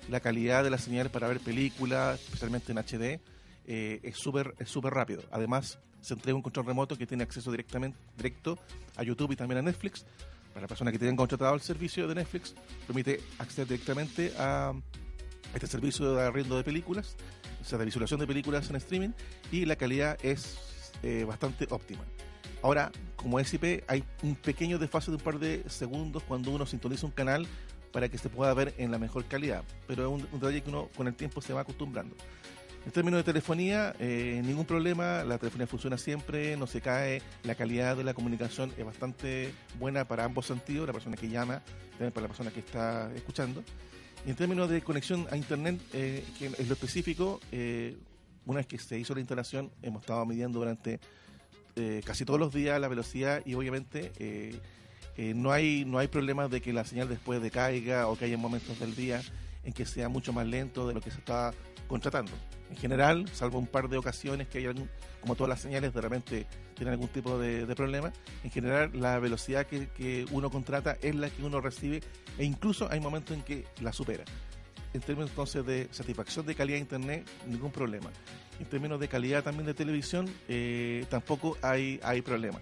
la 0.08 0.20
calidad 0.20 0.64
de 0.64 0.70
las 0.70 0.82
señales 0.82 1.12
para 1.12 1.28
ver 1.28 1.40
películas, 1.40 2.20
especialmente 2.20 2.72
en 2.72 2.78
HD, 2.78 3.20
eh, 3.66 4.00
es 4.02 4.16
súper 4.16 4.54
es 4.58 4.68
súper 4.68 4.94
rápido. 4.94 5.22
Además, 5.30 5.78
se 6.00 6.14
entrega 6.14 6.36
un 6.36 6.42
control 6.42 6.66
remoto 6.66 6.96
que 6.96 7.06
tiene 7.06 7.24
acceso 7.24 7.50
directamente 7.50 7.98
directo 8.16 8.58
a 8.96 9.02
YouTube 9.02 9.32
y 9.32 9.36
también 9.36 9.58
a 9.58 9.62
Netflix. 9.62 10.06
Para 10.48 10.62
la 10.62 10.68
persona 10.68 10.90
que 10.90 10.98
tiene 10.98 11.14
contratado 11.16 11.54
el 11.54 11.60
servicio 11.60 12.08
de 12.08 12.14
Netflix, 12.14 12.54
permite 12.86 13.20
acceder 13.38 13.68
directamente 13.68 14.32
a 14.38 14.72
este 15.54 15.66
servicio 15.66 16.14
de 16.14 16.22
arriendo 16.22 16.56
de 16.56 16.64
películas, 16.64 17.16
o 17.60 17.64
sea, 17.64 17.78
de 17.78 17.84
visualización 17.84 18.20
de 18.20 18.26
películas 18.26 18.68
en 18.70 18.76
streaming, 18.76 19.10
y 19.52 19.64
la 19.66 19.76
calidad 19.76 20.18
es 20.22 20.58
eh, 21.02 21.24
bastante 21.24 21.66
óptima. 21.70 22.04
Ahora, 22.62 22.90
como 23.16 23.38
es 23.38 23.52
IP, 23.54 23.84
hay 23.86 24.02
un 24.22 24.34
pequeño 24.34 24.78
desfase 24.78 25.10
de 25.10 25.16
un 25.16 25.22
par 25.22 25.38
de 25.38 25.62
segundos 25.68 26.22
cuando 26.24 26.50
uno 26.50 26.66
sintoniza 26.66 27.06
un 27.06 27.12
canal 27.12 27.46
para 27.92 28.08
que 28.08 28.18
se 28.18 28.28
pueda 28.28 28.52
ver 28.54 28.74
en 28.78 28.90
la 28.90 28.98
mejor 28.98 29.24
calidad, 29.24 29.64
pero 29.86 30.02
es 30.02 30.08
un, 30.08 30.28
un 30.32 30.40
detalle 30.40 30.62
que 30.62 30.70
uno 30.70 30.88
con 30.96 31.06
el 31.06 31.14
tiempo 31.14 31.40
se 31.40 31.52
va 31.52 31.62
acostumbrando. 31.62 32.14
En 32.86 32.92
términos 32.92 33.18
de 33.18 33.24
telefonía, 33.24 33.94
eh, 33.98 34.40
ningún 34.44 34.64
problema, 34.64 35.22
la 35.24 35.36
telefonía 35.36 35.66
funciona 35.66 35.98
siempre, 35.98 36.56
no 36.56 36.66
se 36.66 36.80
cae, 36.80 37.20
la 37.42 37.54
calidad 37.54 37.96
de 37.96 38.04
la 38.04 38.14
comunicación 38.14 38.72
es 38.78 38.84
bastante 38.84 39.52
buena 39.78 40.06
para 40.06 40.24
ambos 40.24 40.46
sentidos, 40.46 40.86
la 40.86 40.92
persona 40.92 41.16
que 41.16 41.28
llama, 41.28 41.62
también 41.90 42.12
para 42.12 42.22
la 42.22 42.28
persona 42.28 42.50
que 42.50 42.60
está 42.60 43.12
escuchando. 43.14 43.62
Y 44.26 44.30
en 44.30 44.36
términos 44.36 44.70
de 44.70 44.80
conexión 44.80 45.26
a 45.30 45.36
Internet, 45.36 45.80
eh, 45.92 46.24
que 46.38 46.46
es 46.46 46.66
lo 46.66 46.74
específico, 46.74 47.40
eh, 47.52 47.96
una 48.46 48.58
vez 48.58 48.66
que 48.66 48.78
se 48.78 48.98
hizo 48.98 49.14
la 49.14 49.20
instalación, 49.20 49.70
hemos 49.82 50.02
estado 50.02 50.24
midiendo 50.24 50.58
durante 50.58 51.00
eh, 51.76 52.00
casi 52.04 52.24
todos 52.24 52.40
los 52.40 52.52
días 52.52 52.80
la 52.80 52.88
velocidad 52.88 53.42
y 53.44 53.54
obviamente 53.54 54.12
eh, 55.18 55.34
no 55.34 55.50
hay 55.50 55.84
no 55.84 55.98
hay 55.98 56.06
problemas 56.06 56.48
de 56.48 56.60
que 56.60 56.72
la 56.72 56.84
señal 56.84 57.08
después 57.08 57.42
decaiga 57.42 58.06
o 58.06 58.16
que 58.16 58.26
haya 58.26 58.38
momentos 58.38 58.78
del 58.78 58.94
día 58.94 59.20
en 59.64 59.72
que 59.72 59.84
sea 59.84 60.08
mucho 60.08 60.32
más 60.32 60.46
lento 60.46 60.86
de 60.86 60.94
lo 60.94 61.00
que 61.00 61.10
se 61.10 61.18
está 61.18 61.52
contratando. 61.88 62.30
En 62.70 62.76
general, 62.76 63.28
salvo 63.32 63.58
un 63.58 63.66
par 63.66 63.88
de 63.88 63.98
ocasiones 63.98 64.46
que 64.46 64.58
hay 64.58 64.66
algún, 64.66 64.88
como 65.20 65.34
todas 65.34 65.48
las 65.48 65.60
señales 65.60 65.92
de 65.92 66.00
repente 66.00 66.46
tienen 66.74 66.92
algún 66.92 67.08
tipo 67.08 67.36
de, 67.36 67.66
de 67.66 67.74
problema, 67.74 68.12
en 68.44 68.50
general 68.50 68.90
la 68.94 69.18
velocidad 69.18 69.66
que, 69.66 69.88
que, 69.88 70.24
uno 70.30 70.50
contrata 70.50 70.96
es 71.02 71.16
la 71.16 71.30
que 71.30 71.42
uno 71.42 71.60
recibe 71.60 72.00
e 72.38 72.44
incluso 72.44 72.88
hay 72.90 73.00
momentos 73.00 73.36
en 73.36 73.42
que 73.42 73.66
la 73.80 73.92
supera. 73.92 74.24
En 74.94 75.00
términos 75.00 75.30
entonces 75.30 75.66
de 75.66 75.88
satisfacción 75.90 76.46
de 76.46 76.54
calidad 76.54 76.76
de 76.76 76.82
internet, 76.82 77.28
ningún 77.46 77.72
problema. 77.72 78.10
En 78.60 78.66
términos 78.66 79.00
de 79.00 79.08
calidad 79.08 79.42
también 79.42 79.66
de 79.66 79.74
televisión, 79.74 80.26
eh, 80.48 81.04
tampoco 81.10 81.56
hay, 81.60 81.98
hay 82.04 82.22
problema. 82.22 82.60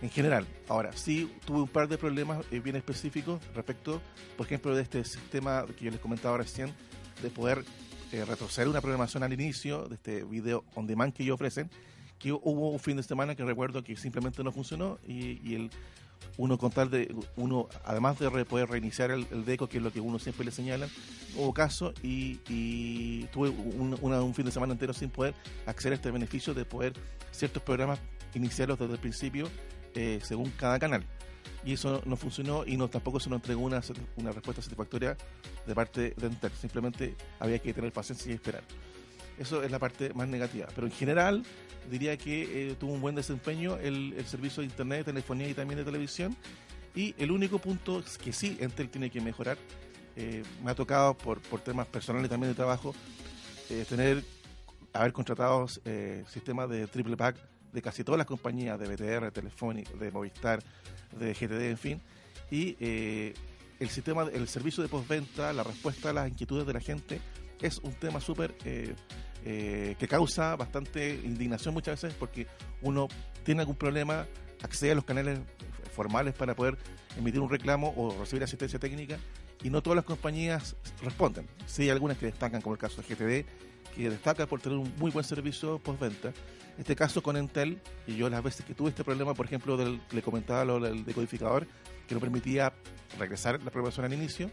En 0.00 0.10
general, 0.10 0.46
ahora 0.68 0.92
sí 0.92 1.32
tuve 1.44 1.62
un 1.62 1.68
par 1.68 1.88
de 1.88 1.98
problemas 1.98 2.44
eh, 2.52 2.60
bien 2.60 2.76
específicos 2.76 3.40
respecto, 3.54 4.00
por 4.36 4.46
ejemplo, 4.46 4.74
de 4.74 4.82
este 4.82 5.04
sistema 5.04 5.66
que 5.76 5.86
yo 5.86 5.90
les 5.90 5.98
comentaba 5.98 6.38
recién, 6.38 6.72
de 7.20 7.30
poder 7.30 7.64
eh, 8.12 8.24
retroceder 8.24 8.68
una 8.68 8.80
programación 8.80 9.24
al 9.24 9.32
inicio 9.32 9.88
de 9.88 9.96
este 9.96 10.22
video 10.22 10.64
on 10.76 10.86
demand 10.86 11.12
que 11.12 11.24
ellos 11.24 11.34
ofrecen, 11.34 11.68
que 12.18 12.32
hubo 12.32 12.70
un 12.70 12.78
fin 12.78 12.96
de 12.96 13.02
semana 13.02 13.34
que 13.34 13.44
recuerdo 13.44 13.82
que 13.82 13.96
simplemente 13.96 14.44
no 14.44 14.52
funcionó 14.52 14.98
y, 15.06 15.54
el 15.54 15.70
uno 16.36 16.58
con 16.58 16.70
tal 16.70 16.90
de 16.90 17.14
uno 17.36 17.68
además 17.84 18.18
de 18.18 18.44
poder 18.44 18.68
reiniciar 18.68 19.10
el, 19.12 19.44
deco 19.44 19.68
que 19.68 19.78
es 19.78 19.82
lo 19.82 19.92
que 19.92 20.00
uno 20.00 20.18
siempre 20.18 20.44
le 20.44 20.50
señala 20.50 20.88
hubo 21.36 21.54
caso 21.54 21.94
y, 22.02 22.40
y 22.48 23.24
tuve 23.32 23.50
un 23.50 24.34
fin 24.34 24.44
de 24.44 24.50
semana 24.50 24.72
entero 24.72 24.92
sin 24.92 25.10
poder 25.10 25.34
acceder 25.66 25.92
a 25.92 25.96
este 25.96 26.10
beneficio 26.10 26.54
de 26.54 26.64
poder 26.64 26.92
ciertos 27.30 27.62
programas 27.62 28.00
iniciarlos 28.34 28.80
desde 28.80 28.94
el 28.94 28.98
principio 28.98 29.48
eh, 29.98 30.20
según 30.22 30.52
cada 30.52 30.78
canal 30.78 31.02
y 31.64 31.72
eso 31.72 32.02
no 32.06 32.16
funcionó 32.16 32.64
y 32.64 32.76
no 32.76 32.86
tampoco 32.86 33.18
se 33.18 33.28
nos 33.28 33.38
entregó 33.38 33.62
una, 33.62 33.82
una 34.14 34.30
respuesta 34.30 34.62
satisfactoria 34.62 35.16
de 35.66 35.74
parte 35.74 36.14
de 36.16 36.26
Entel 36.28 36.52
simplemente 36.52 37.16
había 37.40 37.58
que 37.58 37.74
tener 37.74 37.92
paciencia 37.92 38.30
y 38.30 38.36
esperar 38.36 38.62
eso 39.40 39.62
es 39.64 39.70
la 39.70 39.78
parte 39.78 40.12
más 40.14 40.28
negativa. 40.28 40.66
Pero 40.74 40.86
en 40.86 40.92
general, 40.92 41.44
diría 41.90 42.16
que 42.16 42.70
eh, 42.70 42.74
tuvo 42.74 42.92
un 42.92 43.00
buen 43.00 43.14
desempeño 43.14 43.76
el, 43.76 44.14
el, 44.16 44.24
servicio 44.26 44.60
de 44.60 44.66
internet, 44.66 45.04
telefonía 45.04 45.48
y 45.48 45.54
también 45.54 45.78
de 45.78 45.84
televisión. 45.84 46.36
Y 46.94 47.14
el 47.18 47.30
único 47.30 47.58
punto 47.58 48.02
que 48.22 48.32
sí, 48.32 48.56
Entel 48.60 48.88
tiene 48.88 49.10
que 49.10 49.20
mejorar. 49.20 49.56
Eh, 50.16 50.42
me 50.64 50.72
ha 50.72 50.74
tocado 50.74 51.16
por, 51.16 51.40
por 51.40 51.60
temas 51.60 51.86
personales 51.86 52.28
también 52.28 52.50
de 52.50 52.56
trabajo 52.56 52.94
tener, 53.88 54.24
haber 54.92 55.12
contratado 55.12 55.68
sistemas 56.26 56.70
de 56.70 56.86
triple 56.86 57.16
pack 57.16 57.36
de 57.72 57.82
casi 57.82 58.04
todas 58.04 58.18
las 58.18 58.26
compañías 58.26 58.78
de 58.78 58.86
BTR, 58.86 59.30
Telefónica, 59.30 59.92
de 59.98 60.10
Movistar, 60.10 60.62
de 61.18 61.32
GTD, 61.34 61.70
en 61.70 61.78
fin. 61.78 62.02
Y 62.50 62.76
eh, 62.80 63.34
el 63.78 63.88
sistema, 63.88 64.24
el 64.32 64.48
servicio 64.48 64.82
de 64.82 64.88
postventa, 64.88 65.52
la 65.52 65.62
respuesta 65.62 66.10
a 66.10 66.12
las 66.12 66.28
inquietudes 66.28 66.66
de 66.66 66.72
la 66.72 66.80
gente 66.80 67.20
es 67.60 67.78
un 67.78 67.92
tema 67.92 68.20
súper 68.20 68.54
eh, 68.64 68.94
eh, 69.44 69.96
que 69.98 70.08
causa 70.08 70.56
bastante 70.56 71.14
indignación 71.24 71.74
muchas 71.74 72.00
veces 72.02 72.16
porque 72.18 72.46
uno 72.82 73.08
tiene 73.44 73.60
algún 73.60 73.76
problema, 73.76 74.26
accede 74.62 74.92
a 74.92 74.94
los 74.94 75.04
canales 75.04 75.40
formales 75.94 76.34
para 76.34 76.54
poder 76.54 76.78
emitir 77.16 77.40
un 77.40 77.50
reclamo 77.50 77.92
o 77.96 78.16
recibir 78.18 78.42
asistencia 78.44 78.78
técnica 78.78 79.18
y 79.62 79.70
no 79.70 79.82
todas 79.82 79.96
las 79.96 80.04
compañías 80.04 80.76
responden. 81.02 81.48
Sí 81.66 81.82
hay 81.82 81.90
algunas 81.90 82.18
que 82.18 82.26
destacan, 82.26 82.60
como 82.60 82.74
el 82.74 82.80
caso 82.80 83.02
de 83.02 83.14
GTD, 83.14 83.46
que 83.94 84.10
destaca 84.10 84.46
por 84.46 84.60
tener 84.60 84.78
un 84.78 84.92
muy 84.98 85.10
buen 85.10 85.24
servicio 85.24 85.78
postventa. 85.78 86.28
En 86.28 86.82
este 86.82 86.94
caso 86.94 87.22
con 87.22 87.36
Entel, 87.36 87.80
y 88.06 88.16
yo 88.16 88.30
las 88.30 88.42
veces 88.42 88.64
que 88.64 88.74
tuve 88.74 88.90
este 88.90 89.02
problema, 89.02 89.34
por 89.34 89.46
ejemplo, 89.46 89.76
del, 89.76 90.00
le 90.12 90.22
comentaba 90.22 90.64
lo 90.64 90.78
del 90.78 91.04
decodificador, 91.04 91.66
que 92.06 92.14
no 92.14 92.20
permitía 92.20 92.72
regresar 93.18 93.60
la 93.62 93.70
programación 93.70 94.06
al 94.06 94.12
inicio, 94.12 94.50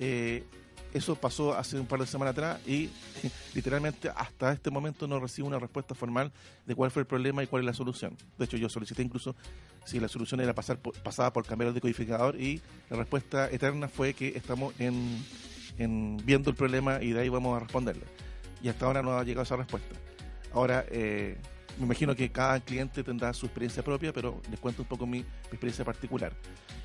eh, 0.00 0.44
eso 0.92 1.14
pasó 1.14 1.54
hace 1.56 1.78
un 1.78 1.86
par 1.86 2.00
de 2.00 2.06
semanas 2.06 2.32
atrás 2.32 2.60
y 2.66 2.90
literalmente 3.54 4.10
hasta 4.14 4.52
este 4.52 4.70
momento 4.70 5.06
no 5.06 5.20
recibo 5.20 5.46
una 5.46 5.58
respuesta 5.58 5.94
formal 5.94 6.32
de 6.66 6.74
cuál 6.74 6.90
fue 6.90 7.02
el 7.02 7.06
problema 7.06 7.42
y 7.42 7.46
cuál 7.46 7.62
es 7.62 7.66
la 7.66 7.74
solución. 7.74 8.16
De 8.38 8.44
hecho, 8.44 8.56
yo 8.56 8.68
solicité 8.68 9.02
incluso 9.02 9.36
si 9.84 10.00
la 10.00 10.08
solución 10.08 10.40
era 10.40 10.54
pasar 10.54 10.78
por, 10.78 10.94
pasada 11.02 11.32
por 11.32 11.46
cambiar 11.46 11.68
el 11.68 11.74
decodificador 11.74 12.40
y 12.40 12.60
la 12.88 12.96
respuesta 12.96 13.48
eterna 13.50 13.88
fue 13.88 14.14
que 14.14 14.28
estamos 14.36 14.74
en, 14.80 15.24
en 15.78 16.16
viendo 16.24 16.50
el 16.50 16.56
problema 16.56 17.02
y 17.02 17.12
de 17.12 17.20
ahí 17.20 17.28
vamos 17.28 17.56
a 17.56 17.60
responderle. 17.60 18.04
Y 18.62 18.68
hasta 18.68 18.86
ahora 18.86 19.02
no 19.02 19.18
ha 19.18 19.24
llegado 19.24 19.42
esa 19.42 19.56
respuesta. 19.56 19.94
Ahora, 20.52 20.84
eh, 20.90 21.36
me 21.78 21.86
imagino 21.86 22.14
que 22.14 22.30
cada 22.30 22.60
cliente 22.60 23.02
tendrá 23.02 23.32
su 23.32 23.46
experiencia 23.46 23.82
propia, 23.82 24.12
pero 24.12 24.40
les 24.50 24.60
cuento 24.60 24.82
un 24.82 24.88
poco 24.88 25.06
mi, 25.06 25.24
experiencia 25.50 25.84
particular. 25.84 26.32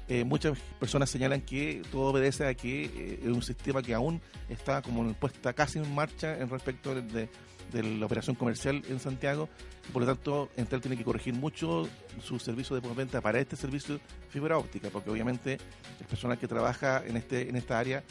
Eh, 0.08 0.24
muchas 0.24 0.58
personas 0.80 1.10
señalan 1.10 1.42
que 1.42 1.82
todo 1.92 2.12
obedece 2.12 2.48
a 2.48 2.54
que 2.54 2.86
eh, 2.86 3.20
es 3.22 3.28
un 3.28 3.42
sistema 3.42 3.82
que 3.82 3.94
aún 3.94 4.22
está 4.48 4.82
como 4.82 5.12
puesta 5.14 5.54
casi 5.54 5.80
en 5.80 5.94
marcha 5.94 6.38
en 6.40 6.50
respecto 6.50 6.96
de, 6.96 7.30
la 7.74 8.06
operación 8.06 8.36
comercial 8.38 8.84
en 8.88 9.00
Santiago. 9.00 9.50
Por 9.92 10.04
lo 10.04 10.08
tanto, 10.08 10.50
Entel 10.56 10.80
tiene 10.80 10.96
que 10.96 11.04
corregir 11.04 11.34
mucho 11.34 11.90
su 12.24 12.40
servicio 12.40 12.80
de 12.80 12.94
venta 12.94 13.20
para 13.20 13.40
este 13.40 13.58
servicio 13.58 14.00
fibra 14.30 14.58
óptica, 14.58 14.90
porque 14.90 15.10
obviamente 15.10 15.58
el 16.00 16.06
personal 16.08 16.38
que 16.38 16.48
trabaja 16.48 17.04
en, 17.06 17.18
este, 17.18 17.50
en 17.50 17.58
esta 17.58 17.78
área 17.78 18.04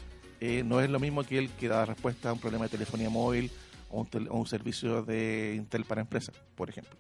eh, 0.47 0.63
no 0.63 0.79
es 0.79 0.91
lo 0.91 1.01
mismo 1.01 1.25
que 1.25 1.39
el 1.39 1.49
que 1.53 1.69
da 1.69 1.87
respuesta 1.87 2.29
a 2.29 2.35
un 2.35 2.39
problema 2.39 2.65
de 2.65 2.69
telefonía 2.69 3.09
móvil 3.09 3.51
o 3.89 4.07
un, 4.29 4.47
servicio 4.47 5.03
de 5.03 5.55
Intel 5.57 5.87
para 5.87 6.03
empresas, 6.03 6.35
por 6.55 6.69
ejemplo. 6.69 6.99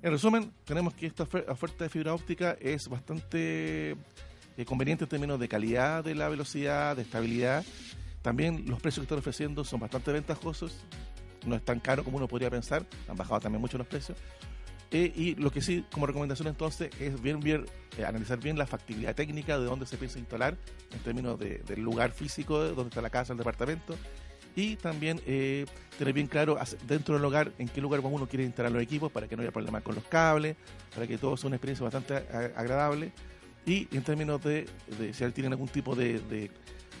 En 0.00 0.12
resumen, 0.12 0.52
tenemos 0.64 0.94
que 0.94 1.06
esta 1.06 1.24
oferta 1.24 1.82
de 1.82 1.90
fibra 1.90 2.14
óptica 2.14 2.56
es 2.60 2.86
bastante 2.86 3.96
eh, 4.56 4.64
conveniente 4.64 5.06
en 5.06 5.10
términos 5.10 5.40
de 5.40 5.48
calidad 5.48 6.04
de 6.04 6.14
la 6.14 6.28
velocidad, 6.28 6.94
de 6.94 7.02
estabilidad. 7.02 7.64
También 8.22 8.64
los 8.68 8.80
precios 8.80 9.02
que 9.02 9.06
están 9.06 9.18
ofreciendo 9.18 9.64
son 9.64 9.80
bastante 9.80 10.12
ventajosos, 10.12 10.76
no 11.46 11.56
es 11.56 11.64
tan 11.64 11.80
caro 11.80 12.04
como 12.04 12.18
uno 12.18 12.28
podría 12.28 12.48
pensar, 12.48 12.86
han 13.08 13.16
bajado 13.16 13.40
también 13.40 13.60
mucho 13.60 13.76
los 13.76 13.88
precios. 13.88 14.16
Eh, 14.90 15.12
y 15.14 15.34
lo 15.34 15.50
que 15.50 15.60
sí, 15.60 15.84
como 15.92 16.06
recomendación 16.06 16.48
entonces, 16.48 16.90
es 16.98 17.20
bien, 17.20 17.40
bien 17.40 17.66
eh, 17.98 18.04
analizar 18.04 18.38
bien 18.38 18.56
la 18.56 18.66
factibilidad 18.66 19.14
técnica 19.14 19.58
de 19.58 19.66
dónde 19.66 19.86
se 19.86 19.98
piensa 19.98 20.18
instalar, 20.18 20.56
en 20.92 20.98
términos 21.00 21.38
de, 21.38 21.58
del 21.58 21.80
lugar 21.80 22.12
físico, 22.12 22.62
de 22.62 22.70
dónde 22.70 22.88
está 22.88 23.02
la 23.02 23.10
casa, 23.10 23.32
el 23.32 23.38
departamento, 23.38 23.94
y 24.56 24.76
también 24.76 25.20
eh, 25.26 25.66
tener 25.98 26.14
bien 26.14 26.26
claro 26.26 26.58
dentro 26.86 27.14
del 27.14 27.24
hogar 27.24 27.52
en 27.58 27.68
qué 27.68 27.80
lugar 27.80 28.00
uno 28.00 28.26
quiere 28.26 28.44
instalar 28.44 28.72
los 28.72 28.82
equipos 28.82 29.12
para 29.12 29.28
que 29.28 29.36
no 29.36 29.42
haya 29.42 29.52
problemas 29.52 29.82
con 29.82 29.94
los 29.94 30.04
cables, 30.04 30.56
para 30.94 31.06
que 31.06 31.18
todo 31.18 31.36
sea 31.36 31.48
una 31.48 31.56
experiencia 31.56 31.84
bastante 31.84 32.14
agradable. 32.56 33.12
Y 33.66 33.86
en 33.94 34.02
términos 34.02 34.42
de, 34.42 34.66
si 35.12 35.30
tienen 35.32 35.52
algún 35.52 35.68
tipo 35.68 35.94
de, 35.94 36.50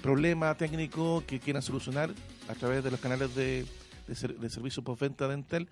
problema 0.02 0.54
técnico 0.54 1.24
que 1.26 1.40
quieran 1.40 1.62
solucionar 1.62 2.10
a 2.48 2.54
través 2.54 2.84
de 2.84 2.92
los 2.92 3.00
canales 3.00 3.34
de, 3.34 3.66
de, 4.06 4.50
servicio 4.50 4.84
postventa 4.84 5.26
de 5.26 5.34
Entel, 5.34 5.68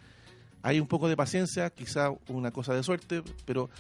hay 0.67 0.81
un 0.81 0.89
poco 0.89 1.09
de 1.09 1.17
paciencia, 1.17 1.71
quizá 1.71 2.11
una 2.27 2.51
cosa 2.51 2.75
de 2.75 2.83
suerte, 2.83 3.23
pero 3.45 3.71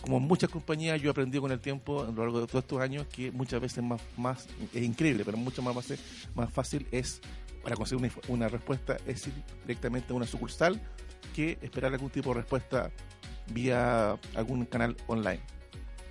como 0.00 0.20
muchas 0.20 0.48
compañías 0.48 1.02
yo 1.02 1.08
he 1.08 1.10
aprendido 1.10 1.42
con 1.42 1.50
el 1.50 1.58
tiempo 1.58 2.04
a 2.04 2.12
lo 2.12 2.22
largo 2.22 2.40
de 2.40 2.46
todos 2.46 2.62
estos 2.62 2.80
años 2.80 3.08
que 3.08 3.32
muchas 3.32 3.60
veces 3.60 3.82
más, 3.82 4.00
más 4.16 4.46
es 4.72 4.84
increíble, 4.84 5.24
pero 5.24 5.36
mucho 5.36 5.62
más, 5.62 5.74
fácil 6.52 6.86
es 6.92 7.20
para 7.64 7.74
conseguir 7.74 8.12
una, 8.28 8.46
respuesta 8.46 8.98
es 9.04 9.26
ir 9.26 9.34
directamente 9.62 10.12
a 10.12 10.16
una 10.16 10.26
sucursal 10.26 10.80
que 11.34 11.58
esperar 11.60 11.92
algún 11.92 12.10
tipo 12.10 12.28
de 12.28 12.36
respuesta 12.36 12.92
vía 13.52 14.16
algún 14.36 14.64
canal 14.66 14.96
online. 15.08 15.40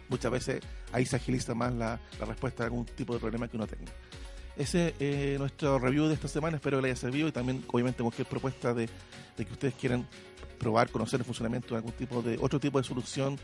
Muchas 0.09 0.29
veces 0.29 0.61
ahí 0.91 1.05
se 1.05 1.15
agiliza 1.15 1.55
más 1.55 1.73
la, 1.73 2.01
respuesta 2.19 2.63
a 2.63 2.65
algún 2.65 2.85
tipo 2.85 3.13
de 3.13 3.21
problema 3.21 3.47
que 3.47 3.55
uno 3.55 3.65
tenga. 3.65 3.93
Ese 4.57 4.87
es 4.87 4.93
eh, 4.99 5.35
nuestro 5.37 5.77
review 5.77 6.07
de 6.07 6.15
esta 6.15 6.27
semana, 6.27 6.57
espero 6.57 6.77
que 6.77 6.87
les 6.87 6.91
haya 6.93 7.01
servido 7.01 7.27
y 7.27 7.31
también 7.31 7.63
obviamente 7.67 8.01
cualquier 8.01 8.27
propuesta 8.27 8.73
de, 8.73 8.89
que 9.35 9.51
ustedes 9.51 9.75
quieran 9.75 10.07
probar, 10.57 10.89
conocer 10.89 11.19
el 11.19 11.25
funcionamiento 11.25 11.69
de 11.69 11.75
algún 11.75 11.91
tipo 11.91 12.23
de 12.23 12.39
otro 12.41 12.59
tipo 12.59 12.79
de 12.79 12.83
solución 12.83 13.37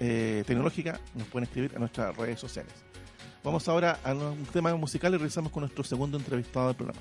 eh, 0.00 0.42
tecnológica, 0.46 0.98
nos 1.14 1.28
pueden 1.28 1.44
escribir 1.44 1.72
a 1.76 1.78
nuestras 1.78 2.16
redes 2.16 2.40
sociales. 2.40 2.72
Vamos 3.42 3.68
ahora 3.68 4.00
a 4.02 4.14
un 4.14 4.46
tema 4.50 4.74
musical 4.74 5.12
y 5.12 5.18
regresamos 5.18 5.52
con 5.52 5.60
nuestro 5.60 5.84
segundo 5.84 6.16
entrevistado 6.16 6.68
del 6.68 6.76
programa. 6.76 7.00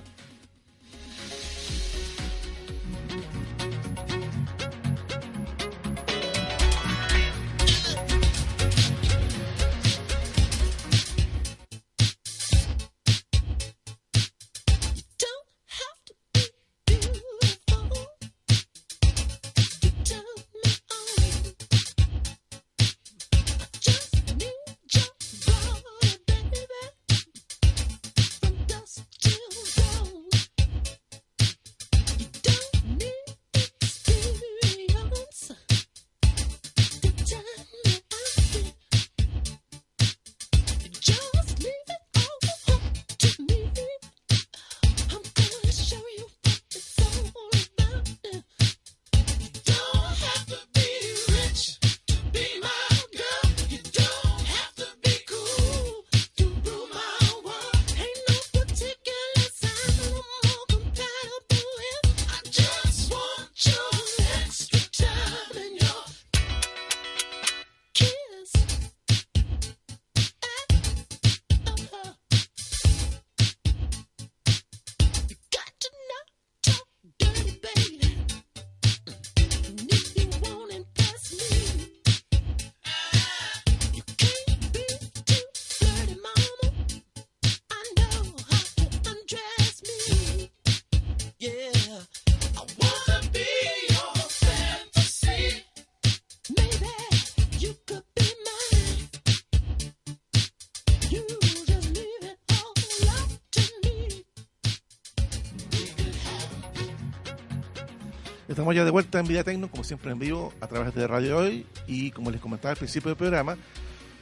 Estamos 108.53 108.75
ya 108.75 108.85
de 108.85 108.91
vuelta 108.91 109.19
en 109.19 109.25
Vida 109.25 109.43
Tecno, 109.43 109.67
como 109.67 109.83
siempre 109.83 110.11
en 110.11 110.19
vivo, 110.19 110.53
a 110.61 110.67
través 110.67 110.93
de 110.93 111.07
Radio 111.07 111.39
Hoy. 111.39 111.65
Y 111.87 112.11
como 112.11 112.29
les 112.29 112.39
comentaba 112.39 112.69
al 112.69 112.77
principio 112.77 113.09
del 113.09 113.17
programa, 113.17 113.57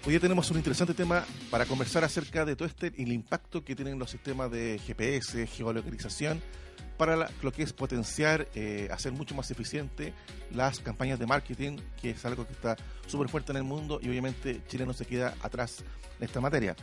hoy 0.06 0.14
ya 0.14 0.22
tenemos 0.22 0.50
un 0.50 0.56
interesante 0.56 0.94
tema 0.94 1.26
para 1.50 1.66
conversar 1.66 2.06
acerca 2.06 2.46
de 2.46 2.56
todo 2.56 2.66
este 2.66 2.94
y 2.96 3.04
el 3.04 3.12
impacto 3.12 3.66
que 3.66 3.76
tienen 3.76 4.00
los 4.00 4.10
sistemas 4.10 4.50
de 4.50 4.80
GPS, 4.88 5.48
geolocalización, 5.48 6.42
para 6.98 7.30
lo 7.42 7.52
que 7.52 7.64
es 7.64 7.74
potenciar, 7.74 8.48
eh, 8.56 8.88
hacer 8.90 9.12
mucho 9.12 9.36
más 9.36 9.52
eficiente 9.52 10.14
las 10.50 10.80
campañas 10.80 11.20
de 11.20 11.26
marketing, 11.26 11.80
que 12.02 12.12
es 12.12 12.24
algo 12.24 12.48
que 12.48 12.54
está 12.54 12.78
súper 13.08 13.28
fuerte 13.28 13.52
en 13.52 13.58
el 13.58 13.64
mundo 13.64 14.00
y 14.02 14.08
obviamente 14.08 14.62
Chile 14.70 14.86
no 14.86 14.94
se 14.94 15.06
queda 15.06 15.36
atrás 15.42 15.84
en 16.20 16.24
esta 16.24 16.40
materia. 16.40 16.78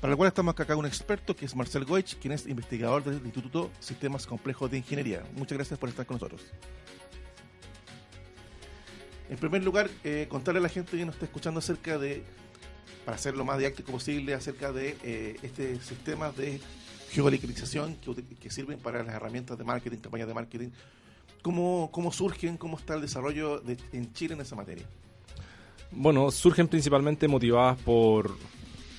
Para 0.00 0.12
lo 0.12 0.16
cual 0.16 0.28
estamos 0.28 0.52
acá 0.54 0.64
con 0.66 0.78
un 0.78 0.86
experto 0.86 1.36
que 1.36 1.44
es 1.44 1.54
Marcel 1.54 1.84
Goich, 1.84 2.18
quien 2.18 2.32
es 2.32 2.46
investigador 2.46 3.04
del 3.04 3.16
Instituto 3.24 3.70
Sistemas 3.80 4.26
Complejos 4.26 4.70
de 4.70 4.78
Ingeniería. 4.78 5.22
Muchas 5.36 5.58
gracias 5.58 5.78
por 5.78 5.90
estar 5.90 6.06
con 6.06 6.14
nosotros. 6.14 6.40
En 9.28 9.36
primer 9.36 9.62
lugar, 9.62 9.90
eh, 10.02 10.26
contarle 10.28 10.58
a 10.58 10.62
la 10.62 10.68
gente 10.70 10.96
que 10.96 11.04
nos 11.04 11.14
está 11.14 11.26
escuchando 11.26 11.58
acerca 11.58 11.98
de, 11.98 12.24
para 13.04 13.18
ser 13.18 13.36
lo 13.36 13.44
más 13.44 13.58
didáctico 13.58 13.92
posible, 13.92 14.32
acerca 14.34 14.72
de 14.72 14.96
eh, 15.04 15.36
este 15.42 15.78
sistema 15.80 16.32
de 16.32 16.60
geolocalización 17.10 17.96
que, 18.40 18.50
sirven 18.50 18.78
para 18.78 19.02
las 19.02 19.14
herramientas 19.14 19.58
de 19.58 19.64
marketing, 19.64 19.98
campañas 19.98 20.28
de 20.28 20.34
marketing. 20.34 20.68
¿Cómo, 21.42 21.90
cómo 21.92 22.10
surgen? 22.10 22.56
¿Cómo 22.56 22.78
está 22.78 22.94
el 22.94 23.02
desarrollo 23.02 23.62
en 23.92 24.12
Chile 24.14 24.34
en 24.34 24.40
esa 24.40 24.56
materia? 24.56 24.86
Bueno, 25.92 26.30
surgen 26.30 26.68
principalmente 26.68 27.28
motivadas 27.28 27.78
por 27.82 28.36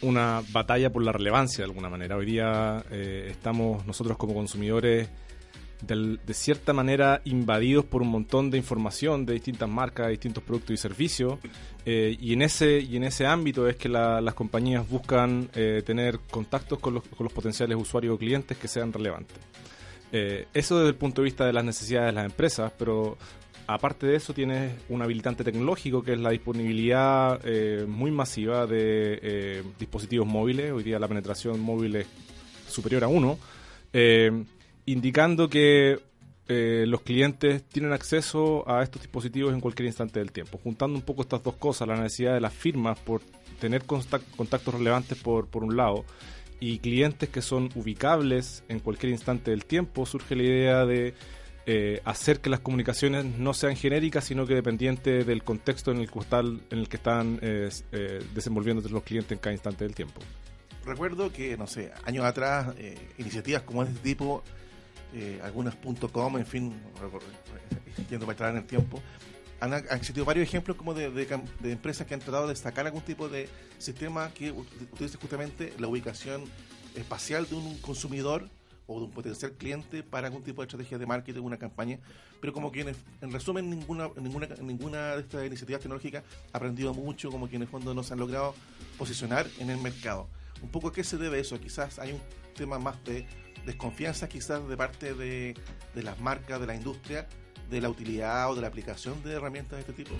una 0.02 0.42
batalla 0.52 0.92
por 0.92 1.04
la 1.04 1.12
relevancia 1.12 1.64
de 1.64 1.70
alguna 1.70 1.90
manera. 1.90 2.18
Hoy 2.18 2.26
día 2.26 2.84
eh, 2.92 3.28
estamos 3.32 3.86
nosotros 3.86 4.18
como 4.18 4.34
consumidores 4.34 5.10
de, 5.82 6.34
cierta 6.34 6.74
manera 6.74 7.22
invadidos 7.26 7.86
por 7.86 8.02
un 8.02 8.10
montón 8.10 8.52
de 8.52 8.58
información 8.58 9.26
de 9.26 9.34
distintas 9.34 9.68
marcas, 9.68 10.08
de 10.08 10.12
distintos 10.12 10.44
productos 10.44 10.72
y 10.72 10.78
servicios. 10.78 11.40
Eh, 11.86 12.16
y, 12.20 12.34
en 12.34 12.44
ese, 12.44 12.80
y 12.80 12.98
en 12.98 13.04
ese 13.04 13.26
ámbito 13.26 13.68
es 13.68 13.76
que 13.76 13.90
las 13.90 14.34
compañías 14.34 14.88
buscan 14.88 15.50
eh, 15.56 15.82
tener 15.86 16.20
contactos 16.30 16.80
con 16.80 16.96
los, 16.96 17.04
con 17.04 17.24
los, 17.24 17.34
potenciales 17.34 17.78
usuarios 17.78 18.16
o 18.16 18.18
clientes 18.18 18.58
que 18.58 18.68
sean 18.68 18.94
relevantes. 18.94 19.38
Eso 20.12 20.78
desde 20.78 20.90
el 20.90 20.96
punto 20.96 21.22
de 21.22 21.26
vista 21.26 21.46
de 21.46 21.54
las 21.54 21.64
necesidades 21.64 22.08
de 22.08 22.12
las 22.12 22.26
empresas, 22.26 22.74
pero 22.78 23.18
aparte 23.68 24.08
de 24.08 24.16
eso, 24.16 24.34
tienes 24.34 24.74
un 24.90 25.02
habilitante 25.02 25.44
tecnológico 25.44 26.04
que 26.04 26.14
es 26.14 26.20
la 26.20 26.30
disponibilidad 26.32 27.40
eh, 27.44 27.86
muy 27.88 28.12
masiva 28.12 28.66
de 28.66 29.20
eh, 29.22 29.64
dispositivos 29.80 30.28
móviles. 30.28 30.72
Hoy 30.72 30.84
día 30.84 31.00
la 31.00 31.08
penetración 31.08 31.60
móvil 31.60 31.96
es 31.98 32.08
superior 32.68 33.04
a 33.04 33.08
uno, 33.08 33.38
eh, 33.94 34.44
indicando 34.86 35.50
que 35.50 36.00
los 36.54 37.00
clientes 37.04 37.64
tienen 37.64 37.94
acceso 37.94 38.70
a 38.70 38.84
estos 38.84 39.02
dispositivos 39.02 39.54
en 39.54 39.62
cualquier 39.62 39.86
instante 39.86 40.20
del 40.20 40.34
tiempo. 40.34 40.60
Juntando 40.62 40.98
un 40.98 41.02
poco 41.02 41.22
estas 41.22 41.42
dos 41.42 41.56
cosas, 41.56 41.88
la 41.88 41.96
necesidad 41.96 42.34
de 42.34 42.42
las 42.42 42.52
firmas 42.52 43.00
por 43.00 43.22
tener 43.62 43.84
contactos 43.86 44.74
relevantes 44.74 45.18
por, 45.18 45.48
por 45.48 45.64
un 45.64 45.78
lado 45.78 46.04
y 46.62 46.80
clientes 46.80 47.28
que 47.28 47.42
son 47.42 47.70
ubicables 47.76 48.64
en 48.70 48.80
cualquier 48.80 49.12
instante 49.12 49.52
del 49.52 49.66
tiempo, 49.66 50.06
surge 50.06 50.36
la 50.36 50.44
idea 50.44 50.86
de 50.86 51.14
eh, 51.66 52.02
hacer 52.06 52.40
que 52.40 52.50
las 52.50 52.60
comunicaciones 52.60 53.24
no 53.24 53.54
sean 53.54 53.76
genéricas, 53.76 54.24
sino 54.24 54.48
que 54.48 54.56
dependientes 54.56 55.26
del 55.28 55.44
contexto 55.44 55.92
en 55.92 55.98
el 55.98 56.10
que 56.10 56.20
están, 56.20 56.62
en 56.72 56.80
el 56.80 56.90
que 56.90 56.98
están 56.98 57.40
eh, 57.42 57.70
eh, 57.92 58.20
los 58.90 59.04
clientes 59.04 59.32
en 59.32 59.38
cada 59.38 59.54
instante 59.54 59.84
del 59.84 59.94
tiempo. 59.94 60.22
Recuerdo 60.84 61.32
que, 61.32 61.56
no 61.58 61.68
sé, 61.68 61.92
años 62.06 62.26
atrás, 62.26 62.74
iniciativas 63.20 63.62
como 63.62 63.84
este 63.84 64.00
tipo, 64.00 64.44
algunas 65.44 65.76
.com, 66.12 66.38
en 66.40 66.46
fin, 66.48 66.74
yendo 68.10 68.26
para 68.26 68.34
atrás 68.34 68.52
en 68.52 68.58
el 68.58 68.66
tiempo, 68.66 69.00
han, 69.60 69.74
existido 69.74 70.26
varios 70.26 70.48
ejemplos 70.48 70.76
como 70.76 70.96
de, 70.96 71.12
de, 71.12 71.72
empresas 71.72 72.08
que 72.08 72.16
han 72.16 72.20
tratado 72.20 72.48
de 72.48 72.54
destacar 72.54 72.88
algún 72.88 73.04
tipo 73.04 73.30
de 73.30 73.48
sistema 73.78 74.32
que 74.34 74.52
utilice 74.52 75.20
justamente 75.20 75.72
la 75.78 75.88
ubicación 75.88 76.46
espacial 76.96 77.48
de 77.48 77.56
un 77.56 77.78
consumidor 77.78 78.50
o 78.88 79.00
de 79.00 79.06
un 79.06 79.12
potencial 79.12 79.52
cliente 79.54 80.04
para 80.04 80.28
algún 80.28 80.44
tipo 80.44 80.62
de 80.62 80.68
estrategia 80.68 80.98
de 80.98 81.06
marketing, 81.06 81.42
una 81.42 81.58
campaña, 81.58 82.00
pero 82.40 82.54
como 82.54 82.72
que 82.72 82.82
en, 83.22 83.32
resumen 83.32 83.70
ninguna, 83.70 84.10
ninguna, 84.20 84.48
ninguna 84.62 85.16
de 85.16 85.22
estas 85.22 85.46
iniciativas 85.46 85.82
tecnológicas 85.82 86.24
ha 86.52 86.58
aprendido 86.58 86.94
mucho, 86.94 87.30
como 87.30 87.50
que 87.50 87.56
en 87.56 87.64
el 87.64 87.68
fondo 87.68 87.94
no 87.94 88.04
se 88.04 88.14
han 88.14 88.20
logrado 88.20 88.56
posicionar 88.98 89.48
en 89.60 89.70
el 89.70 89.78
mercado. 89.78 90.28
Un 90.62 90.70
poco 90.70 90.90
a 90.90 90.94
qué 90.94 91.04
se 91.04 91.18
debe 91.18 91.40
eso, 91.40 91.60
quizás 91.60 92.00
hay 92.00 92.14
un 92.14 92.22
tema 92.56 92.80
más 92.80 93.04
de 93.04 93.26
desconfianza 93.66 94.28
quizás 94.28 94.68
de 94.68 94.78
parte 94.78 95.14
de, 95.14 95.56
de 95.94 96.04
las 96.04 96.20
marcas, 96.20 96.60
de 96.60 96.68
la 96.68 96.76
industria, 96.76 97.28
de 97.70 97.82
la 97.82 97.90
utilidad 97.90 98.52
o 98.52 98.56
de 98.56 98.62
la 98.62 98.68
aplicación 98.68 99.24
de 99.24 99.34
herramientas 99.34 99.74
de 99.74 99.80
este 99.80 99.94
tipo. 99.94 100.16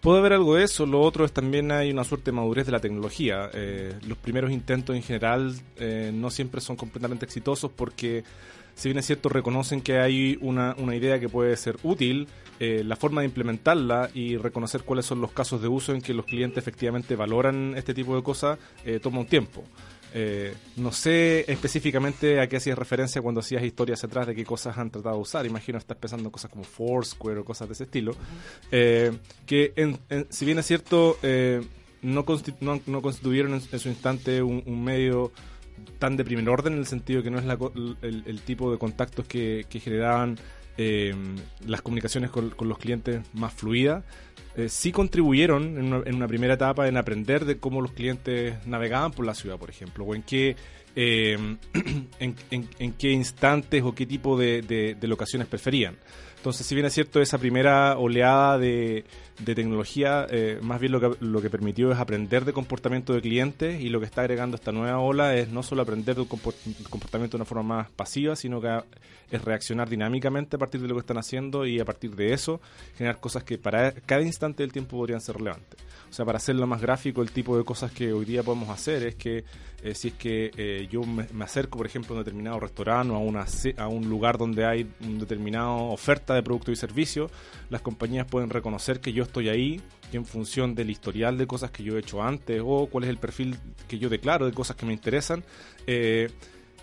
Puede 0.00 0.20
haber 0.20 0.32
algo 0.32 0.54
de 0.54 0.62
eso, 0.62 0.86
lo 0.86 1.00
otro 1.00 1.24
es 1.24 1.32
también 1.32 1.72
hay 1.72 1.90
una 1.90 2.04
suerte 2.04 2.30
de 2.30 2.36
madurez 2.36 2.66
de 2.66 2.72
la 2.72 2.78
tecnología. 2.78 3.50
Eh, 3.52 3.94
los 4.06 4.16
primeros 4.16 4.52
intentos 4.52 4.94
en 4.94 5.02
general 5.02 5.56
eh, 5.76 6.12
no 6.14 6.30
siempre 6.30 6.60
son 6.60 6.76
completamente 6.76 7.24
exitosos 7.24 7.72
porque, 7.74 8.22
si 8.76 8.88
bien 8.88 8.98
es 8.98 9.06
cierto, 9.06 9.28
reconocen 9.28 9.80
que 9.80 9.98
hay 9.98 10.38
una, 10.40 10.76
una 10.78 10.94
idea 10.94 11.18
que 11.18 11.28
puede 11.28 11.56
ser 11.56 11.78
útil, 11.82 12.28
eh, 12.60 12.84
la 12.84 12.94
forma 12.94 13.22
de 13.22 13.26
implementarla 13.26 14.08
y 14.14 14.36
reconocer 14.36 14.82
cuáles 14.84 15.04
son 15.04 15.20
los 15.20 15.32
casos 15.32 15.60
de 15.62 15.66
uso 15.66 15.92
en 15.92 16.00
que 16.00 16.14
los 16.14 16.26
clientes 16.26 16.58
efectivamente 16.58 17.16
valoran 17.16 17.74
este 17.76 17.92
tipo 17.92 18.14
de 18.14 18.22
cosas 18.22 18.56
toma 19.02 19.18
un 19.18 19.26
tiempo. 19.26 19.64
Eh, 20.14 20.54
no 20.76 20.90
sé 20.90 21.50
específicamente 21.50 22.40
a 22.40 22.48
qué 22.48 22.56
hacías 22.56 22.78
referencia 22.78 23.20
cuando 23.20 23.40
hacías 23.40 23.62
historias 23.62 24.02
atrás 24.04 24.26
de 24.26 24.34
qué 24.34 24.44
cosas 24.44 24.78
han 24.78 24.90
tratado 24.90 25.16
de 25.16 25.22
usar. 25.22 25.46
Imagino 25.46 25.78
estás 25.78 25.96
pensando 25.96 26.26
en 26.26 26.30
cosas 26.30 26.50
como 26.50 26.64
Foursquare 26.64 27.40
o 27.40 27.44
cosas 27.44 27.68
de 27.68 27.74
ese 27.74 27.84
estilo. 27.84 28.14
Eh, 28.70 29.12
que 29.46 29.72
si 30.30 30.44
bien 30.44 30.58
es 30.58 30.66
cierto, 30.66 31.18
eh, 31.22 31.62
no, 32.02 32.24
no, 32.86 33.02
constituyeron 33.02 33.54
en, 33.54 33.60
su 33.60 33.88
instante 33.88 34.42
un, 34.42 34.84
medio 34.84 35.32
tan 35.98 36.16
de 36.16 36.24
primer 36.24 36.48
orden 36.48 36.74
en 36.74 36.78
el 36.80 36.86
sentido 36.86 37.22
que 37.22 37.30
no 37.30 37.38
es 37.38 37.44
el, 38.02 38.40
tipo 38.42 38.70
de 38.72 38.78
contactos 38.78 39.26
que, 39.26 39.66
generaban 39.70 40.38
las 41.66 41.82
comunicaciones 41.82 42.30
con, 42.30 42.54
los 42.60 42.78
clientes 42.78 43.22
más 43.32 43.52
fluidas 43.52 44.04
eh, 44.56 44.68
sí 44.68 44.92
contribuyeron 44.92 45.78
en 45.78 46.14
una, 46.14 46.28
primera 46.28 46.54
etapa 46.54 46.88
en 46.88 46.96
aprender 46.96 47.44
de 47.44 47.58
cómo 47.58 47.80
los 47.80 47.92
clientes 47.92 48.54
navegaban 48.66 49.12
por 49.12 49.26
la 49.26 49.34
ciudad, 49.34 49.58
por 49.58 49.70
ejemplo, 49.70 50.04
o 50.04 50.14
en 50.14 50.22
qué, 50.22 50.56
eh, 50.96 51.56
en, 52.18 52.92
qué 52.94 53.10
instantes 53.10 53.82
o 53.82 53.94
qué 53.94 54.06
tipo 54.06 54.38
de, 54.38 54.62
de 54.62 55.06
locaciones 55.08 55.48
preferían. 55.48 55.96
Entonces, 56.38 56.66
si 56.66 56.76
bien 56.76 56.86
es 56.86 56.94
cierto, 56.94 57.20
esa 57.20 57.36
primera 57.36 57.98
oleada 57.98 58.58
de, 58.58 59.04
tecnología, 59.44 60.24
eh, 60.30 60.60
más 60.62 60.80
bien 60.80 60.92
lo 60.92 61.00
que, 61.00 61.24
lo 61.24 61.42
que 61.42 61.50
permitió 61.50 61.90
es 61.90 61.98
aprender 61.98 62.44
de 62.44 62.52
comportamiento 62.52 63.12
de 63.12 63.20
clientes 63.20 63.80
y 63.80 63.88
lo 63.88 63.98
que 63.98 64.06
está 64.06 64.20
agregando 64.20 64.54
esta 64.54 64.70
nueva 64.70 65.00
ola 65.00 65.34
es 65.34 65.48
no 65.48 65.64
solo 65.64 65.82
aprender 65.82 66.14
de 66.14 66.22
un 66.22 66.28
comportamiento 66.28 67.36
de 67.36 67.42
una 67.42 67.44
forma 67.44 67.76
más 67.76 67.90
pasiva, 67.90 68.36
sino 68.36 68.60
que 68.60 68.80
es 69.30 69.44
reaccionar 69.44 69.88
dinámicamente 69.88 70.56
a 70.56 70.58
partir 70.58 70.80
de 70.80 70.88
lo 70.88 70.94
que 70.94 71.00
están 71.00 71.18
haciendo 71.18 71.66
y 71.66 71.80
a 71.80 71.84
partir 71.84 72.14
de 72.14 72.32
eso 72.32 72.60
generar 72.96 73.18
cosas 73.18 73.42
que 73.42 73.58
para 73.58 73.92
cada 73.92 74.22
instante 74.22 74.62
del 74.62 74.72
tiempo 74.72 74.96
podrían 74.96 75.20
ser 75.20 75.36
relevantes. 75.36 75.80
O 76.08 76.12
sea, 76.12 76.24
para 76.24 76.38
hacerlo 76.38 76.66
más 76.66 76.80
gráfico, 76.80 77.20
el 77.20 77.30
tipo 77.30 77.58
de 77.58 77.64
cosas 77.64 77.92
que 77.92 78.12
hoy 78.12 78.24
día 78.24 78.42
podemos 78.42 78.70
hacer 78.70 79.06
es 79.06 79.14
que 79.16 79.44
eh, 79.82 79.94
si 79.94 80.08
es 80.08 80.14
que 80.14 80.50
eh, 80.56 80.88
yo 80.90 81.02
me, 81.02 81.26
acerco, 81.44 81.78
por 81.78 81.86
ejemplo, 81.86 82.14
a 82.14 82.18
un 82.18 82.24
determinado 82.24 82.58
restaurante 82.58 83.12
o 83.12 83.16
a, 83.16 83.18
una, 83.18 83.44
a 83.76 83.88
un 83.88 84.08
lugar 84.08 84.38
donde 84.38 84.64
hay 84.64 84.90
una 85.06 85.20
determinada 85.20 85.68
oferta 85.68 86.27
de 86.34 86.42
producto 86.42 86.72
y 86.72 86.76
servicio, 86.76 87.30
las 87.70 87.82
compañías 87.82 88.26
pueden 88.26 88.50
reconocer 88.50 89.00
que 89.00 89.12
yo 89.12 89.22
estoy 89.22 89.48
ahí 89.48 89.80
y 90.12 90.16
en 90.16 90.24
función 90.24 90.74
del 90.74 90.90
historial 90.90 91.38
de 91.38 91.46
cosas 91.46 91.70
que 91.70 91.82
yo 91.82 91.96
he 91.96 92.00
hecho 92.00 92.22
antes 92.22 92.62
o 92.64 92.86
cuál 92.86 93.04
es 93.04 93.10
el 93.10 93.18
perfil 93.18 93.56
que 93.88 93.98
yo 93.98 94.08
declaro 94.08 94.46
de 94.46 94.52
cosas 94.52 94.76
que 94.76 94.86
me 94.86 94.92
interesan, 94.92 95.44
eh, 95.86 96.30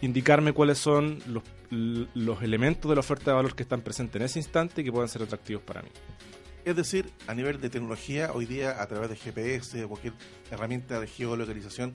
indicarme 0.02 0.54
cuáles 0.54 0.78
son 0.78 1.20
los, 1.28 1.44
los 1.70 2.42
elementos 2.44 2.90
de 2.90 2.96
la 2.96 3.00
oferta 3.00 3.32
de 3.32 3.36
valor 3.36 3.56
que 3.56 3.64
están 3.64 3.82
presentes 3.82 4.20
en 4.20 4.26
ese 4.26 4.40
instante 4.40 4.82
y 4.82 4.84
que 4.84 4.92
puedan 4.92 5.10
ser 5.10 5.24
atractivos 5.24 5.64
para 5.64 5.82
mí. 5.82 5.90
Es 6.66 6.76
decir, 6.76 7.12
a 7.28 7.36
nivel 7.36 7.62
de 7.62 7.70
tecnología, 7.70 8.32
hoy 8.34 8.48
día 8.48 8.82
a 8.82 8.88
través 8.88 9.10
de 9.10 9.16
GPS 9.16 9.84
o 9.84 9.90
cualquier 9.90 10.14
herramienta 10.50 11.00
de 11.00 11.06
geolocalización, 11.06 11.94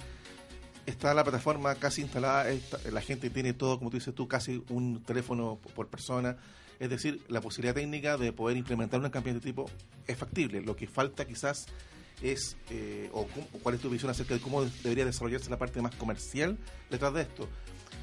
está 0.86 1.12
la 1.12 1.24
plataforma 1.24 1.74
casi 1.74 2.02
instalada, 2.02 2.46
la 2.90 3.00
gente 3.00 3.30
tiene 3.30 3.52
todo, 3.52 3.78
como 3.78 3.90
tú 3.90 3.96
dices 3.96 4.14
tú, 4.14 4.28
casi 4.28 4.62
un 4.68 5.02
teléfono 5.02 5.58
por 5.74 5.88
persona. 5.88 6.36
Es 6.80 6.88
decir, 6.88 7.20
la 7.28 7.42
posibilidad 7.42 7.74
técnica 7.74 8.16
de 8.16 8.32
poder 8.32 8.56
implementar 8.56 8.98
una 8.98 9.10
campaña 9.10 9.34
de 9.34 9.40
tipo 9.40 9.70
es 10.06 10.16
factible. 10.16 10.62
Lo 10.62 10.74
que 10.74 10.86
falta 10.86 11.26
quizás 11.26 11.66
es, 12.22 12.56
eh, 12.70 13.10
o, 13.12 13.26
cuál 13.62 13.74
es 13.74 13.82
tu 13.82 13.90
visión 13.90 14.10
acerca 14.10 14.34
de 14.34 14.40
cómo 14.40 14.64
debería 14.82 15.04
desarrollarse 15.04 15.50
la 15.50 15.58
parte 15.58 15.80
más 15.82 15.94
comercial 15.94 16.58
detrás 16.90 17.12
de 17.12 17.22
esto. 17.22 17.48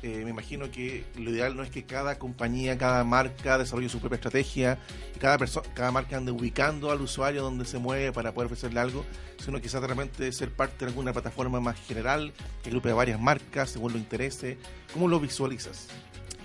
Eh, 0.04 0.22
me 0.24 0.30
imagino 0.30 0.70
que 0.70 1.06
lo 1.18 1.32
ideal 1.32 1.56
no 1.56 1.64
es 1.64 1.72
que 1.72 1.86
cada 1.86 2.20
compañía, 2.20 2.78
cada 2.78 3.04
marca 3.04 3.58
desarrolle 3.58 3.90
su 3.90 4.00
propia 4.00 4.18
estrategia 4.18 4.78
y 5.16 5.18
cada 5.18 5.40
cada 5.74 5.92
marca 5.92 6.18
ande 6.18 6.32
ubicando 6.32 6.92
al 6.92 7.02
usuario 7.02 7.42
donde 7.42 7.66
se 7.66 7.80
mueve 7.80 8.12
para 8.12 8.32
poder 8.32 8.46
ofrecerle 8.46 8.80
algo, 8.80 9.04
sino 9.40 9.60
quizás 9.60 9.82
realmente 9.82 10.32
ser 10.34 10.52
parte 10.52 10.86
de 10.86 10.92
alguna 10.92 11.14
plataforma 11.14 11.60
más 11.60 11.80
general 11.88 12.32
que 12.62 12.70
agrupe 12.70 12.92
a 12.92 12.94
varias 12.94 13.20
marcas 13.20 13.72
según 13.72 13.94
lo 13.94 13.98
interese. 13.98 14.60
¿Cómo 14.94 15.08
lo 15.08 15.20
visualizas? 15.20 15.88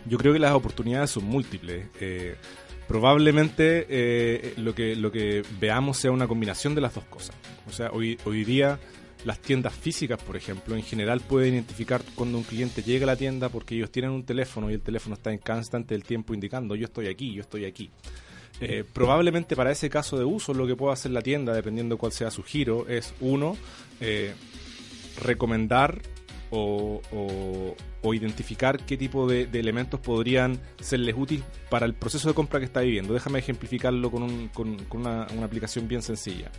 Yo 0.07 0.19
creo 0.19 0.33
que 0.33 0.39
las 0.39 0.53
oportunidades 0.53 1.11
son 1.11 1.25
múltiples. 1.25 1.87
Eh, 2.01 2.37
probablemente 2.89 3.87
eh, 3.89 4.55
lo, 4.57 4.75
que, 4.75 4.97
lo 4.97 5.11
que 5.13 5.43
veamos 5.61 5.97
sea 5.97 6.11
una 6.11 6.27
combinación 6.27 6.75
de 6.75 6.81
las 6.81 6.95
dos 6.95 7.05
cosas. 7.05 7.37
O 7.69 7.73
sea, 7.73 7.91
hoy, 7.93 8.19
hoy 8.25 8.45
día 8.45 8.79
las 9.25 9.39
tiendas 9.39 9.73
físicas, 9.75 10.21
por 10.23 10.37
ejemplo, 10.37 10.75
en 10.75 10.83
general 10.83 11.21
pueden 11.21 11.55
identificar 11.55 12.03
cuando 12.15 12.39
un 12.39 12.45
cliente 12.45 12.83
llega 12.83 13.05
a 13.05 13.07
la 13.07 13.17
tienda 13.17 13.49
porque 13.49 13.77
ellos 13.77 13.91
tienen 13.91 14.11
un 14.11 14.25
teléfono 14.25 14.71
y 14.71 14.75
el 14.75 14.83
teléfono 14.83 15.15
está 15.15 15.33
en 15.33 15.39
constante 15.39 15.95
del 15.95 16.03
tiempo 16.03 16.35
indicando 16.35 16.75
yo 16.75 16.87
estoy 16.87 17.07
aquí, 17.07 17.33
yo 17.33 17.43
estoy 17.43 17.65
aquí. 17.65 17.91
Eh, 18.61 18.85
probablemente 18.93 19.57
para 19.57 19.73
ese 19.73 19.89
caso 19.89 20.19
de 20.19 20.25
uso 20.25 20.55
lo 20.55 20.67
que 20.67 20.77
pueda 20.77 20.93
hacer 20.93 21.13
la 21.13 21.23
tienda, 21.23 21.53
dependiendo 21.53 21.97
cuál 21.99 22.13
sea 22.13 22.31
su 22.31 22.43
giro, 22.43 22.87
es 22.89 23.15
uno, 23.21 23.57
eh, 24.01 24.35
recomendar 25.23 26.01
o, 26.53 27.75
identificar 28.13 28.79
qué 28.85 28.97
tipo 28.97 29.27
de, 29.27 29.49
elementos 29.53 29.99
podrían 29.99 30.61
serles 30.81 31.15
útiles 31.17 31.45
para 31.71 31.87
el 31.87 31.95
proceso 31.95 32.29
de 32.29 32.35
compra 32.35 32.61
que 32.61 32.67
está 32.67 32.81
viviendo. 32.81 33.15
Déjame 33.15 33.39
ejemplificarlo 33.39 34.11
con, 34.11 34.51
una 34.91 35.25
aplicación 35.45 35.89
bien 35.89 36.03
sencilla. 36.03 36.51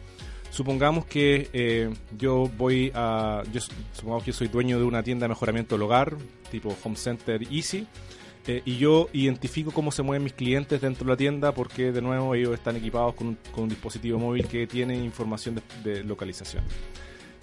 Supongamos 0.53 1.05
que 1.05 1.49
eh, 1.51 1.91
yo 2.15 2.47
voy 2.57 2.91
a. 2.93 3.41
Yo, 3.51 3.59
supongamos 3.91 4.23
que 4.23 4.31
soy 4.33 4.49
dueño 4.49 4.77
de 4.77 4.85
una 4.85 5.01
tienda 5.01 5.23
de 5.23 5.29
mejoramiento 5.29 5.73
del 5.73 5.81
hogar, 5.81 6.15
tipo 6.51 6.77
Home 6.83 6.95
Center 6.95 7.41
Easy, 7.51 7.87
eh, 8.45 8.61
y 8.63 8.77
yo 8.77 9.09
identifico 9.13 9.71
cómo 9.71 9.91
se 9.91 10.03
mueven 10.03 10.23
mis 10.23 10.33
clientes 10.33 10.79
dentro 10.79 11.05
de 11.05 11.11
la 11.11 11.17
tienda 11.17 11.53
porque, 11.53 11.91
de 11.91 12.03
nuevo, 12.03 12.35
ellos 12.35 12.53
están 12.53 12.75
equipados 12.75 13.15
con 13.15 13.35
un, 13.55 13.69
dispositivo 13.69 14.19
móvil 14.19 14.47
que 14.47 14.67
tiene 14.67 14.95
información 14.95 15.59
de, 15.83 16.03
localización. 16.03 16.63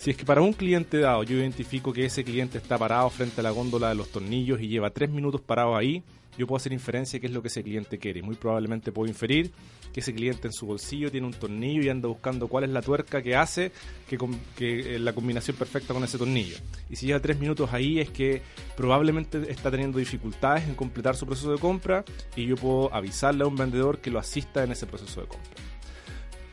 Si 0.00 0.10
es 0.10 0.16
que 0.16 0.24
para 0.24 0.40
un 0.40 0.54
cliente 0.54 0.98
dado 0.98 1.24
yo 1.24 1.36
identifico 1.36 1.92
que 1.92 2.06
ese 2.06 2.24
cliente 2.24 2.56
está 2.56 2.78
parado 2.78 3.10
frente 3.10 3.42
a 3.42 3.44
la 3.44 3.50
góndola 3.50 3.90
de 3.90 3.96
los 3.96 4.08
tornillos 4.08 4.58
y 4.62 4.66
lleva 4.66 4.88
tres 4.88 5.10
minutos 5.10 5.42
parado 5.42 5.76
ahí, 5.76 6.02
yo 6.38 6.46
puedo 6.46 6.56
hacer 6.56 6.72
inferencia 6.72 7.18
de 7.18 7.20
qué 7.20 7.26
es 7.26 7.34
lo 7.34 7.42
que 7.42 7.48
ese 7.48 7.62
cliente 7.62 7.98
quiere. 7.98 8.22
Muy 8.22 8.34
probablemente 8.34 8.92
puedo 8.92 9.06
inferir 9.10 9.52
que 9.92 10.00
ese 10.00 10.14
cliente 10.14 10.46
en 10.46 10.54
su 10.54 10.64
bolsillo 10.64 11.10
tiene 11.10 11.26
un 11.26 11.34
tornillo 11.34 11.82
y 11.82 11.90
anda 11.90 12.08
buscando 12.08 12.48
cuál 12.48 12.64
es 12.64 12.70
la 12.70 12.80
tuerca 12.80 13.20
que 13.20 13.36
hace 13.36 13.72
que, 14.08 14.16
que 14.56 14.96
eh, 14.96 14.98
la 14.98 15.12
combinación 15.12 15.58
perfecta 15.58 15.92
con 15.92 16.02
ese 16.02 16.16
tornillo. 16.16 16.56
Y 16.88 16.96
si 16.96 17.04
lleva 17.04 17.20
tres 17.20 17.38
minutos 17.38 17.68
ahí 17.74 18.00
es 18.00 18.08
que 18.08 18.40
probablemente 18.78 19.50
está 19.50 19.70
teniendo 19.70 19.98
dificultades 19.98 20.66
en 20.66 20.76
completar 20.76 21.14
su 21.14 21.26
proceso 21.26 21.52
de 21.52 21.58
compra 21.58 22.06
y 22.36 22.46
yo 22.46 22.56
puedo 22.56 22.94
avisarle 22.94 23.44
a 23.44 23.48
un 23.48 23.56
vendedor 23.56 23.98
que 23.98 24.10
lo 24.10 24.18
asista 24.18 24.64
en 24.64 24.72
ese 24.72 24.86
proceso 24.86 25.20
de 25.20 25.26
compra. 25.26 25.50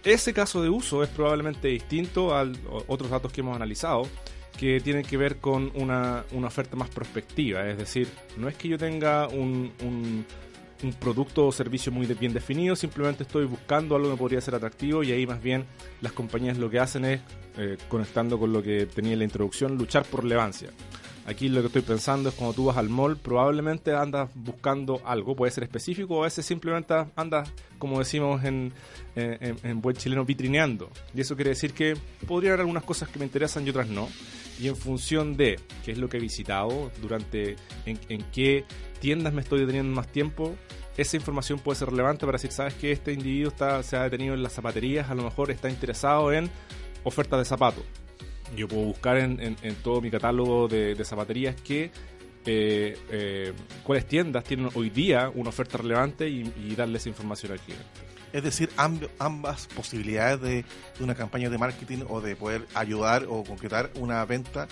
Ese 0.08 0.34
caso 0.34 0.62
de 0.62 0.70
uso 0.70 1.04
es 1.04 1.10
probablemente 1.10 1.68
distinto 1.68 2.34
a 2.34 2.50
otros 2.88 3.10
datos 3.10 3.30
que 3.30 3.42
hemos 3.42 3.58
analizado, 3.58 4.08
que 4.58 4.80
tienen 4.80 5.04
que 5.04 5.18
ver 5.18 5.40
con 5.40 5.70
una, 5.76 6.24
oferta 6.46 6.78
más 6.78 6.90
prospectiva. 6.90 7.68
Es 7.68 7.78
decir, 7.78 8.08
no 8.38 8.48
es 8.48 8.56
que 8.56 8.70
yo 8.70 8.78
tenga 8.78 9.28
un, 9.28 10.26
producto 11.02 11.48
o 11.48 11.52
servicio 11.52 11.92
muy 11.92 12.06
bien 12.06 12.32
definido, 12.32 12.78
simplemente 12.78 13.24
estoy 13.24 13.44
buscando 13.48 13.98
algo 13.98 14.12
que 14.12 14.16
podría 14.16 14.40
ser 14.40 14.56
atractivo 14.56 15.04
y 15.04 15.12
ahí 15.12 15.28
más 15.28 15.44
bien 15.44 15.66
las 16.00 16.14
compañías 16.14 16.58
lo 16.58 16.70
que 16.70 16.80
hacen 16.80 17.04
es, 17.04 17.20
eh, 17.58 17.76
conectando 17.90 18.40
con 18.40 18.54
lo 18.54 18.64
que 18.64 18.86
tenía 18.86 19.12
en 19.12 19.20
la 19.20 19.26
introducción, 19.26 19.78
luchar 19.78 20.06
por 20.06 20.24
relevancia. 20.24 20.70
Aquí 21.28 21.50
lo 21.50 21.60
que 21.60 21.68
estoy 21.68 21.82
pensando 21.82 22.30
es 22.30 22.36
cuando 22.36 22.54
tú 22.54 22.66
vas 22.66 22.78
al 22.78 22.88
mall, 22.88 23.18
probablemente 23.18 23.94
andas 23.94 24.30
buscando 24.34 25.02
algo, 25.04 25.36
puede 25.36 25.52
ser 25.52 25.66
específico 25.66 26.16
o 26.16 26.22
a 26.22 26.24
veces 26.24 26.46
simplemente 26.46 26.94
andas, 27.18 27.52
como 27.78 28.00
decimos 28.00 28.46
en, 28.46 28.72
en, 29.14 29.82
buen 29.82 29.98
chileno, 29.98 30.24
vitrineando. 30.24 30.90
Y 31.14 31.20
eso 31.20 31.36
quiere 31.36 31.50
decir 31.50 31.74
que 31.74 31.98
podría 32.26 32.52
haber 32.52 32.62
algunas 32.62 32.86
cosas 32.86 33.10
que 33.10 33.20
me 33.20 33.26
interesan 33.26 33.68
y 33.68 33.72
otras 33.72 33.90
no. 33.90 34.08
Y 34.58 34.70
en 34.70 34.78
función 34.78 35.36
de 35.36 35.60
qué 35.84 35.92
es 35.92 35.98
lo 35.98 36.08
que 36.08 36.16
he 36.16 36.22
visitado, 36.22 36.92
durante 37.02 37.58
en, 37.86 38.00
en 38.08 38.24
qué 38.32 38.64
tiendas 39.02 39.34
me 39.34 39.42
estoy 39.42 39.60
deteniendo 39.60 39.94
más 39.94 40.08
tiempo, 40.08 40.56
esa 40.96 41.18
información 41.18 41.60
puede 41.60 41.78
ser 41.78 41.90
relevante 41.90 42.26
para 42.26 42.38
decir, 42.38 42.54
sabes 42.54 42.74
que 42.76 42.94
este 42.94 43.12
individuo 43.12 43.50
está, 43.50 43.84
se 43.84 43.98
ha 43.98 44.04
detenido 44.04 44.34
en 44.34 44.44
las 44.44 44.54
zapaterías, 44.54 45.10
a 45.10 45.16
lo 45.16 45.24
mejor 45.24 45.52
está 45.52 45.70
interesado 45.70 46.32
en 46.32 46.50
ofertas 47.04 47.40
de 47.40 47.44
zapatos 47.44 47.84
yo 48.56 48.68
puedo 48.68 48.84
buscar 48.84 49.18
en, 49.18 49.56
todo 49.84 50.02
mi 50.02 50.10
catálogo 50.10 50.68
de, 50.68 50.96
zapaterías 51.04 51.56
que 51.62 51.92
eh, 52.46 52.98
eh, 53.12 53.54
cuáles 53.84 54.08
tiendas 54.08 54.44
tienen 54.44 54.70
hoy 54.74 54.90
día 54.90 55.30
una 55.34 55.50
oferta 55.50 55.78
relevante 55.78 56.30
y, 56.30 56.76
darle 56.76 56.98
esa 56.98 57.10
información 57.10 57.52
al 57.52 57.60
cliente. 57.60 57.86
Es 58.34 58.44
decir, 58.44 58.70
ambas 58.78 59.68
posibilidades 59.68 60.42
de, 60.42 60.66
una 61.00 61.16
campaña 61.16 61.50
de 61.50 61.58
marketing 61.58 62.04
o 62.08 62.22
de 62.22 62.36
poder 62.36 62.66
ayudar 62.74 63.26
o 63.30 63.44
concretar 63.44 63.90
una 63.96 64.24
venta 64.26 64.68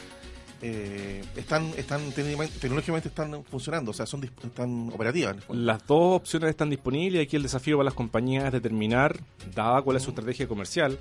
eh, 0.62 1.24
están, 1.36 1.74
están 1.78 2.12
tecnológicamente 2.12 3.10
están 3.10 3.44
funcionando, 3.44 3.92
o 3.92 3.94
sea, 3.94 4.06
son 4.06 4.24
están 4.24 4.90
operativas. 4.94 5.38
Las 5.50 5.86
dos 5.86 6.16
opciones 6.22 6.50
están 6.50 6.70
disponibles 6.70 7.20
y 7.20 7.24
aquí 7.24 7.36
el 7.36 7.44
desafío 7.44 7.78
para 7.78 7.86
las 7.86 7.94
compañías 7.94 8.46
es 8.46 8.52
determinar, 8.52 9.20
dada 9.54 9.82
cuál 9.82 9.98
es 9.98 10.04
su 10.04 10.12
estrategia 10.12 10.48
comercial, 10.48 10.98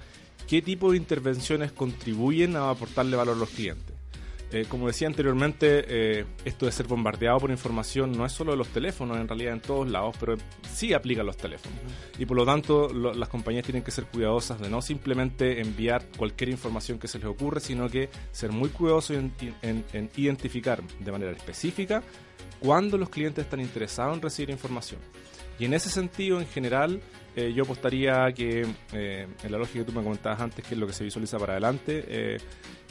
qué 0.48 0.60
tipo 0.60 0.90
de 0.90 0.96
intervenciones 0.96 1.72
contribuyen 1.72 2.56
a 2.56 2.70
aportarle 2.70 3.16
valor 3.16 3.36
a 3.36 3.40
los 3.40 3.50
clientes. 3.50 3.93
Eh, 4.54 4.66
como 4.68 4.86
decía 4.86 5.08
anteriormente, 5.08 5.84
eh, 5.88 6.26
esto 6.44 6.66
de 6.66 6.70
ser 6.70 6.86
bombardeado 6.86 7.40
por 7.40 7.50
información 7.50 8.12
no 8.12 8.24
es 8.24 8.30
solo 8.30 8.52
de 8.52 8.56
los 8.56 8.68
teléfonos, 8.68 9.16
en 9.16 9.26
realidad 9.26 9.52
en 9.52 9.60
todos 9.60 9.90
lados, 9.90 10.14
pero 10.20 10.36
sí 10.72 10.92
aplica 10.92 11.22
a 11.22 11.24
los 11.24 11.36
teléfonos. 11.36 11.76
Y 12.20 12.24
por 12.24 12.36
lo 12.36 12.46
tanto, 12.46 12.88
las 12.94 13.28
compañías 13.28 13.64
tienen 13.64 13.82
que 13.82 13.90
ser 13.90 14.04
cuidadosas 14.04 14.60
de 14.60 14.70
no 14.70 14.80
simplemente 14.80 15.60
enviar 15.60 16.06
cualquier 16.16 16.50
información 16.50 17.00
que 17.00 17.08
se 17.08 17.18
les 17.18 17.26
ocurre, 17.26 17.58
sino 17.58 17.88
que 17.88 18.08
ser 18.30 18.52
muy 18.52 18.68
cuidadosos 18.68 19.16
en 19.16 20.10
identificar 20.14 20.80
de 21.00 21.10
manera 21.10 21.32
específica 21.32 22.04
cuándo 22.60 22.96
los 22.96 23.08
clientes 23.08 23.46
están 23.46 23.58
interesados 23.58 24.14
en 24.14 24.22
recibir 24.22 24.50
información. 24.50 25.00
Y 25.58 25.64
en 25.64 25.74
ese 25.74 25.88
sentido, 25.88 26.40
en 26.40 26.46
general, 26.46 27.00
eh, 27.36 27.52
yo 27.54 27.64
apostaría 27.64 28.32
que, 28.32 28.66
eh, 28.92 29.26
en 29.42 29.52
la 29.52 29.58
lógica 29.58 29.80
que 29.80 29.84
tú 29.84 29.92
me 29.92 30.02
comentabas 30.02 30.40
antes, 30.40 30.64
que 30.64 30.74
es 30.74 30.80
lo 30.80 30.86
que 30.86 30.92
se 30.92 31.04
visualiza 31.04 31.38
para 31.38 31.52
adelante, 31.52 32.04
eh, 32.08 32.38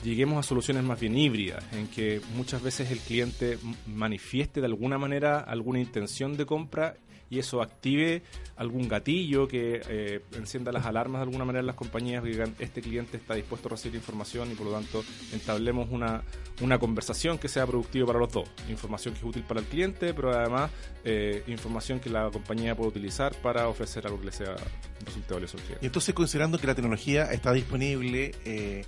lleguemos 0.03 0.37
a 0.37 0.47
soluciones 0.47 0.83
más 0.83 0.99
bien 0.99 1.17
híbridas, 1.17 1.63
en 1.73 1.87
que 1.87 2.21
muchas 2.35 2.61
veces 2.61 2.91
el 2.91 2.99
cliente 2.99 3.57
manifieste 3.87 4.59
de 4.59 4.67
alguna 4.67 4.97
manera 4.97 5.39
alguna 5.39 5.79
intención 5.79 6.37
de 6.37 6.45
compra 6.45 6.95
y 7.33 7.39
eso 7.39 7.61
active 7.63 8.21
algún 8.57 8.87
gatillo 8.87 9.47
que 9.47 9.81
eh, 9.89 10.21
encienda 10.33 10.71
las 10.71 10.85
alarmas 10.85 11.21
de 11.21 11.23
alguna 11.23 11.45
manera 11.45 11.61
en 11.61 11.65
las 11.65 11.75
compañías 11.75 12.23
que 12.23 12.29
digan 12.29 12.55
este 12.59 12.81
cliente 12.81 13.17
está 13.17 13.33
dispuesto 13.33 13.67
a 13.67 13.71
recibir 13.71 13.95
información 13.95 14.51
y 14.51 14.55
por 14.55 14.67
lo 14.67 14.73
tanto 14.73 15.03
entablemos 15.31 15.89
una, 15.89 16.23
una 16.61 16.77
conversación 16.77 17.39
que 17.39 17.47
sea 17.47 17.65
productiva 17.65 18.05
para 18.05 18.19
los 18.19 18.31
dos. 18.31 18.47
Información 18.69 19.15
que 19.15 19.21
es 19.21 19.25
útil 19.25 19.41
para 19.43 19.61
el 19.61 19.65
cliente, 19.65 20.13
pero 20.13 20.31
además 20.31 20.69
eh, 21.03 21.43
información 21.47 21.99
que 21.99 22.11
la 22.11 22.29
compañía 22.29 22.75
puede 22.75 22.89
utilizar 22.89 23.33
para 23.41 23.67
ofrecer 23.67 24.05
algo 24.05 24.19
que 24.19 24.27
le 24.27 24.31
sea 24.31 24.55
resultado 25.03 25.35
valioso 25.35 25.57
al 25.57 25.63
cliente. 25.63 25.83
Y 25.83 25.87
entonces 25.87 26.13
considerando 26.13 26.59
que 26.59 26.67
la 26.67 26.75
tecnología 26.75 27.31
está 27.31 27.51
disponible, 27.51 28.35
eh, 28.45 28.85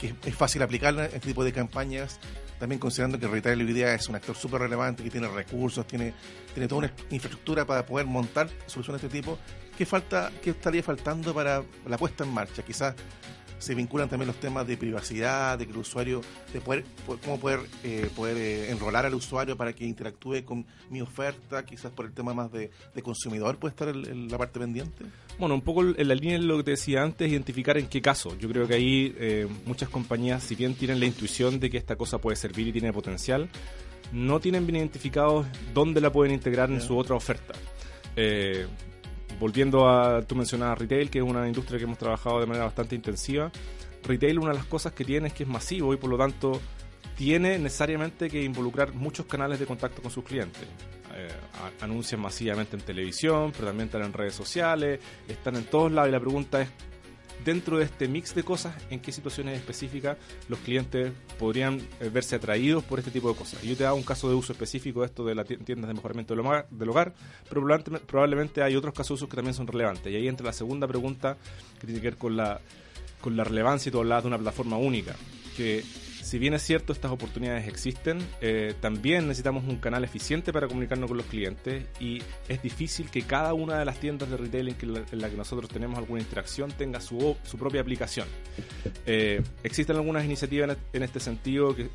que 0.00 0.14
es 0.24 0.34
fácil 0.36 0.62
aplicarla 0.62 1.06
en 1.06 1.16
este 1.16 1.28
tipo 1.28 1.42
de 1.42 1.52
campañas, 1.52 2.20
también 2.58 2.78
considerando 2.78 3.18
que 3.18 3.26
retail 3.26 3.60
hoy 3.60 3.72
día 3.72 3.94
es 3.94 4.08
un 4.08 4.16
actor 4.16 4.36
súper 4.36 4.62
relevante, 4.62 5.02
que 5.02 5.10
tiene 5.10 5.28
recursos, 5.28 5.86
tiene, 5.86 6.12
tiene 6.52 6.68
toda 6.68 6.80
una 6.80 6.92
infraestructura 7.10 7.64
para 7.64 7.86
poder 7.86 8.06
montar 8.06 8.48
soluciones 8.66 9.02
de 9.02 9.08
este 9.08 9.18
tipo, 9.18 9.38
¿qué, 9.76 9.86
falta, 9.86 10.30
qué 10.42 10.50
estaría 10.50 10.82
faltando 10.82 11.32
para 11.32 11.62
la 11.86 11.98
puesta 11.98 12.24
en 12.24 12.30
marcha? 12.32 12.62
Quizás 12.62 12.94
se 13.58 13.74
vinculan 13.74 14.08
también 14.08 14.28
los 14.28 14.38
temas 14.38 14.66
de 14.66 14.76
privacidad, 14.76 15.58
de 15.58 15.66
que 15.66 15.72
el 15.72 15.78
usuario, 15.78 16.20
de 16.52 16.60
poder, 16.60 16.84
cómo 17.24 17.38
poder, 17.38 17.60
eh, 17.82 18.08
poder 18.14 18.36
eh, 18.36 18.70
enrolar 18.70 19.04
al 19.04 19.14
usuario 19.14 19.56
para 19.56 19.72
que 19.72 19.84
interactúe 19.84 20.44
con 20.44 20.64
mi 20.90 21.00
oferta, 21.00 21.64
quizás 21.64 21.90
por 21.92 22.06
el 22.06 22.12
tema 22.12 22.34
más 22.34 22.50
de, 22.52 22.70
consumidor, 23.02 23.58
puede 23.58 23.70
estar 23.70 23.88
en 23.88 24.28
la 24.28 24.38
parte 24.38 24.60
pendiente. 24.60 25.04
Bueno, 25.38 25.54
un 25.54 25.60
poco 25.62 25.82
en 25.82 26.08
la 26.08 26.16
línea 26.16 26.36
de 26.36 26.44
lo 26.44 26.56
que 26.56 26.64
te 26.64 26.70
decía 26.72 27.02
antes, 27.02 27.30
identificar 27.30 27.78
en 27.78 27.86
qué 27.86 28.02
caso. 28.02 28.36
Yo 28.38 28.48
creo 28.48 28.66
que 28.66 28.74
ahí 28.74 29.14
eh, 29.18 29.46
muchas 29.66 29.88
compañías, 29.88 30.42
si 30.42 30.56
bien 30.56 30.74
tienen 30.74 30.98
la 30.98 31.06
intuición 31.06 31.60
de 31.60 31.70
que 31.70 31.76
esta 31.76 31.94
cosa 31.94 32.18
puede 32.18 32.34
servir 32.36 32.66
y 32.66 32.72
tiene 32.72 32.92
potencial, 32.92 33.48
no 34.12 34.40
tienen 34.40 34.66
bien 34.66 34.78
identificados 34.78 35.46
dónde 35.72 36.00
la 36.00 36.10
pueden 36.10 36.34
integrar 36.34 36.72
en 36.72 36.80
su 36.80 36.98
otra 36.98 37.14
oferta. 37.14 37.54
Eh, 38.16 38.66
volviendo 39.38 39.88
a, 39.88 40.22
tú 40.22 40.34
mencionabas 40.34 40.78
retail, 40.78 41.08
que 41.08 41.18
es 41.18 41.24
una 41.24 41.46
industria 41.46 41.78
que 41.78 41.84
hemos 41.84 41.98
trabajado 41.98 42.40
de 42.40 42.46
manera 42.46 42.64
bastante 42.64 42.96
intensiva. 42.96 43.52
Retail, 44.02 44.40
una 44.40 44.50
de 44.50 44.56
las 44.58 44.66
cosas 44.66 44.92
que 44.92 45.04
tiene 45.04 45.28
es 45.28 45.34
que 45.34 45.44
es 45.44 45.48
masivo 45.48 45.94
y 45.94 45.98
por 45.98 46.10
lo 46.10 46.18
tanto 46.18 46.60
tiene 47.16 47.58
necesariamente 47.58 48.28
que 48.28 48.42
involucrar 48.42 48.92
muchos 48.92 49.26
canales 49.26 49.60
de 49.60 49.66
contacto 49.66 50.02
con 50.02 50.10
sus 50.10 50.24
clientes. 50.24 50.66
Eh, 51.18 51.28
anuncian 51.80 52.20
masivamente 52.20 52.76
en 52.76 52.82
televisión, 52.82 53.50
pero 53.50 53.66
también 53.66 53.86
están 53.86 54.02
en 54.02 54.12
redes 54.12 54.34
sociales, 54.34 55.00
están 55.26 55.56
en 55.56 55.64
todos 55.64 55.90
lados 55.90 56.10
y 56.10 56.12
la 56.12 56.20
pregunta 56.20 56.62
es 56.62 56.68
dentro 57.44 57.78
de 57.78 57.86
este 57.86 58.06
mix 58.06 58.36
de 58.36 58.44
cosas, 58.44 58.76
en 58.88 59.00
qué 59.00 59.10
situaciones 59.10 59.58
específicas 59.58 60.16
los 60.48 60.60
clientes 60.60 61.12
podrían 61.36 61.80
eh, 61.98 62.08
verse 62.12 62.36
atraídos 62.36 62.84
por 62.84 63.00
este 63.00 63.10
tipo 63.10 63.28
de 63.30 63.34
cosas. 63.34 63.60
Yo 63.62 63.76
te 63.76 63.84
hago 63.84 63.96
un 63.96 64.04
caso 64.04 64.28
de 64.28 64.36
uso 64.36 64.52
específico 64.52 65.00
de 65.00 65.06
esto 65.06 65.24
de 65.24 65.34
las 65.34 65.46
tiendas 65.46 65.88
de 65.88 65.94
mejoramiento 65.94 66.34
del 66.34 66.88
hogar, 66.88 67.14
pero 67.48 67.66
probablemente 68.06 68.62
hay 68.62 68.76
otros 68.76 68.94
casos 68.94 69.08
de 69.08 69.14
uso 69.14 69.28
que 69.28 69.36
también 69.36 69.54
son 69.54 69.66
relevantes. 69.66 70.12
Y 70.12 70.14
ahí 70.14 70.28
entra 70.28 70.46
la 70.46 70.52
segunda 70.52 70.86
pregunta 70.86 71.36
que 71.80 71.86
tiene 71.86 72.00
que 72.00 72.10
ver 72.10 72.18
con 72.18 72.36
la, 72.36 72.60
con 73.20 73.36
la 73.36 73.42
relevancia 73.42 73.88
y 73.88 73.92
todo 73.92 74.02
hablabas 74.02 74.22
de 74.22 74.28
una 74.28 74.38
plataforma 74.38 74.76
única, 74.76 75.16
que 75.56 75.82
si 76.28 76.38
bien 76.38 76.52
es 76.52 76.62
cierto, 76.62 76.92
estas 76.92 77.10
oportunidades 77.10 77.66
existen, 77.66 78.18
eh, 78.42 78.74
también 78.82 79.26
necesitamos 79.26 79.64
un 79.64 79.76
canal 79.76 80.04
eficiente 80.04 80.52
para 80.52 80.68
comunicarnos 80.68 81.08
con 81.08 81.16
los 81.16 81.24
clientes 81.24 81.86
y 82.00 82.22
es 82.48 82.62
difícil 82.62 83.10
que 83.10 83.22
cada 83.22 83.54
una 83.54 83.78
de 83.78 83.86
las 83.86 83.98
tiendas 83.98 84.28
de 84.28 84.36
retailing 84.36 84.76
en 85.10 85.20
la 85.22 85.30
que 85.30 85.36
nosotros 85.38 85.70
tenemos 85.70 85.96
alguna 85.96 86.20
interacción 86.20 86.70
tenga 86.70 87.00
su, 87.00 87.34
propia 87.58 87.80
aplicación. 87.80 88.28
Eh, 89.06 89.42
existen 89.62 89.96
algunas 89.96 90.22
iniciativas 90.26 90.76
en 90.92 91.02
este 91.02 91.18
sentido 91.18 91.74
que, 91.74 91.88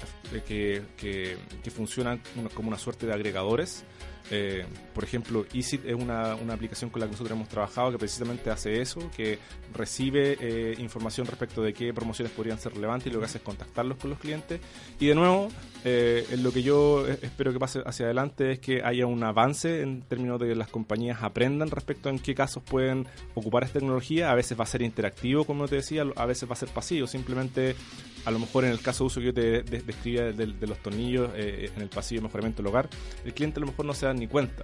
que 0.98 1.72
funcionan 1.72 2.20
como 2.56 2.70
una 2.70 2.80
suerte 2.80 3.06
de 3.06 3.14
agregadores 3.14 3.86
eh, 4.32 4.66
por 4.94 5.04
ejemplo, 5.04 5.46
EasyT 5.54 5.86
es 5.86 5.96
una, 5.96 6.36
una, 6.36 6.54
aplicación 6.54 6.90
con 6.90 7.02
la 7.02 7.08
que 7.08 7.12
nosotros 7.12 7.36
hemos 7.36 7.50
trabajado 7.50 7.92
que 7.92 7.98
precisamente 7.98 8.50
hace 8.50 8.82
eso, 8.82 9.12
que 9.16 9.40
recibe 9.74 10.38
eh, 10.40 10.76
información 10.80 11.28
respecto 11.28 11.62
de 11.62 11.74
qué 11.74 11.94
promociones 11.94 12.32
podrían 12.34 12.58
ser 12.58 12.74
relevantes 12.74 13.08
y 13.08 13.14
lo 13.14 13.20
que 13.20 13.26
hace 13.26 13.40
es 13.40 13.44
contactarlos 13.44 13.98
con 13.98 14.10
los 14.10 14.20
clientes. 14.20 14.62
Y 15.00 15.08
de 15.08 15.16
nuevo, 15.16 15.50
eh, 15.86 16.38
lo 16.40 16.54
que 16.54 16.64
yo 16.64 17.06
espero 17.08 17.52
que 17.52 17.60
pase 17.60 17.82
hacia 17.86 18.06
adelante 18.06 18.54
es 18.54 18.60
que 18.60 18.82
haya 18.84 19.06
un 19.06 19.22
avance 19.24 19.82
en 19.82 20.02
términos 20.02 20.40
de 20.40 20.48
que 20.48 20.56
las 20.56 20.70
compañías 20.70 21.22
aprendan 21.22 21.70
respecto 21.70 22.08
a 22.08 22.12
en 22.14 22.20
qué 22.20 22.34
casos 22.34 22.64
pueden 22.64 23.06
ocupar 23.36 23.64
esta 23.64 23.80
tecnología. 23.80 24.32
A 24.32 24.36
veces 24.36 24.58
va 24.58 24.64
a 24.64 24.68
ser 24.68 24.82
interactivo, 24.82 25.44
como 25.44 25.68
te 25.68 25.76
decía, 25.76 26.06
a 26.16 26.26
veces 26.26 26.48
va 26.48 26.54
a 26.54 26.56
ser 26.56 26.70
pasivo. 26.70 27.06
Simplemente, 27.06 27.76
a 28.24 28.32
lo 28.32 28.40
mejor 28.40 28.64
en 28.64 28.72
el 28.72 28.80
caso 28.80 29.04
de 29.04 29.08
uso 29.08 29.20
que 29.20 29.26
yo 29.28 29.34
te 29.34 29.64
describía 29.64 30.32
de, 30.32 30.68
los 30.68 30.78
tornillos 30.80 31.32
eh, 31.36 31.70
en 31.76 31.82
el 31.82 31.90
pasillo 31.90 32.22
de 32.22 32.28
mejoramiento 32.28 32.64
del 32.64 32.68
hogar, 32.68 32.90
el 33.26 33.34
cliente 33.34 33.60
a 33.60 33.62
lo 33.62 33.68
mejor 33.68 33.86
no 33.86 33.94
se 33.94 34.06
da 34.06 34.14
ni 34.14 34.28
cuenta. 34.28 34.64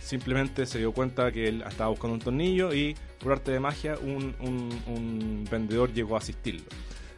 Simplemente 0.00 0.66
se 0.66 0.78
dio 0.78 0.92
cuenta 0.92 1.32
que 1.32 1.48
él 1.48 1.64
estaba 1.66 1.90
buscando 1.90 2.14
un 2.14 2.20
tornillo 2.20 2.72
y 2.72 2.94
por 3.18 3.32
arte 3.32 3.50
de 3.50 3.60
magia 3.60 3.96
un 3.98 5.44
vendedor 5.50 5.92
llegó 5.92 6.14
a 6.14 6.18
asistirlo. 6.18 6.66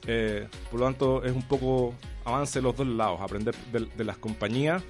Eh, 0.07 0.47
por 0.71 0.81
lo 0.81 0.87
tanto, 0.87 1.25
es 1.25 1.33
un 1.33 1.43
poco 1.43 1.95
avance 2.25 2.59
de 2.59 2.63
los 2.63 2.77
dos 2.77 2.87
lados, 2.87 3.21
aprender 3.21 3.55
de, 3.73 4.05
las 4.05 4.17
compañías 4.19 4.83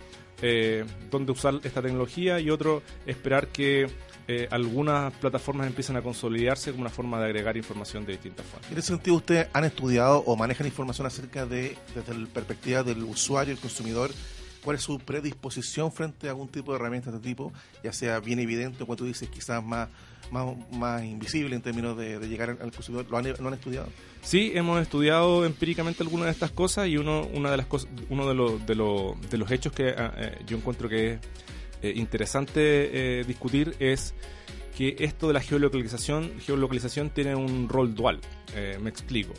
eh, 0.43 0.85
dónde 1.11 1.33
usar 1.33 1.61
esta 1.63 1.81
tecnología 1.81 2.41
y 2.41 2.51
otro, 2.51 2.83
esperar 3.07 3.49
que 3.49 3.87
eh, 4.27 4.49
algunas 4.51 5.13
plataformas 5.15 5.67
empiezan 5.67 5.97
a 5.97 6.03
consolidarse 6.03 6.71
como 6.71 6.83
una 6.83 6.91
forma 6.91 7.19
de 7.19 7.27
agregar 7.27 7.57
información 7.57 8.05
de 8.05 8.13
distintas 8.13 8.45
formas. 8.47 8.71
En 8.71 8.79
ese 8.79 8.89
sentido, 8.89 9.17
¿ustedes 9.17 9.49
han 9.53 9.65
estudiado 9.65 10.19
o 10.19 10.37
manejan 10.37 10.67
información 10.67 11.07
acerca 11.07 11.47
de, 11.47 11.77
desde 11.95 12.15
la 12.19 12.27
perspectiva 12.27 12.83
del 12.83 13.05
usuario, 13.05 13.55
el 13.55 13.61
consumidor, 13.61 14.11
cuál 14.65 14.77
es 14.77 14.83
su 14.83 14.99
predisposición 14.99 15.93
frente 15.93 16.27
a 16.27 16.31
algún 16.31 16.49
tipo 16.49 16.73
de 16.73 16.79
herramienta 16.79 17.11
de 17.11 17.19
este 17.19 17.29
tipo, 17.29 17.53
ya 17.83 17.93
sea 17.93 18.19
bien 18.21 18.39
evidente 18.39 18.83
o 18.83 18.87
como 18.87 18.97
tú 18.97 19.05
dices, 19.05 19.29
quizás 19.29 19.63
más, 19.63 19.89
más, 20.31 21.05
invisible 21.05 21.55
en 21.55 21.63
términos 21.63 21.97
de, 21.97 22.19
llegar 22.27 22.51
al 22.51 22.73
consumidor? 22.73 23.07
¿Lo 23.11 23.19
han, 23.19 23.55
estudiado? 23.55 23.89
Sí, 24.23 24.53
hemos 24.55 24.81
estudiado 24.81 25.45
empíricamente 25.45 26.03
algunas 26.03 26.27
de 26.27 26.33
estas 26.33 26.51
cosas 26.51 26.89
y 26.89 26.97
uno, 26.97 27.27
una 27.35 27.51
de 27.51 27.59
las 27.59 27.67
cosas, 27.67 27.91
uno 28.09 28.27
de, 28.27 28.35
los, 28.35 28.67
de, 28.67 28.75
de 29.31 29.39
los 29.39 29.51
hechos 29.51 29.73
que 29.73 29.91
ah, 29.91 30.15
eh, 30.17 30.39
yo 30.47 30.57
encuentro 30.57 30.89
que 30.89 31.13
es 31.13 31.21
eh, 31.83 31.93
interesante 31.95 33.21
eh, 33.21 33.25
discutir 33.25 33.77
es 33.79 34.15
que 34.77 34.97
esto 34.99 35.29
de 35.29 35.35
la 35.35 35.41
geolocalización, 35.41 36.41
geolocalización 36.41 37.11
tiene 37.11 37.37
un 37.37 37.69
rol 37.69 37.95
dual. 37.95 38.21
me 38.81 38.91
explico. 38.91 39.35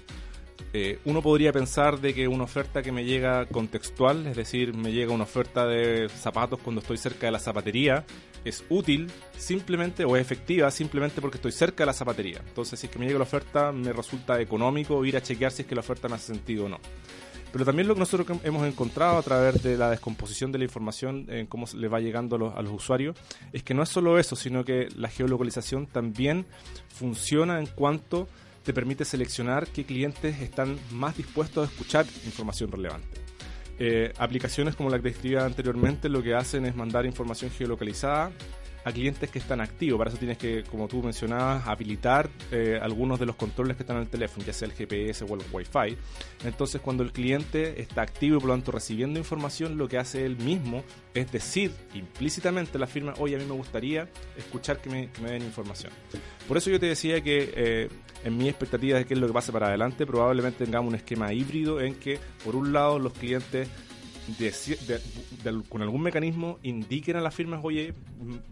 Eh, 0.78 1.00
uno 1.06 1.22
podría 1.22 1.54
pensar 1.54 2.02
de 2.02 2.14
que 2.14 2.28
una 2.28 2.44
oferta 2.44 2.84
que 2.84 2.92
me 2.92 3.06
llega 3.06 3.46
contextual, 3.46 4.28
es 4.28 4.36
decir, 4.36 4.74
me 4.76 4.92
llega 4.92 5.14
una 5.14 5.24
oferta 5.24 5.66
de 5.66 6.10
zapatos 6.10 6.60
cuando 6.60 6.82
estoy 6.82 6.98
cerca 6.98 7.28
de 7.28 7.32
la 7.32 7.40
zapatería, 7.40 8.04
es 8.44 8.62
útil 8.68 9.10
simplemente 9.38 10.04
o 10.04 10.18
es 10.18 10.22
efectiva 10.22 10.70
simplemente 10.72 11.22
porque 11.22 11.38
estoy 11.38 11.54
cerca 11.54 11.84
de 11.84 11.86
la 11.86 11.94
zapatería. 11.94 12.42
Entonces, 12.46 12.78
si 12.78 12.88
es 12.88 12.92
que 12.92 13.00
me 13.00 13.06
llega 13.06 13.20
la 13.20 13.24
oferta, 13.24 13.72
me 13.72 13.94
resulta 13.94 14.42
económico 14.42 15.06
ir 15.06 15.16
a 15.16 15.22
chequear 15.22 15.54
si 15.54 15.62
es 15.62 15.68
que 15.70 15.76
la 15.76 15.80
oferta 15.80 16.10
me 16.10 16.16
hace 16.16 16.34
sentido 16.34 16.66
o 16.66 16.68
no. 16.68 16.80
Pero 17.54 17.64
también 17.64 17.88
lo 17.88 17.94
que 17.94 18.02
nosotros 18.02 18.38
hemos 18.44 18.68
encontrado 18.68 19.18
a 19.18 19.22
través 19.22 19.64
de 19.64 19.78
la 19.78 19.90
descomposición 19.90 20.52
de 20.52 20.58
la 20.58 20.66
información 20.66 21.26
en 21.30 21.46
cómo 21.46 21.68
le 21.74 21.88
va 21.88 22.02
llegando 22.02 22.36
a 22.36 22.40
los, 22.40 22.54
a 22.54 22.62
los 22.62 22.74
usuarios 22.74 23.16
es 23.54 23.64
que 23.64 23.74
no 23.74 23.82
es 23.82 23.88
solo 23.88 24.20
eso, 24.20 24.36
sino 24.36 24.66
que 24.66 24.90
la 24.98 25.08
geolocalización 25.08 25.88
también 25.88 26.46
funciona 26.90 27.60
en 27.60 27.68
cuanto 27.68 28.28
te 28.66 28.74
permite 28.74 29.06
seleccionar 29.06 29.68
qué 29.68 29.86
clientes 29.86 30.42
están 30.42 30.78
más 30.92 31.16
dispuestos 31.16 31.70
a 31.70 31.72
escuchar 31.72 32.06
información 32.26 32.72
relevante. 32.72 33.22
Eh, 33.78 34.12
aplicaciones 34.18 34.76
como 34.76 34.90
la 34.90 34.98
que 34.98 35.10
describía 35.10 35.46
anteriormente 35.46 36.10
lo 36.10 36.24
que 36.24 36.34
hacen 36.34 36.66
es 36.66 36.76
mandar 36.76 37.06
información 37.06 37.52
geolocalizada 37.52 38.32
a 38.86 38.92
clientes 38.92 39.30
que 39.30 39.40
están 39.40 39.60
activos. 39.62 39.98
Para 39.98 40.10
eso 40.12 40.20
tienes 40.20 40.38
que, 40.38 40.64
como 40.64 40.88
tú 40.88 41.02
mencionabas, 41.02 41.68
habilitar 41.68 42.30
eh, 42.52 42.80
algunos 42.82 43.20
de 43.20 43.26
los 43.26 43.36
controles 43.36 43.76
que 43.76 43.84
están 43.84 43.98
en 43.98 44.04
el 44.04 44.10
teléfono, 44.10 44.46
ya 44.46 44.54
sea 44.54 44.68
el 44.68 44.74
GPS 44.74 45.26
o 45.26 45.34
el 45.34 45.42
Wi-Fi. 45.52 45.98
Entonces, 46.46 46.80
cuando 46.82 47.02
el 47.02 47.12
cliente 47.12 47.82
está 47.82 48.04
activo 48.04 48.38
y 48.38 48.40
por 48.40 48.50
lo 48.50 48.54
tanto 48.54 48.72
recibiendo 48.72 49.20
información, 49.20 49.76
lo 49.78 49.88
que 49.88 49.98
hace 49.98 50.24
él 50.26 50.38
mismo 50.38 50.84
es 51.16 51.32
decir 51.32 51.72
implícitamente 51.96 52.78
la 52.78 52.86
firma, 52.86 53.16
oye, 53.18 53.36
a 53.36 53.40
mí 53.40 53.46
me 53.46 53.56
gustaría 53.56 54.08
escuchar 54.38 54.80
que 54.80 54.90
me, 54.90 55.10
den 55.30 55.42
información. 55.42 55.92
Por 56.48 56.58
eso 56.58 56.70
yo 56.70 56.80
te 56.80 56.86
decía 56.86 57.22
que 57.22 57.54
eh, 57.56 57.90
en 58.24 58.38
mi 58.38 58.48
expectativa 58.48 59.00
de 59.00 59.06
qué 59.06 59.16
es 59.16 59.20
lo 59.20 59.26
que 59.26 59.34
pase 59.34 59.52
para 59.52 59.68
adelante, 59.68 60.06
probablemente 60.06 60.64
tengamos 60.64 60.90
un 60.90 60.96
esquema 60.96 61.34
híbrido 61.34 61.82
en 61.82 61.96
que, 61.96 62.20
por 62.44 62.56
un 62.56 62.72
lado, 62.72 63.00
los 63.00 63.14
clientes 63.14 63.68
con 65.70 65.82
algún 65.82 66.02
mecanismo 66.02 66.60
indiquen 66.64 67.16
a 67.18 67.22
las 67.22 67.36
firmas, 67.36 67.62
oye, 67.64 67.94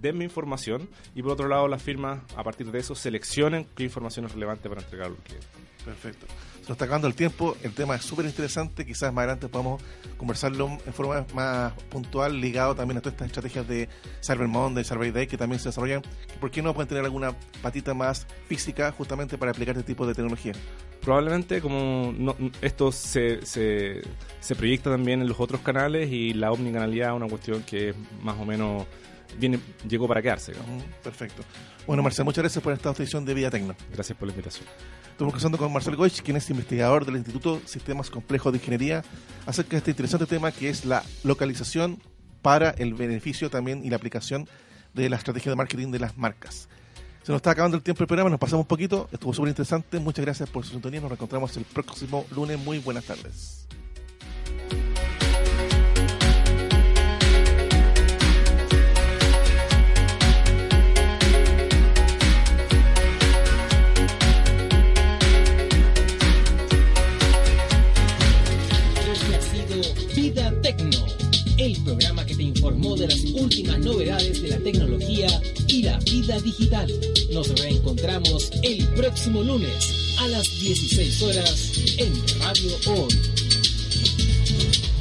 denme 0.01 0.23
información, 0.23 0.87
y 1.15 1.21
por 1.21 1.31
otro 1.31 1.47
lado 1.47 1.67
las 1.67 1.81
firmas, 1.81 2.21
a 2.35 2.43
partir 2.43 2.71
de 2.71 2.79
eso, 2.79 2.95
seleccionen 2.95 3.65
qué 3.75 3.83
información 3.83 4.25
es 4.25 4.33
relevante 4.33 4.69
para 4.69 4.81
entregar 4.81 5.07
al 5.07 5.15
cliente. 5.15 5.47
Perfecto. 5.83 6.25
Se 6.63 6.69
nos 6.69 6.75
está 6.75 6.85
acabando 6.85 7.09
el 7.09 7.13
tiempo, 7.13 7.57
el 7.61 7.73
tema 7.73 7.95
es 7.95 8.05
súper 8.05 8.25
interesante, 8.25 8.85
quizás 8.85 9.11
más 9.11 9.23
adelante 9.23 9.49
podamos 9.49 9.83
conversarlo 10.15 10.77
en 10.85 10.93
forma 10.93 11.25
más 11.33 11.73
puntual, 11.89 12.39
ligado 12.39 12.73
también 12.73 12.99
a 12.99 13.01
todas 13.01 13.15
estas 13.15 13.27
estrategias 13.27 13.67
de 13.67 13.89
Cyber 14.25 14.47
Monday, 14.47 14.85
Cyber 14.85 15.11
Day 15.11 15.27
que 15.27 15.35
también 15.35 15.59
se 15.59 15.67
desarrollan. 15.67 16.01
¿Por 16.39 16.51
qué 16.51 16.61
no 16.61 16.73
pueden 16.73 16.87
tener 16.87 17.03
alguna 17.03 17.35
patita 17.61 17.93
más 17.93 18.25
física 18.47 18.93
justamente 18.93 19.37
para 19.37 19.51
aplicar 19.51 19.75
este 19.75 19.87
tipo 19.87 20.07
de 20.07 20.13
tecnología? 20.13 20.53
Probablemente 21.01 21.59
como 21.59 22.15
esto 22.61 22.93
se, 22.93 23.45
se, 23.45 24.01
se 24.39 24.55
proyecta 24.55 24.89
también 24.89 25.19
en 25.19 25.27
los 25.27 25.41
otros 25.41 25.59
canales 25.59 26.09
y 26.13 26.33
la 26.33 26.53
omnicanalidad 26.53 27.09
es 27.09 27.15
una 27.17 27.27
cuestión 27.27 27.61
que 27.63 27.89
es 27.89 27.95
más 28.21 28.39
o 28.39 28.45
menos 28.45 28.85
viene, 29.37 29.59
llegó 29.87 30.07
para 30.07 30.21
quedarse. 30.21 30.53
perfecto. 31.03 31.43
Bueno, 31.85 32.03
Marcel, 32.03 32.25
muchas 32.25 32.43
gracias 32.43 32.63
por 32.63 32.73
esta 32.73 32.89
audición 32.89 33.25
de 33.25 33.33
Vía 33.33 33.51
Tecno. 33.51 33.75
Gracias 33.91 34.17
por 34.17 34.27
la 34.27 34.33
invitación. 34.33 34.65
Estamos 35.11 35.31
conversando 35.31 35.57
con 35.57 35.71
Marcel 35.71 35.95
Goich, 35.95 36.21
quien 36.21 36.37
es 36.37 36.49
investigador 36.49 37.05
del 37.05 37.17
Instituto 37.17 37.61
Sistemas 37.65 38.09
Complejos 38.09 38.51
de 38.51 38.57
Ingeniería, 38.57 39.03
acerca 39.45 39.71
de 39.71 39.77
este 39.77 39.91
interesante 39.91 40.25
tema 40.25 40.51
que 40.51 40.69
es 40.69 40.85
la 40.85 41.03
localización 41.23 42.01
para 42.41 42.71
el 42.71 42.93
beneficio 42.93 43.49
también 43.49 43.83
y 43.85 43.89
la 43.89 43.97
aplicación 43.97 44.47
de 44.93 45.09
la 45.09 45.17
estrategia 45.17 45.51
de 45.51 45.55
marketing 45.55 45.91
de 45.91 45.99
las 45.99 46.17
marcas. 46.17 46.67
Se 47.23 47.31
nos 47.31 47.37
está 47.39 47.51
acabando 47.51 47.77
el 47.77 47.83
tiempo 47.83 47.99
del 47.99 48.07
programa, 48.07 48.29
nos 48.29 48.39
pasamos 48.39 48.63
un 48.63 48.67
poquito, 48.67 49.07
estuvo 49.11 49.33
súper 49.33 49.49
interesante, 49.49 49.99
muchas 49.99 50.25
gracias 50.25 50.49
por 50.49 50.65
su 50.65 50.71
sintonía, 50.71 50.99
nos 50.99 51.09
reencontramos 51.09 51.55
el 51.57 51.63
próximo 51.63 52.25
lunes, 52.31 52.59
muy 52.59 52.79
buenas 52.79 53.05
tardes. 53.05 53.67
Programa 71.83 72.25
que 72.25 72.35
te 72.35 72.43
informó 72.43 72.95
de 72.95 73.07
las 73.07 73.23
últimas 73.25 73.79
novedades 73.79 74.41
de 74.41 74.47
la 74.49 74.57
tecnología 74.57 75.27
y 75.67 75.83
la 75.83 75.97
vida 75.99 76.39
digital. 76.39 76.91
Nos 77.31 77.59
reencontramos 77.59 78.51
el 78.61 78.87
próximo 78.89 79.43
lunes 79.43 80.15
a 80.19 80.27
las 80.27 80.43
16 80.61 81.21
horas 81.23 81.71
en 81.97 82.13
Radio 82.39 82.71
Hoy. 82.87 83.13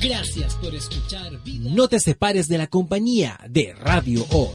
Gracias 0.01 0.55
por 0.57 0.75
escuchar. 0.75 1.33
No 1.61 1.89
te 1.89 2.01
separes 2.01 2.49
de 2.49 2.59
la 2.59 2.67
compañía 2.67 3.39
de 3.49 3.73
Radio 3.75 4.27
Hoy. 4.31 4.49